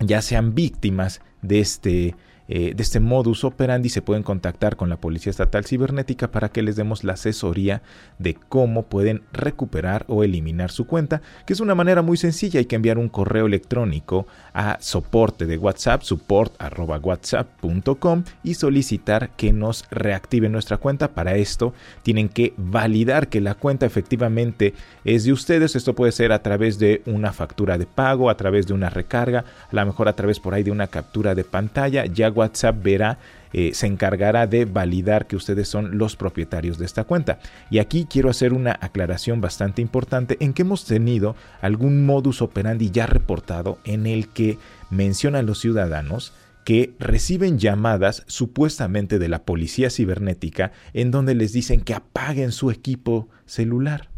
ya 0.00 0.20
sean 0.20 0.54
víctimas 0.54 1.20
de 1.42 1.60
este 1.60 2.14
eh, 2.48 2.72
de 2.74 2.82
este 2.82 2.98
modus 2.98 3.44
operandi 3.44 3.90
se 3.90 4.00
pueden 4.00 4.22
contactar 4.22 4.76
con 4.76 4.88
la 4.88 4.96
Policía 4.96 5.28
Estatal 5.30 5.66
Cibernética 5.66 6.30
para 6.30 6.48
que 6.48 6.62
les 6.62 6.76
demos 6.76 7.04
la 7.04 7.12
asesoría 7.12 7.82
de 8.18 8.32
cómo 8.34 8.84
pueden 8.84 9.22
recuperar 9.32 10.06
o 10.08 10.24
eliminar 10.24 10.70
su 10.70 10.86
cuenta, 10.86 11.20
que 11.46 11.52
es 11.52 11.60
una 11.60 11.74
manera 11.74 12.00
muy 12.00 12.16
sencilla. 12.16 12.60
Hay 12.60 12.66
que 12.66 12.76
enviar 12.76 12.96
un 12.96 13.10
correo 13.10 13.44
electrónico 13.46 14.26
a 14.54 14.78
soporte 14.80 15.44
de 15.46 15.58
WhatsApp, 15.58 16.00
support.whatsapp.com 16.02 18.24
y 18.42 18.54
solicitar 18.54 19.30
que 19.36 19.52
nos 19.52 19.84
reactive 19.90 20.48
nuestra 20.48 20.78
cuenta. 20.78 21.08
Para 21.08 21.36
esto 21.36 21.74
tienen 22.02 22.30
que 22.30 22.54
validar 22.56 23.28
que 23.28 23.42
la 23.42 23.54
cuenta 23.54 23.84
efectivamente 23.84 24.72
es 25.04 25.24
de 25.24 25.32
ustedes. 25.32 25.76
Esto 25.76 25.94
puede 25.94 26.12
ser 26.12 26.32
a 26.32 26.42
través 26.42 26.78
de 26.78 27.02
una 27.04 27.34
factura 27.34 27.76
de 27.76 27.84
pago, 27.86 28.30
a 28.30 28.36
través 28.36 28.66
de 28.66 28.72
una 28.72 28.88
recarga, 28.88 29.44
a 29.70 29.76
lo 29.76 29.84
mejor 29.84 30.08
a 30.08 30.14
través 30.14 30.40
por 30.40 30.54
ahí 30.54 30.62
de 30.62 30.70
una 30.70 30.86
captura 30.86 31.34
de 31.34 31.44
pantalla. 31.44 32.06
Ya 32.06 32.30
WhatsApp 32.38 32.82
verá, 32.82 33.18
eh, 33.52 33.72
se 33.74 33.86
encargará 33.86 34.46
de 34.46 34.64
validar 34.64 35.26
que 35.26 35.36
ustedes 35.36 35.68
son 35.68 35.98
los 35.98 36.16
propietarios 36.16 36.78
de 36.78 36.86
esta 36.86 37.04
cuenta. 37.04 37.38
Y 37.70 37.78
aquí 37.78 38.06
quiero 38.08 38.30
hacer 38.30 38.52
una 38.52 38.78
aclaración 38.80 39.40
bastante 39.40 39.82
importante 39.82 40.36
en 40.40 40.52
que 40.52 40.62
hemos 40.62 40.84
tenido 40.84 41.36
algún 41.60 42.06
modus 42.06 42.42
operandi 42.42 42.90
ya 42.90 43.06
reportado 43.06 43.78
en 43.84 44.06
el 44.06 44.28
que 44.28 44.58
mencionan 44.90 45.46
los 45.46 45.58
ciudadanos 45.58 46.32
que 46.64 46.94
reciben 46.98 47.58
llamadas 47.58 48.24
supuestamente 48.26 49.18
de 49.18 49.28
la 49.28 49.44
policía 49.44 49.88
cibernética 49.88 50.72
en 50.92 51.10
donde 51.10 51.34
les 51.34 51.52
dicen 51.52 51.80
que 51.80 51.94
apaguen 51.94 52.52
su 52.52 52.70
equipo 52.70 53.28
celular 53.46 54.10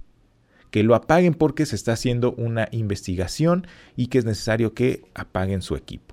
que 0.70 0.82
lo 0.82 0.94
apaguen 0.94 1.34
porque 1.34 1.66
se 1.66 1.76
está 1.76 1.92
haciendo 1.92 2.32
una 2.32 2.68
investigación 2.70 3.66
y 3.96 4.06
que 4.06 4.18
es 4.18 4.24
necesario 4.24 4.74
que 4.74 5.02
apaguen 5.14 5.62
su 5.62 5.76
equipo. 5.76 6.09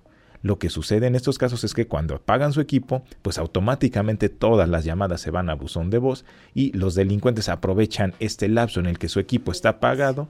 Lo 0.47 0.59
que 0.59 0.69
sucede 0.69 1.07
en 1.07 1.15
estos 1.15 1.37
casos 1.37 1.65
es 1.65 1.73
que 1.73 1.87
cuando 1.87 2.15
apagan 2.15 2.53
su 2.53 2.61
equipo, 2.61 3.03
pues 3.21 3.37
automáticamente 3.37 4.29
todas 4.29 4.69
las 4.69 4.85
llamadas 4.85 5.19
se 5.19 5.29
van 5.29 5.49
a 5.49 5.55
buzón 5.55 5.89
de 5.89 5.97
voz 5.97 6.23
y 6.53 6.71
los 6.71 6.95
delincuentes 6.95 7.49
aprovechan 7.49 8.13
este 8.21 8.47
lapso 8.47 8.79
en 8.79 8.85
el 8.85 8.97
que 8.97 9.09
su 9.09 9.19
equipo 9.19 9.51
está 9.51 9.67
apagado 9.67 10.29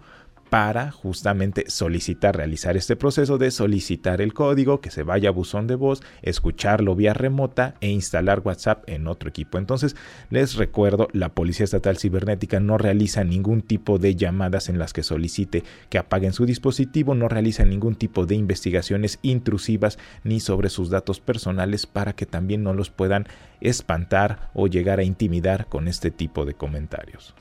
para 0.49 0.91
justamente 0.91 1.69
solicitar, 1.69 2.37
realizar 2.37 2.77
este 2.77 2.95
proceso 2.95 3.37
de 3.37 3.51
solicitar 3.51 4.21
el 4.21 4.33
código, 4.33 4.81
que 4.81 4.91
se 4.91 5.03
vaya 5.03 5.29
a 5.29 5.33
buzón 5.33 5.67
de 5.67 5.75
voz, 5.75 6.01
escucharlo 6.21 6.95
vía 6.95 7.13
remota 7.13 7.75
e 7.81 7.89
instalar 7.89 8.41
WhatsApp 8.43 8.83
en 8.87 9.07
otro 9.07 9.29
equipo. 9.29 9.57
Entonces, 9.57 9.95
les 10.29 10.55
recuerdo, 10.55 11.07
la 11.11 11.29
Policía 11.29 11.65
Estatal 11.65 11.97
Cibernética 11.97 12.59
no 12.59 12.77
realiza 12.77 13.23
ningún 13.23 13.61
tipo 13.61 13.99
de 13.99 14.15
llamadas 14.15 14.69
en 14.69 14.79
las 14.79 14.93
que 14.93 15.03
solicite 15.03 15.63
que 15.89 15.97
apaguen 15.97 16.33
su 16.33 16.45
dispositivo, 16.45 17.15
no 17.15 17.27
realiza 17.27 17.65
ningún 17.65 17.95
tipo 17.95 18.25
de 18.25 18.35
investigaciones 18.35 19.19
intrusivas 19.21 19.97
ni 20.23 20.39
sobre 20.39 20.69
sus 20.69 20.89
datos 20.89 21.19
personales 21.19 21.85
para 21.85 22.13
que 22.13 22.25
también 22.25 22.63
no 22.63 22.73
los 22.73 22.89
puedan 22.89 23.27
espantar 23.59 24.49
o 24.53 24.67
llegar 24.67 24.99
a 24.99 25.03
intimidar 25.03 25.67
con 25.67 25.87
este 25.87 26.11
tipo 26.11 26.45
de 26.45 26.53
comentarios. 26.53 27.35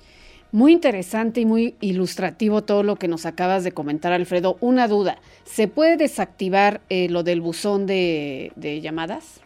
Muy 0.57 0.72
interesante 0.72 1.42
y 1.42 1.44
muy 1.44 1.74
ilustrativo 1.82 2.64
todo 2.64 2.82
lo 2.82 2.96
que 2.96 3.09
nos 3.09 3.26
acabas 3.26 3.62
de 3.62 3.72
comentar, 3.72 4.14
Alfredo. 4.14 4.57
Una 4.62 4.88
duda, 4.88 5.18
¿se 5.44 5.68
puede 5.68 5.98
desactivar 5.98 6.80
eh, 6.88 7.11
lo 7.11 7.22
del 7.22 7.42
buzón 7.42 7.84
de, 7.84 8.80
llamadas? 8.82 9.42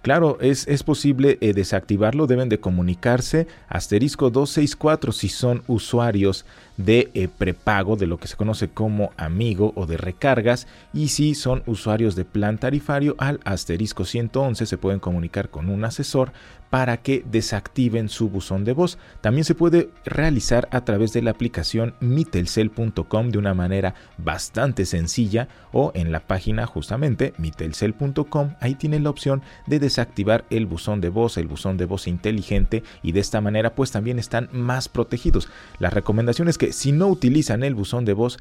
Claro, 0.00 0.38
es, 0.40 0.66
es 0.66 0.82
posible 0.82 1.36
eh, 1.42 1.52
desactivarlo, 1.52 2.26
deben 2.26 2.48
de 2.48 2.58
comunicarse 2.58 3.46
asterisco 3.68 4.30
264 4.30 5.12
si 5.12 5.28
son 5.28 5.62
usuarios 5.66 6.46
de 6.76 7.10
eh, 7.14 7.28
prepago, 7.28 7.96
de 7.96 8.06
lo 8.06 8.18
que 8.18 8.28
se 8.28 8.36
conoce 8.36 8.68
como 8.68 9.10
amigo 9.16 9.72
o 9.76 9.86
de 9.86 9.96
recargas, 9.96 10.66
y 10.92 11.08
si 11.08 11.34
son 11.34 11.62
usuarios 11.66 12.16
de 12.16 12.24
plan 12.24 12.58
tarifario 12.58 13.14
al 13.18 13.40
asterisco 13.44 14.04
111 14.04 14.66
se 14.66 14.78
pueden 14.78 15.00
comunicar 15.00 15.50
con 15.50 15.68
un 15.68 15.84
asesor 15.84 16.32
para 16.70 16.98
que 16.98 17.24
desactiven 17.30 18.08
su 18.08 18.28
buzón 18.28 18.64
de 18.64 18.72
voz. 18.72 18.98
También 19.20 19.44
se 19.44 19.54
puede 19.54 19.90
realizar 20.04 20.68
a 20.72 20.84
través 20.84 21.12
de 21.12 21.22
la 21.22 21.30
aplicación 21.30 21.94
mitelcel.com 22.00 23.30
de 23.30 23.38
una 23.38 23.54
manera 23.54 23.94
bastante 24.18 24.84
sencilla 24.84 25.48
o 25.72 25.92
en 25.94 26.12
la 26.12 26.20
página 26.20 26.66
justamente 26.66 27.34
mitelcel.com. 27.38 28.54
Ahí 28.60 28.74
tienen 28.74 29.04
la 29.04 29.10
opción 29.10 29.42
de 29.66 29.78
desactivar 29.78 30.44
el 30.50 30.66
buzón 30.66 31.00
de 31.00 31.08
voz, 31.08 31.36
el 31.36 31.46
buzón 31.46 31.76
de 31.76 31.86
voz 31.86 32.06
inteligente 32.06 32.82
y 33.02 33.12
de 33.12 33.20
esta 33.20 33.40
manera 33.40 33.74
pues 33.74 33.92
también 33.92 34.18
están 34.18 34.48
más 34.52 34.88
protegidos. 34.88 35.48
Las 35.78 35.92
recomendaciones 35.92 36.58
que 36.58 36.65
si 36.72 36.92
no 36.92 37.08
utilizan 37.08 37.62
el 37.62 37.74
buzón 37.74 38.04
de 38.04 38.12
voz 38.12 38.38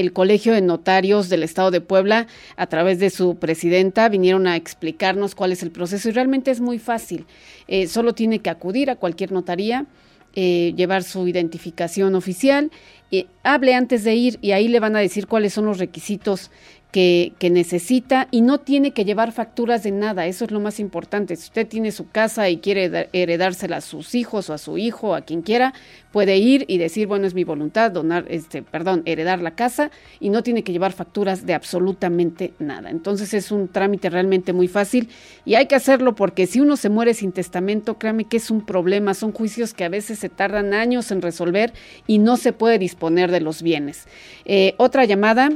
el 0.00 0.12
Colegio 0.12 0.52
de 0.52 0.60
Notarios 0.60 1.28
del 1.28 1.42
Estado 1.42 1.70
de 1.70 1.80
Puebla, 1.80 2.26
a 2.56 2.66
través 2.66 2.98
de 2.98 3.10
su 3.10 3.36
presidenta, 3.36 4.08
vinieron 4.08 4.46
a 4.46 4.56
explicarnos 4.56 5.34
cuál 5.34 5.52
es 5.52 5.62
el 5.62 5.70
proceso 5.70 6.08
y 6.08 6.12
realmente 6.12 6.50
es 6.50 6.60
muy 6.60 6.78
fácil. 6.78 7.26
Eh, 7.68 7.86
solo 7.86 8.14
tiene 8.14 8.40
que 8.40 8.50
acudir 8.50 8.90
a 8.90 8.96
cualquier 8.96 9.32
notaría, 9.32 9.86
eh, 10.34 10.74
llevar 10.76 11.02
su 11.02 11.26
identificación 11.26 12.14
oficial, 12.14 12.70
eh, 13.10 13.26
hable 13.42 13.74
antes 13.74 14.04
de 14.04 14.14
ir 14.14 14.38
y 14.42 14.50
ahí 14.50 14.68
le 14.68 14.80
van 14.80 14.94
a 14.96 14.98
decir 14.98 15.26
cuáles 15.26 15.54
son 15.54 15.64
los 15.64 15.78
requisitos 15.78 16.50
que, 16.96 17.50
necesita 17.50 18.26
y 18.30 18.40
no 18.40 18.58
tiene 18.58 18.92
que 18.92 19.04
llevar 19.04 19.30
facturas 19.30 19.82
de 19.82 19.90
nada. 19.90 20.24
Eso 20.26 20.46
es 20.46 20.50
lo 20.50 20.60
más 20.60 20.80
importante. 20.80 21.36
Si 21.36 21.44
usted 21.44 21.68
tiene 21.68 21.92
su 21.92 22.08
casa 22.08 22.48
y 22.48 22.56
quiere 22.56 23.10
heredársela 23.12 23.76
a 23.76 23.80
sus 23.82 24.14
hijos 24.14 24.48
o 24.48 24.54
a 24.54 24.58
su 24.58 24.78
hijo, 24.78 25.14
a 25.14 25.20
quien 25.20 25.42
quiera, 25.42 25.74
puede 26.10 26.38
ir 26.38 26.64
y 26.68 26.78
decir, 26.78 27.06
bueno, 27.06 27.26
es 27.26 27.34
mi 27.34 27.44
voluntad 27.44 27.90
donar, 27.90 28.24
este, 28.30 28.62
perdón, 28.62 29.02
heredar 29.04 29.42
la 29.42 29.50
casa 29.50 29.90
y 30.20 30.30
no 30.30 30.42
tiene 30.42 30.64
que 30.64 30.72
llevar 30.72 30.92
facturas 30.92 31.44
de 31.44 31.52
absolutamente 31.52 32.54
nada. 32.58 32.88
Entonces 32.88 33.34
es 33.34 33.52
un 33.52 33.68
trámite 33.68 34.08
realmente 34.08 34.54
muy 34.54 34.66
fácil 34.66 35.10
y 35.44 35.56
hay 35.56 35.66
que 35.66 35.74
hacerlo 35.74 36.14
porque 36.14 36.46
si 36.46 36.60
uno 36.60 36.78
se 36.78 36.88
muere 36.88 37.12
sin 37.12 37.32
testamento, 37.32 37.98
créame 37.98 38.24
que 38.24 38.38
es 38.38 38.50
un 38.50 38.64
problema. 38.64 39.12
Son 39.12 39.32
juicios 39.32 39.74
que 39.74 39.84
a 39.84 39.90
veces 39.90 40.18
se 40.18 40.30
tardan 40.30 40.72
años 40.72 41.10
en 41.10 41.20
resolver 41.20 41.74
y 42.06 42.18
no 42.18 42.38
se 42.38 42.54
puede 42.54 42.78
disponer 42.78 43.30
de 43.30 43.42
los 43.42 43.60
bienes. 43.60 44.06
Eh, 44.46 44.74
otra 44.78 45.04
llamada 45.04 45.52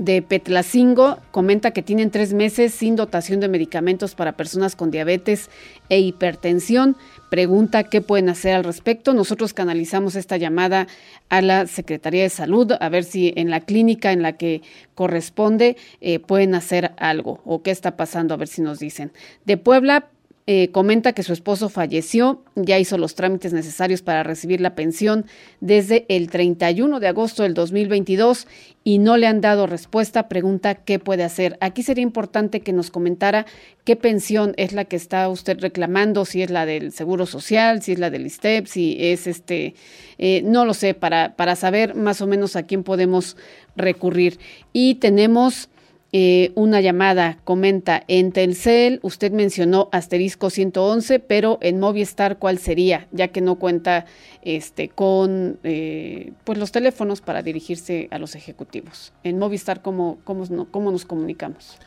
de 0.00 0.22
Petlacingo 0.22 1.18
comenta 1.30 1.72
que 1.72 1.82
tienen 1.82 2.10
tres 2.10 2.32
meses 2.32 2.72
sin 2.72 2.96
dotación 2.96 3.38
de 3.38 3.48
medicamentos 3.48 4.14
para 4.14 4.32
personas 4.32 4.74
con 4.74 4.90
diabetes 4.90 5.50
e 5.90 6.00
hipertensión. 6.00 6.96
Pregunta 7.28 7.84
qué 7.84 8.00
pueden 8.00 8.30
hacer 8.30 8.54
al 8.54 8.64
respecto. 8.64 9.12
Nosotros 9.12 9.52
canalizamos 9.52 10.14
esta 10.14 10.38
llamada 10.38 10.86
a 11.28 11.42
la 11.42 11.66
Secretaría 11.66 12.22
de 12.22 12.30
Salud 12.30 12.72
a 12.80 12.88
ver 12.88 13.04
si 13.04 13.34
en 13.36 13.50
la 13.50 13.60
clínica 13.60 14.10
en 14.12 14.22
la 14.22 14.38
que 14.38 14.62
corresponde 14.94 15.76
eh, 16.00 16.18
pueden 16.18 16.54
hacer 16.54 16.92
algo 16.96 17.42
o 17.44 17.62
qué 17.62 17.70
está 17.70 17.98
pasando, 17.98 18.32
a 18.32 18.38
ver 18.38 18.48
si 18.48 18.62
nos 18.62 18.78
dicen. 18.78 19.12
De 19.44 19.58
Puebla, 19.58 20.08
eh, 20.52 20.72
comenta 20.72 21.12
que 21.12 21.22
su 21.22 21.32
esposo 21.32 21.68
falleció, 21.68 22.42
ya 22.56 22.76
hizo 22.76 22.98
los 22.98 23.14
trámites 23.14 23.52
necesarios 23.52 24.02
para 24.02 24.24
recibir 24.24 24.60
la 24.60 24.74
pensión 24.74 25.26
desde 25.60 26.06
el 26.08 26.28
31 26.28 26.98
de 26.98 27.06
agosto 27.06 27.44
del 27.44 27.54
2022 27.54 28.48
y 28.82 28.98
no 28.98 29.16
le 29.16 29.28
han 29.28 29.40
dado 29.40 29.68
respuesta. 29.68 30.28
Pregunta 30.28 30.74
qué 30.74 30.98
puede 30.98 31.22
hacer. 31.22 31.56
Aquí 31.60 31.84
sería 31.84 32.02
importante 32.02 32.62
que 32.62 32.72
nos 32.72 32.90
comentara 32.90 33.46
qué 33.84 33.94
pensión 33.94 34.54
es 34.56 34.72
la 34.72 34.86
que 34.86 34.96
está 34.96 35.28
usted 35.28 35.60
reclamando, 35.60 36.24
si 36.24 36.42
es 36.42 36.50
la 36.50 36.66
del 36.66 36.90
Seguro 36.90 37.26
Social, 37.26 37.80
si 37.80 37.92
es 37.92 38.00
la 38.00 38.10
del 38.10 38.26
ISTEP, 38.26 38.66
si 38.66 38.96
es 38.98 39.28
este, 39.28 39.76
eh, 40.18 40.42
no 40.44 40.64
lo 40.64 40.74
sé, 40.74 40.94
para, 40.94 41.36
para 41.36 41.54
saber 41.54 41.94
más 41.94 42.22
o 42.22 42.26
menos 42.26 42.56
a 42.56 42.64
quién 42.64 42.82
podemos 42.82 43.36
recurrir. 43.76 44.40
Y 44.72 44.96
tenemos 44.96 45.68
eh, 46.12 46.50
una 46.56 46.80
llamada, 46.80 47.38
comenta, 47.44 48.02
en 48.08 48.32
Telcel 48.32 48.98
usted 49.02 49.30
mencionó 49.30 49.88
asterisco 49.92 50.50
111, 50.50 51.20
pero 51.20 51.58
en 51.62 51.78
Movistar, 51.78 52.38
¿cuál 52.38 52.58
sería? 52.58 53.06
Ya 53.12 53.28
que 53.28 53.40
no 53.40 53.56
cuenta 53.56 54.06
este, 54.42 54.88
con 54.88 55.60
eh, 55.62 56.32
pues 56.42 56.58
los 56.58 56.72
teléfonos 56.72 57.20
para 57.20 57.42
dirigirse 57.42 58.08
a 58.10 58.18
los 58.18 58.34
ejecutivos. 58.34 59.12
En 59.22 59.38
Movistar, 59.38 59.82
¿cómo, 59.82 60.18
cómo, 60.24 60.66
cómo 60.72 60.90
nos 60.90 61.04
comunicamos? 61.04 61.78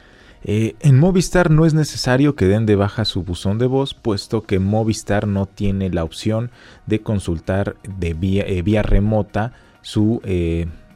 Eh, 0.46 0.76
en 0.80 1.00
Movistar 1.00 1.52
no 1.52 1.66
es 1.66 1.74
necesario 1.74 2.36
que 2.36 2.46
den 2.46 2.66
de 2.66 2.78
baja 2.78 3.04
su 3.04 3.24
buzón 3.24 3.60
de 3.60 3.66
voz, 3.66 3.94
puesto 3.94 4.44
que 4.44 4.60
Movistar 4.60 5.28
no 5.28 5.48
tiene 5.48 5.90
la 5.90 6.06
opción 6.06 6.50
de 6.86 7.02
consultar 7.02 7.76
de 7.98 8.14
vía, 8.14 8.46
vía 8.64 8.84
remota 8.84 9.52
su 9.82 10.22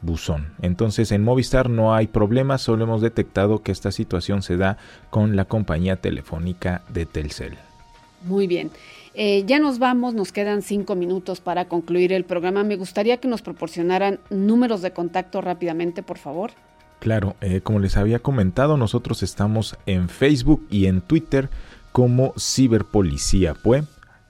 buzón. 0.02 0.52
Entonces 0.62 1.12
en 1.12 1.24
Movistar 1.24 1.70
no 1.70 1.94
hay 1.94 2.06
problema, 2.06 2.58
solo 2.58 2.84
hemos 2.84 3.02
detectado 3.02 3.62
que 3.62 3.72
esta 3.72 3.92
situación 3.92 4.42
se 4.42 4.56
da 4.56 4.78
con 5.10 5.36
la 5.36 5.44
compañía 5.44 5.96
telefónica 5.96 6.82
de 6.88 7.06
Telcel. 7.06 7.56
Muy 8.22 8.46
bien. 8.46 8.70
Eh, 9.14 9.44
ya 9.46 9.58
nos 9.58 9.78
vamos, 9.78 10.14
nos 10.14 10.32
quedan 10.32 10.62
cinco 10.62 10.94
minutos 10.94 11.40
para 11.40 11.66
concluir 11.66 12.12
el 12.12 12.24
programa. 12.24 12.62
Me 12.62 12.76
gustaría 12.76 13.16
que 13.16 13.28
nos 13.28 13.42
proporcionaran 13.42 14.20
números 14.30 14.82
de 14.82 14.92
contacto 14.92 15.40
rápidamente, 15.40 16.02
por 16.02 16.18
favor. 16.18 16.52
Claro, 17.00 17.36
eh, 17.40 17.60
como 17.60 17.78
les 17.78 17.96
había 17.96 18.18
comentado, 18.18 18.76
nosotros 18.76 19.22
estamos 19.22 19.76
en 19.86 20.08
Facebook 20.08 20.66
y 20.70 20.86
en 20.86 21.00
Twitter 21.00 21.48
como 21.92 22.32
Ciberpolicía 22.38 23.54
Pue, 23.54 23.84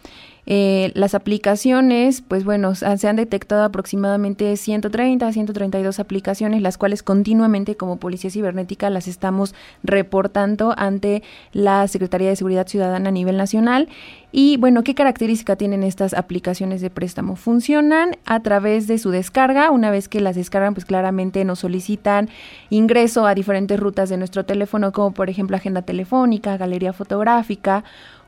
Eh, 0.47 0.91
las 0.93 1.15
aplicaciones, 1.15 2.21
pues 2.21 2.43
bueno, 2.43 2.75
se 2.75 3.07
han 3.07 3.15
detectado 3.15 3.63
aproximadamente 3.63 4.55
130 4.55 5.27
a 5.27 5.31
132 5.31 5.99
aplicaciones, 5.99 6.61
las 6.61 6.77
cuales 6.77 7.01
continuamente 7.01 7.75
como 7.75 7.97
Policía 7.97 8.29
Cibernética 8.29 8.89
las 8.89 9.07
estamos 9.07 9.55
reportando 9.83 10.75
ante 10.77 11.23
la 11.51 11.87
Secretaría 11.87 12.29
de 12.29 12.35
Seguridad 12.35 12.67
Ciudadana 12.67 13.09
a 13.09 13.11
nivel 13.11 13.37
nacional. 13.37 13.89
Y 14.31 14.57
bueno, 14.57 14.83
¿qué 14.83 14.95
característica 14.95 15.55
tienen 15.55 15.81
estas 15.81 16.13
aplicaciones 16.13 16.81
de 16.81 16.89
préstamo? 16.89 17.37
Funcionan 17.37 18.17
a 18.25 18.41
través 18.41 18.85
de 18.85 18.97
su 18.97 19.09
descarga. 19.09 19.71
Una 19.71 19.91
vez 19.91 20.09
que 20.09 20.19
las 20.19 20.35
descargan, 20.35 20.73
pues 20.73 20.85
claramente 20.85 21.45
nos 21.45 21.59
solicitan 21.59 22.29
ingreso 22.69 23.25
a 23.25 23.33
diferentes 23.33 23.79
rutas 23.79 24.09
de 24.09 24.17
nuestro 24.17 24.45
teléfono, 24.45 24.91
como 24.91 25.13
por 25.13 25.29
ejemplo 25.29 25.55
agenda 25.55 25.83
telefónica, 25.83 26.57
galería 26.57 26.91
fotográfica 26.91 27.85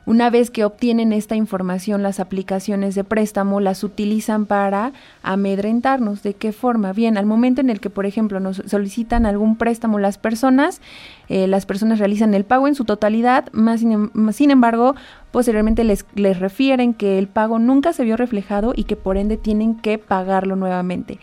una 0.08 0.30
vez 0.30 0.50
que 0.50 0.64
obtienen 0.64 1.12
esta 1.12 1.36
información, 1.36 2.02
las 2.02 2.18
aplicaciones 2.18 2.94
de 2.94 3.04
préstamo 3.04 3.60
las 3.60 3.84
utilizan 3.84 4.46
para 4.46 4.94
amedrentarnos. 5.22 6.22
¿De 6.22 6.32
qué 6.32 6.52
forma? 6.52 6.94
Bien, 6.94 7.18
al 7.18 7.26
momento 7.26 7.60
en 7.60 7.68
el 7.68 7.78
que, 7.78 7.90
por 7.90 8.06
ejemplo, 8.06 8.40
nos 8.40 8.62
solicitan 8.64 9.26
algún 9.26 9.56
préstamo 9.56 9.98
las 9.98 10.16
personas, 10.16 10.80
eh, 11.28 11.46
las 11.46 11.66
personas 11.66 11.98
realizan 11.98 12.32
el 12.32 12.46
pago 12.46 12.68
en 12.68 12.74
su 12.74 12.86
totalidad, 12.86 13.52
más 13.52 13.80
sin, 13.80 14.10
sin 14.32 14.50
embargo, 14.50 14.94
posteriormente 15.30 15.84
les, 15.84 16.06
les 16.14 16.40
refieren 16.40 16.94
que 16.94 17.18
el 17.18 17.28
pago 17.28 17.58
nunca 17.58 17.92
se 17.92 18.04
vio 18.04 18.16
reflejado 18.16 18.72
y 18.74 18.84
que 18.84 18.96
por 18.96 19.18
ende 19.18 19.36
tienen 19.36 19.78
que 19.78 19.98
pagarlo 19.98 20.56
nuevamente. 20.56 21.18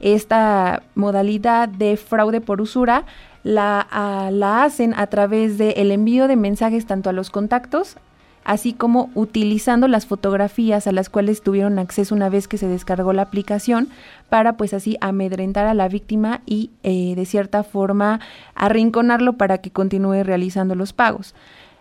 Esta 0.00 0.82
modalidad 0.96 1.68
de 1.68 1.96
fraude 1.96 2.40
por 2.40 2.60
usura 2.60 3.04
la, 3.44 3.86
ah, 3.92 4.30
la 4.32 4.64
hacen 4.64 4.92
a 4.96 5.06
través 5.06 5.56
del 5.56 5.92
envío 5.92 6.26
de 6.26 6.34
mensajes 6.34 6.84
tanto 6.84 7.10
a 7.10 7.12
los 7.12 7.30
contactos 7.30 7.96
así 8.44 8.72
como 8.72 9.10
utilizando 9.14 9.88
las 9.88 10.06
fotografías 10.06 10.86
a 10.86 10.92
las 10.92 11.08
cuales 11.08 11.42
tuvieron 11.42 11.78
acceso 11.78 12.14
una 12.14 12.28
vez 12.28 12.46
que 12.46 12.58
se 12.58 12.68
descargó 12.68 13.12
la 13.12 13.22
aplicación 13.22 13.88
para 14.28 14.56
pues 14.56 14.74
así 14.74 14.96
amedrentar 15.00 15.66
a 15.66 15.74
la 15.74 15.88
víctima 15.88 16.42
y 16.46 16.70
eh, 16.82 17.14
de 17.16 17.26
cierta 17.26 17.64
forma 17.64 18.20
arrinconarlo 18.54 19.34
para 19.34 19.58
que 19.58 19.70
continúe 19.70 20.22
realizando 20.22 20.74
los 20.74 20.92
pagos. 20.92 21.34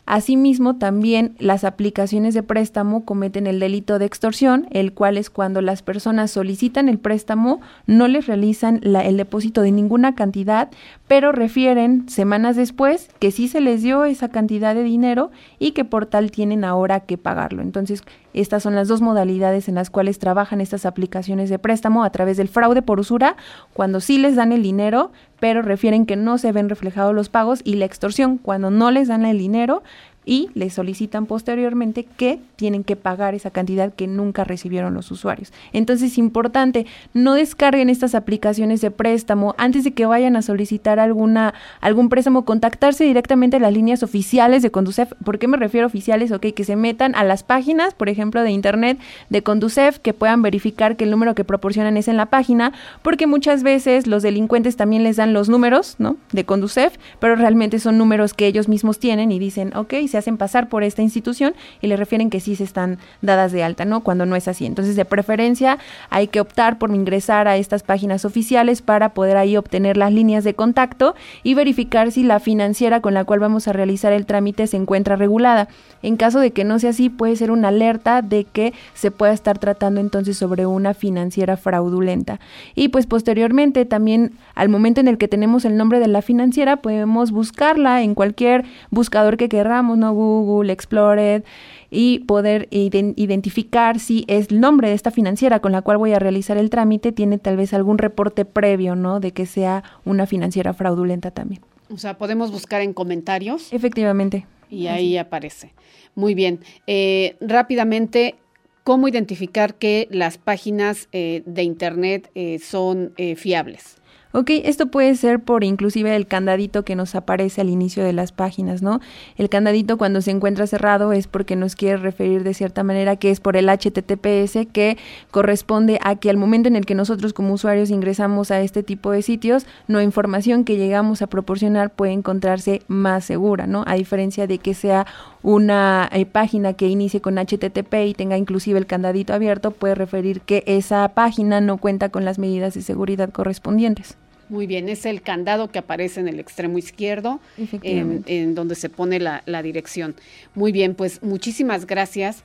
Asimismo, 0.06 0.76
también 0.76 1.34
las 1.40 1.64
aplicaciones 1.64 2.34
de 2.34 2.44
préstamo 2.44 3.06
cometen 3.06 3.48
el 3.48 3.62
delito 3.62 4.00
de 4.00 4.06
extorsión, 4.06 4.68
el 4.72 4.94
cual 4.94 5.18
es 5.18 5.30
cuando 5.30 5.62
las 5.62 5.82
personas 5.82 6.32
solicitan 6.32 6.90
el 6.90 7.00
préstamo, 7.00 7.62
no 7.88 8.10
les 8.10 8.28
realizan 8.28 8.82
el 8.84 9.16
depósito 9.16 9.62
de 9.62 9.72
ninguna 9.72 10.14
cantidad, 10.14 10.70
pero 11.08 11.32
refieren 11.32 12.10
semanas 12.10 12.58
después 12.58 13.10
que 13.20 13.32
sí 13.32 13.48
se 13.48 13.62
les 13.62 13.82
dio 13.82 14.04
esa 14.04 14.28
cantidad 14.28 14.76
de 14.76 14.84
dinero 14.84 15.32
y 15.58 15.72
que 15.72 15.86
por 15.86 16.06
tal 16.06 16.32
tienen 16.32 16.66
ahora 16.66 17.00
que 17.02 17.18
pagarlo. 17.18 17.62
Entonces, 17.62 18.04
estas 18.34 18.64
son 18.64 18.76
las 18.76 18.88
dos 18.88 19.02
modalidades 19.02 19.70
en 19.70 19.76
las 19.76 19.90
cuales 19.90 20.20
trabajan 20.20 20.60
estas 20.60 20.86
aplicaciones 20.86 21.50
de 21.50 21.60
préstamo 21.60 22.04
a 22.04 22.10
través 22.10 22.36
del 22.36 22.50
fraude 22.50 22.82
por 22.82 23.00
usura, 23.00 23.38
cuando 23.74 24.02
sí 24.02 24.18
les 24.18 24.36
dan 24.36 24.52
el 24.52 24.64
dinero, 24.64 25.12
pero 25.44 25.62
refieren 25.62 26.06
que 26.06 26.16
no 26.16 26.38
se 26.38 26.54
ven 26.54 26.70
reflejados 26.70 27.14
los 27.14 27.28
pagos, 27.28 27.60
y 27.66 27.76
la 27.76 27.84
extorsión, 27.84 28.38
cuando 28.38 28.72
no 28.72 28.92
les 28.92 29.10
dan 29.10 29.26
el 29.26 29.38
dinero, 29.38 29.84
y 30.26 30.50
les 30.54 30.74
solicitan 30.74 31.26
posteriormente 31.26 32.06
que 32.18 32.40
tienen 32.56 32.84
que 32.84 32.96
pagar 32.96 33.36
esa 33.36 33.52
cantidad 33.52 33.94
que 33.94 34.08
nunca 34.08 34.44
recibieron 34.44 34.94
los 34.94 35.12
usuarios. 35.12 35.52
Entonces 35.74 36.14
es 36.14 36.18
importante, 36.18 36.86
no 37.14 37.34
descarguen 37.34 37.90
estas 37.90 38.16
aplicaciones 38.16 38.82
de 38.82 38.92
préstamo 38.92 39.56
antes 39.58 39.84
de 39.84 39.92
que 39.92 40.06
vayan 40.06 40.36
a 40.36 40.42
solicitar 40.42 41.00
alguna, 41.00 41.54
algún 41.82 42.10
préstamo, 42.10 42.46
contactarse 42.46 43.04
directamente 43.04 43.58
a 43.58 43.60
las 43.60 43.74
líneas 43.74 44.04
oficiales 44.04 44.62
de 44.62 44.72
Conducef. 44.72 45.14
¿Por 45.24 45.40
qué 45.40 45.48
me 45.48 45.58
refiero 45.58 45.86
a 45.86 45.88
oficiales? 45.88 46.32
Ok, 46.32 46.48
que 46.56 46.64
se 46.64 46.76
metan 46.76 47.16
a 47.16 47.24
las 47.24 47.44
páginas, 47.44 47.94
por 47.94 48.10
ejemplo, 48.10 48.42
de 48.42 48.52
internet 48.52 49.00
de 49.30 49.44
Conducef, 49.44 50.00
que 50.00 50.14
puedan 50.14 50.42
verificar 50.42 50.96
que 50.96 51.04
el 51.04 51.12
número 51.12 51.36
que 51.36 51.44
proporcionan 51.44 51.98
es 51.98 52.08
en 52.08 52.18
la 52.18 52.28
página, 52.28 52.74
porque 53.02 53.28
muchas 53.28 53.64
veces 53.64 54.08
los 54.08 54.24
delincuentes 54.24 54.76
también 54.76 55.04
les 55.04 55.18
dan 55.18 55.34
los 55.34 55.50
números, 55.50 55.96
¿no? 56.00 56.18
De 56.32 56.46
Conducef, 56.46 56.98
pero 57.20 57.36
realmente 57.36 57.80
son 57.80 57.98
números 57.98 58.34
que 58.34 58.48
ellos 58.48 58.68
mismos 58.68 59.00
tienen 59.00 59.32
y 59.32 59.40
dicen, 59.40 59.76
ok, 59.76 59.94
se 60.14 60.20
hacen 60.20 60.38
pasar 60.38 60.70
por 60.70 60.84
esta 60.84 61.02
institución 61.02 61.56
y 61.82 61.88
le 61.88 61.98
refieren 61.98 62.30
que 62.30 62.40
sí 62.40 62.56
se 62.56 62.64
están 62.64 63.00
dadas 63.24 63.52
de 63.52 63.64
alta, 63.64 63.84
¿no? 63.84 64.02
Cuando 64.02 64.28
no 64.28 64.36
es 64.36 64.48
así. 64.48 64.68
Entonces, 64.68 64.96
de 64.96 65.06
preferencia, 65.06 65.80
hay 66.12 66.28
que 66.28 66.40
optar 66.40 66.78
por 66.78 66.94
ingresar 66.94 67.48
a 67.48 67.58
estas 67.58 67.82
páginas 67.82 68.24
oficiales 68.24 68.84
para 68.84 69.16
poder 69.16 69.38
ahí 69.38 69.58
obtener 69.58 69.98
las 69.98 70.14
líneas 70.14 70.44
de 70.44 70.54
contacto 70.54 71.16
y 71.42 71.56
verificar 71.56 72.12
si 72.12 72.22
la 72.22 72.40
financiera 72.40 73.02
con 73.02 73.16
la 73.16 73.26
cual 73.26 73.40
vamos 73.40 73.68
a 73.68 73.74
realizar 73.74 74.14
el 74.14 74.28
trámite 74.28 74.68
se 74.68 74.78
encuentra 74.78 75.16
regulada. 75.16 75.68
En 76.04 76.16
caso 76.16 76.40
de 76.40 76.52
que 76.52 76.64
no 76.64 76.78
sea 76.78 76.92
así, 76.92 77.10
puede 77.10 77.36
ser 77.36 77.50
una 77.50 77.70
alerta 77.70 78.22
de 78.22 78.44
que 78.44 78.74
se 78.94 79.10
pueda 79.10 79.34
estar 79.34 79.58
tratando 79.58 80.00
entonces 80.00 80.38
sobre 80.38 80.68
una 80.68 80.94
financiera 80.94 81.58
fraudulenta. 81.58 82.40
Y 82.76 82.90
pues 82.90 83.08
posteriormente 83.08 83.86
también 83.86 84.34
al 84.54 84.70
momento 84.70 85.02
en 85.02 85.08
el 85.08 85.18
que 85.18 85.28
tenemos 85.28 85.66
el 85.66 85.76
nombre 85.76 86.00
de 86.00 86.08
la 86.08 86.22
financiera, 86.22 86.78
podemos 86.78 87.32
buscarla 87.32 88.04
en 88.04 88.14
cualquier 88.14 88.66
buscador 88.92 89.38
que 89.38 89.50
queramos, 89.50 89.98
Google, 90.12 90.74
Explorer, 90.74 91.44
y 91.90 92.20
poder 92.20 92.68
identificar 92.72 94.00
si 94.00 94.26
es 94.28 94.50
el 94.50 94.60
nombre 94.60 94.90
de 94.90 94.96
esta 94.96 95.12
financiera 95.12 95.60
con 95.60 95.72
la 95.72 95.82
cual 95.84 95.98
voy 95.98 96.14
a 96.14 96.20
realizar 96.20 96.58
el 96.58 96.70
trámite 96.70 97.12
tiene 97.12 97.38
tal 97.38 97.56
vez 97.56 97.74
algún 97.74 97.98
reporte 97.98 98.46
previo, 98.46 98.96
¿no? 98.96 99.20
De 99.20 99.32
que 99.32 99.46
sea 99.46 99.84
una 100.04 100.26
financiera 100.26 100.74
fraudulenta 100.74 101.32
también. 101.32 101.62
O 101.90 101.98
sea, 101.98 102.18
podemos 102.18 102.52
buscar 102.52 102.82
en 102.82 102.94
comentarios. 102.94 103.72
Efectivamente. 103.72 104.48
Y 104.70 104.88
ahí 104.88 105.18
aparece. 105.18 105.74
Muy 106.16 106.34
bien. 106.34 106.60
Eh, 106.88 107.36
rápidamente, 107.40 108.36
¿cómo 108.84 109.08
identificar 109.08 109.76
que 109.76 110.08
las 110.10 110.38
páginas 110.40 111.08
eh, 111.12 111.44
de 111.46 111.64
Internet 111.64 112.32
eh, 112.34 112.60
son 112.60 113.14
fiables? 113.36 113.98
Ok, 114.36 114.50
esto 114.64 114.88
puede 114.88 115.16
ser 115.16 115.42
por 115.42 115.64
inclusive 115.64 116.16
el 116.16 116.26
candadito 116.26 116.84
que 116.84 116.96
nos 116.96 117.14
aparece 117.14 117.62
al 117.62 117.70
inicio 117.70 118.04
de 118.04 118.14
las 118.14 118.32
páginas, 118.32 118.82
¿no? 118.82 119.00
El 119.38 119.48
candadito 119.48 120.00
cuando 120.00 120.22
se 120.22 120.32
encuentra 120.32 120.66
cerrado 120.66 121.14
es 121.14 121.28
porque 121.28 121.56
nos 121.56 121.76
quiere 121.76 121.98
referir 121.98 122.42
de 122.42 122.56
cierta 122.56 122.82
manera 122.82 123.16
que 123.16 123.30
es 123.30 123.40
por 123.40 123.58
el 123.58 123.70
HTTPS 123.70 124.66
que 124.74 124.98
corresponde 125.30 126.00
a 126.02 126.16
que 126.16 126.32
al 126.32 126.38
momento 126.38 126.68
en 126.68 126.76
el 126.76 126.88
que 126.88 126.96
nosotros 126.96 127.32
como 127.32 127.54
usuarios 127.54 127.92
ingresamos 127.92 128.50
a 128.50 128.60
este 128.62 128.82
tipo 128.82 129.12
de 129.12 129.22
sitios, 129.22 129.68
la 129.86 130.02
información 130.02 130.64
que 130.64 130.78
llegamos 130.78 131.22
a 131.22 131.28
proporcionar 131.28 131.92
puede 131.92 132.14
encontrarse 132.14 132.82
más 132.88 133.26
segura, 133.26 133.68
¿no? 133.68 133.84
A 133.86 133.94
diferencia 133.94 134.48
de 134.48 134.58
que 134.58 134.74
sea 134.74 135.06
una 135.44 136.10
eh, 136.12 136.26
página 136.26 136.74
que 136.74 136.88
inicie 136.88 137.22
con 137.22 137.36
HTTP 137.38 137.94
y 138.08 138.16
tenga 138.16 138.36
inclusive 138.36 138.80
el 138.80 138.88
candadito 138.88 139.32
abierto, 139.32 139.70
puede 139.70 139.94
referir 139.94 140.42
que 140.42 140.64
esa 140.66 141.08
página 141.10 141.62
no 141.62 141.78
cuenta 141.78 142.10
con 142.10 142.26
las 142.26 142.40
medidas 142.40 142.74
de 142.74 142.82
seguridad 142.82 143.30
correspondientes. 143.30 144.18
Muy 144.54 144.68
bien, 144.68 144.88
es 144.88 145.08
el 145.08 145.24
candado 145.24 145.72
que 145.72 145.80
aparece 145.80 146.20
en 146.20 146.28
el 146.28 146.40
extremo 146.40 146.78
izquierdo, 146.78 147.40
en, 147.58 148.54
donde 148.54 148.76
se 148.76 148.88
pone 148.88 149.20
la, 149.20 149.64
dirección. 149.64 150.14
Muy 150.54 150.72
bien, 150.72 150.94
pues 150.94 151.24
muchísimas 151.24 151.88
gracias 151.88 152.44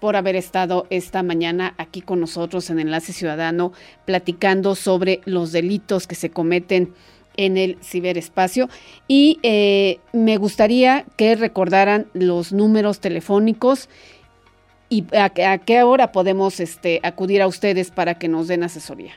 por 0.00 0.16
haber 0.16 0.36
estado 0.36 0.86
esta 0.88 1.22
mañana 1.22 1.74
aquí 1.76 2.00
con 2.00 2.18
nosotros 2.18 2.70
en 2.70 2.78
Enlace 2.78 3.12
Ciudadano, 3.12 3.74
platicando 4.06 4.74
sobre 4.74 5.20
los 5.26 5.52
delitos 5.52 6.06
que 6.06 6.14
se 6.14 6.30
cometen 6.30 6.94
en 7.36 7.58
el 7.58 7.76
ciberespacio. 7.82 8.70
Y 9.06 9.38
eh, 9.42 9.98
me 10.14 10.38
gustaría 10.38 11.04
que 11.16 11.34
recordaran 11.34 12.06
los 12.14 12.54
números 12.54 13.00
telefónicos 13.00 13.90
y 14.88 15.04
a, 15.14 15.28
qué 15.58 15.82
hora 15.82 16.10
podemos 16.10 16.58
este, 16.58 17.00
acudir 17.02 17.42
a 17.42 17.46
ustedes 17.46 17.90
para 17.90 18.14
que 18.14 18.28
nos 18.28 18.48
den 18.48 18.62
asesoría. 18.62 19.12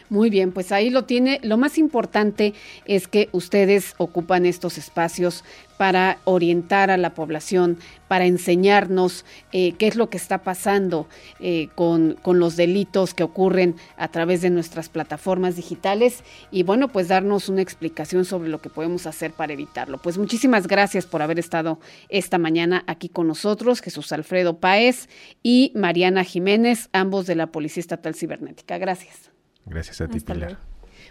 Muy 0.10 0.30
bien, 0.30 0.53
pues 0.53 0.72
ahí 0.72 0.89
lo 0.89 1.03
tiene. 1.03 1.39
Lo 1.43 1.58
más 1.58 1.78
importante 1.78 2.53
es 2.86 3.10
que 3.10 3.28
ustedes 3.34 3.93
ocupan 3.97 4.45
estos 4.45 4.78
espacios 4.78 5.43
para 5.78 6.20
orientar 6.24 6.89
a 6.89 6.97
la 6.97 7.14
población, 7.14 7.78
para 8.08 8.26
enseñarnos 8.26 9.26
eh, 9.51 9.74
qué 9.74 9.88
es 9.88 9.95
lo 9.95 10.10
que 10.10 10.18
está 10.18 10.39
pasando 10.39 11.08
eh, 11.39 11.68
con, 11.76 12.14
con, 12.22 12.39
los 12.39 12.55
delitos 12.55 13.14
que 13.14 13.24
ocurren 13.24 13.76
a 13.97 14.08
través 14.08 14.41
de 14.41 14.49
nuestras 14.49 14.89
plataformas 14.89 15.55
digitales 15.55 16.24
y 16.51 16.64
bueno, 16.64 16.88
pues 16.88 17.10
darnos 17.10 17.49
una 17.49 17.62
explicación 17.62 18.26
sobre 18.26 18.49
lo 18.49 18.60
que 18.60 18.70
podemos 18.70 19.05
hacer 19.05 19.34
para 19.34 19.53
evitarlo. 19.53 19.99
Pues 20.01 20.18
muchísimas 20.18 20.68
gracias 20.68 21.05
por 21.05 21.22
haber 21.22 21.38
estado 21.38 21.80
esta 22.10 22.38
mañana 22.38 22.84
aquí 22.88 23.10
con 23.10 23.28
nosotros, 23.28 23.82
Jesús 23.82 24.12
Alfredo 24.14 24.60
Páez 24.60 25.10
y 25.43 25.72
Mariana 25.76 26.24
Jiménez, 26.24 26.89
ambos 26.93 27.28
de 27.28 27.36
la 27.36 27.47
Policía 27.47 27.82
Estatal 27.82 28.16
Cibernética. 28.16 28.78
Gracias. 28.78 29.37
Gracias 29.68 30.01
a 30.01 30.07
ti, 30.07 30.20
Pilar. 30.20 30.57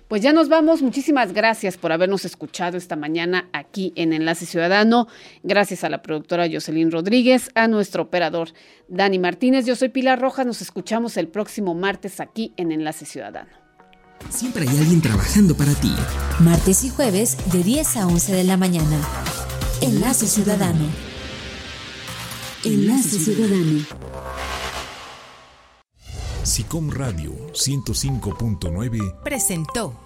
Pues 0.09 0.23
ya 0.23 0.33
nos 0.33 0.49
vamos. 0.49 0.83
Muchísimas 0.83 1.33
gracias 1.33 1.77
por 1.77 1.91
habernos 1.93 2.25
escuchado 2.25 2.77
esta 2.77 2.97
mañana 2.97 3.49
aquí 3.53 3.93
en 3.97 4.13
Enlace 4.13 4.47
Ciudadano. 4.47 5.09
Gracias 5.43 5.83
a 5.85 5.89
la 5.89 6.03
productora 6.03 6.47
Jocelyn 6.51 6.93
Rodríguez, 6.93 7.51
a 7.55 7.67
nuestro 7.67 8.05
operador 8.05 8.51
Dani 8.89 9.19
Martínez. 9.19 9.67
Yo 9.67 9.75
soy 9.75 9.89
Pilar 9.89 10.21
Rojas. 10.21 10.47
Nos 10.47 10.63
escuchamos 10.63 11.17
el 11.17 11.29
próximo 11.29 11.75
martes 11.75 12.21
aquí 12.21 12.53
en 12.57 12.71
Enlace 12.73 13.05
Ciudadano. 13.05 13.51
Siempre 14.31 14.69
hay 14.69 14.79
alguien 14.79 15.03
trabajando 15.03 15.57
para 15.57 15.75
ti. 15.75 15.93
Martes 16.41 16.85
y 16.85 16.89
jueves 16.89 17.37
de 17.53 17.63
10 17.63 17.97
a 17.97 18.07
11 18.07 18.33
de 18.35 18.45
la 18.45 18.57
mañana. 18.57 19.01
Enlace 19.81 20.27
Ciudadano. 20.27 20.87
Enlace 22.65 23.19
Ciudadano. 23.19 23.85
SICOM 26.47 26.91
Radio 26.91 27.33
105.9 27.55 29.21
presentó 29.25 30.06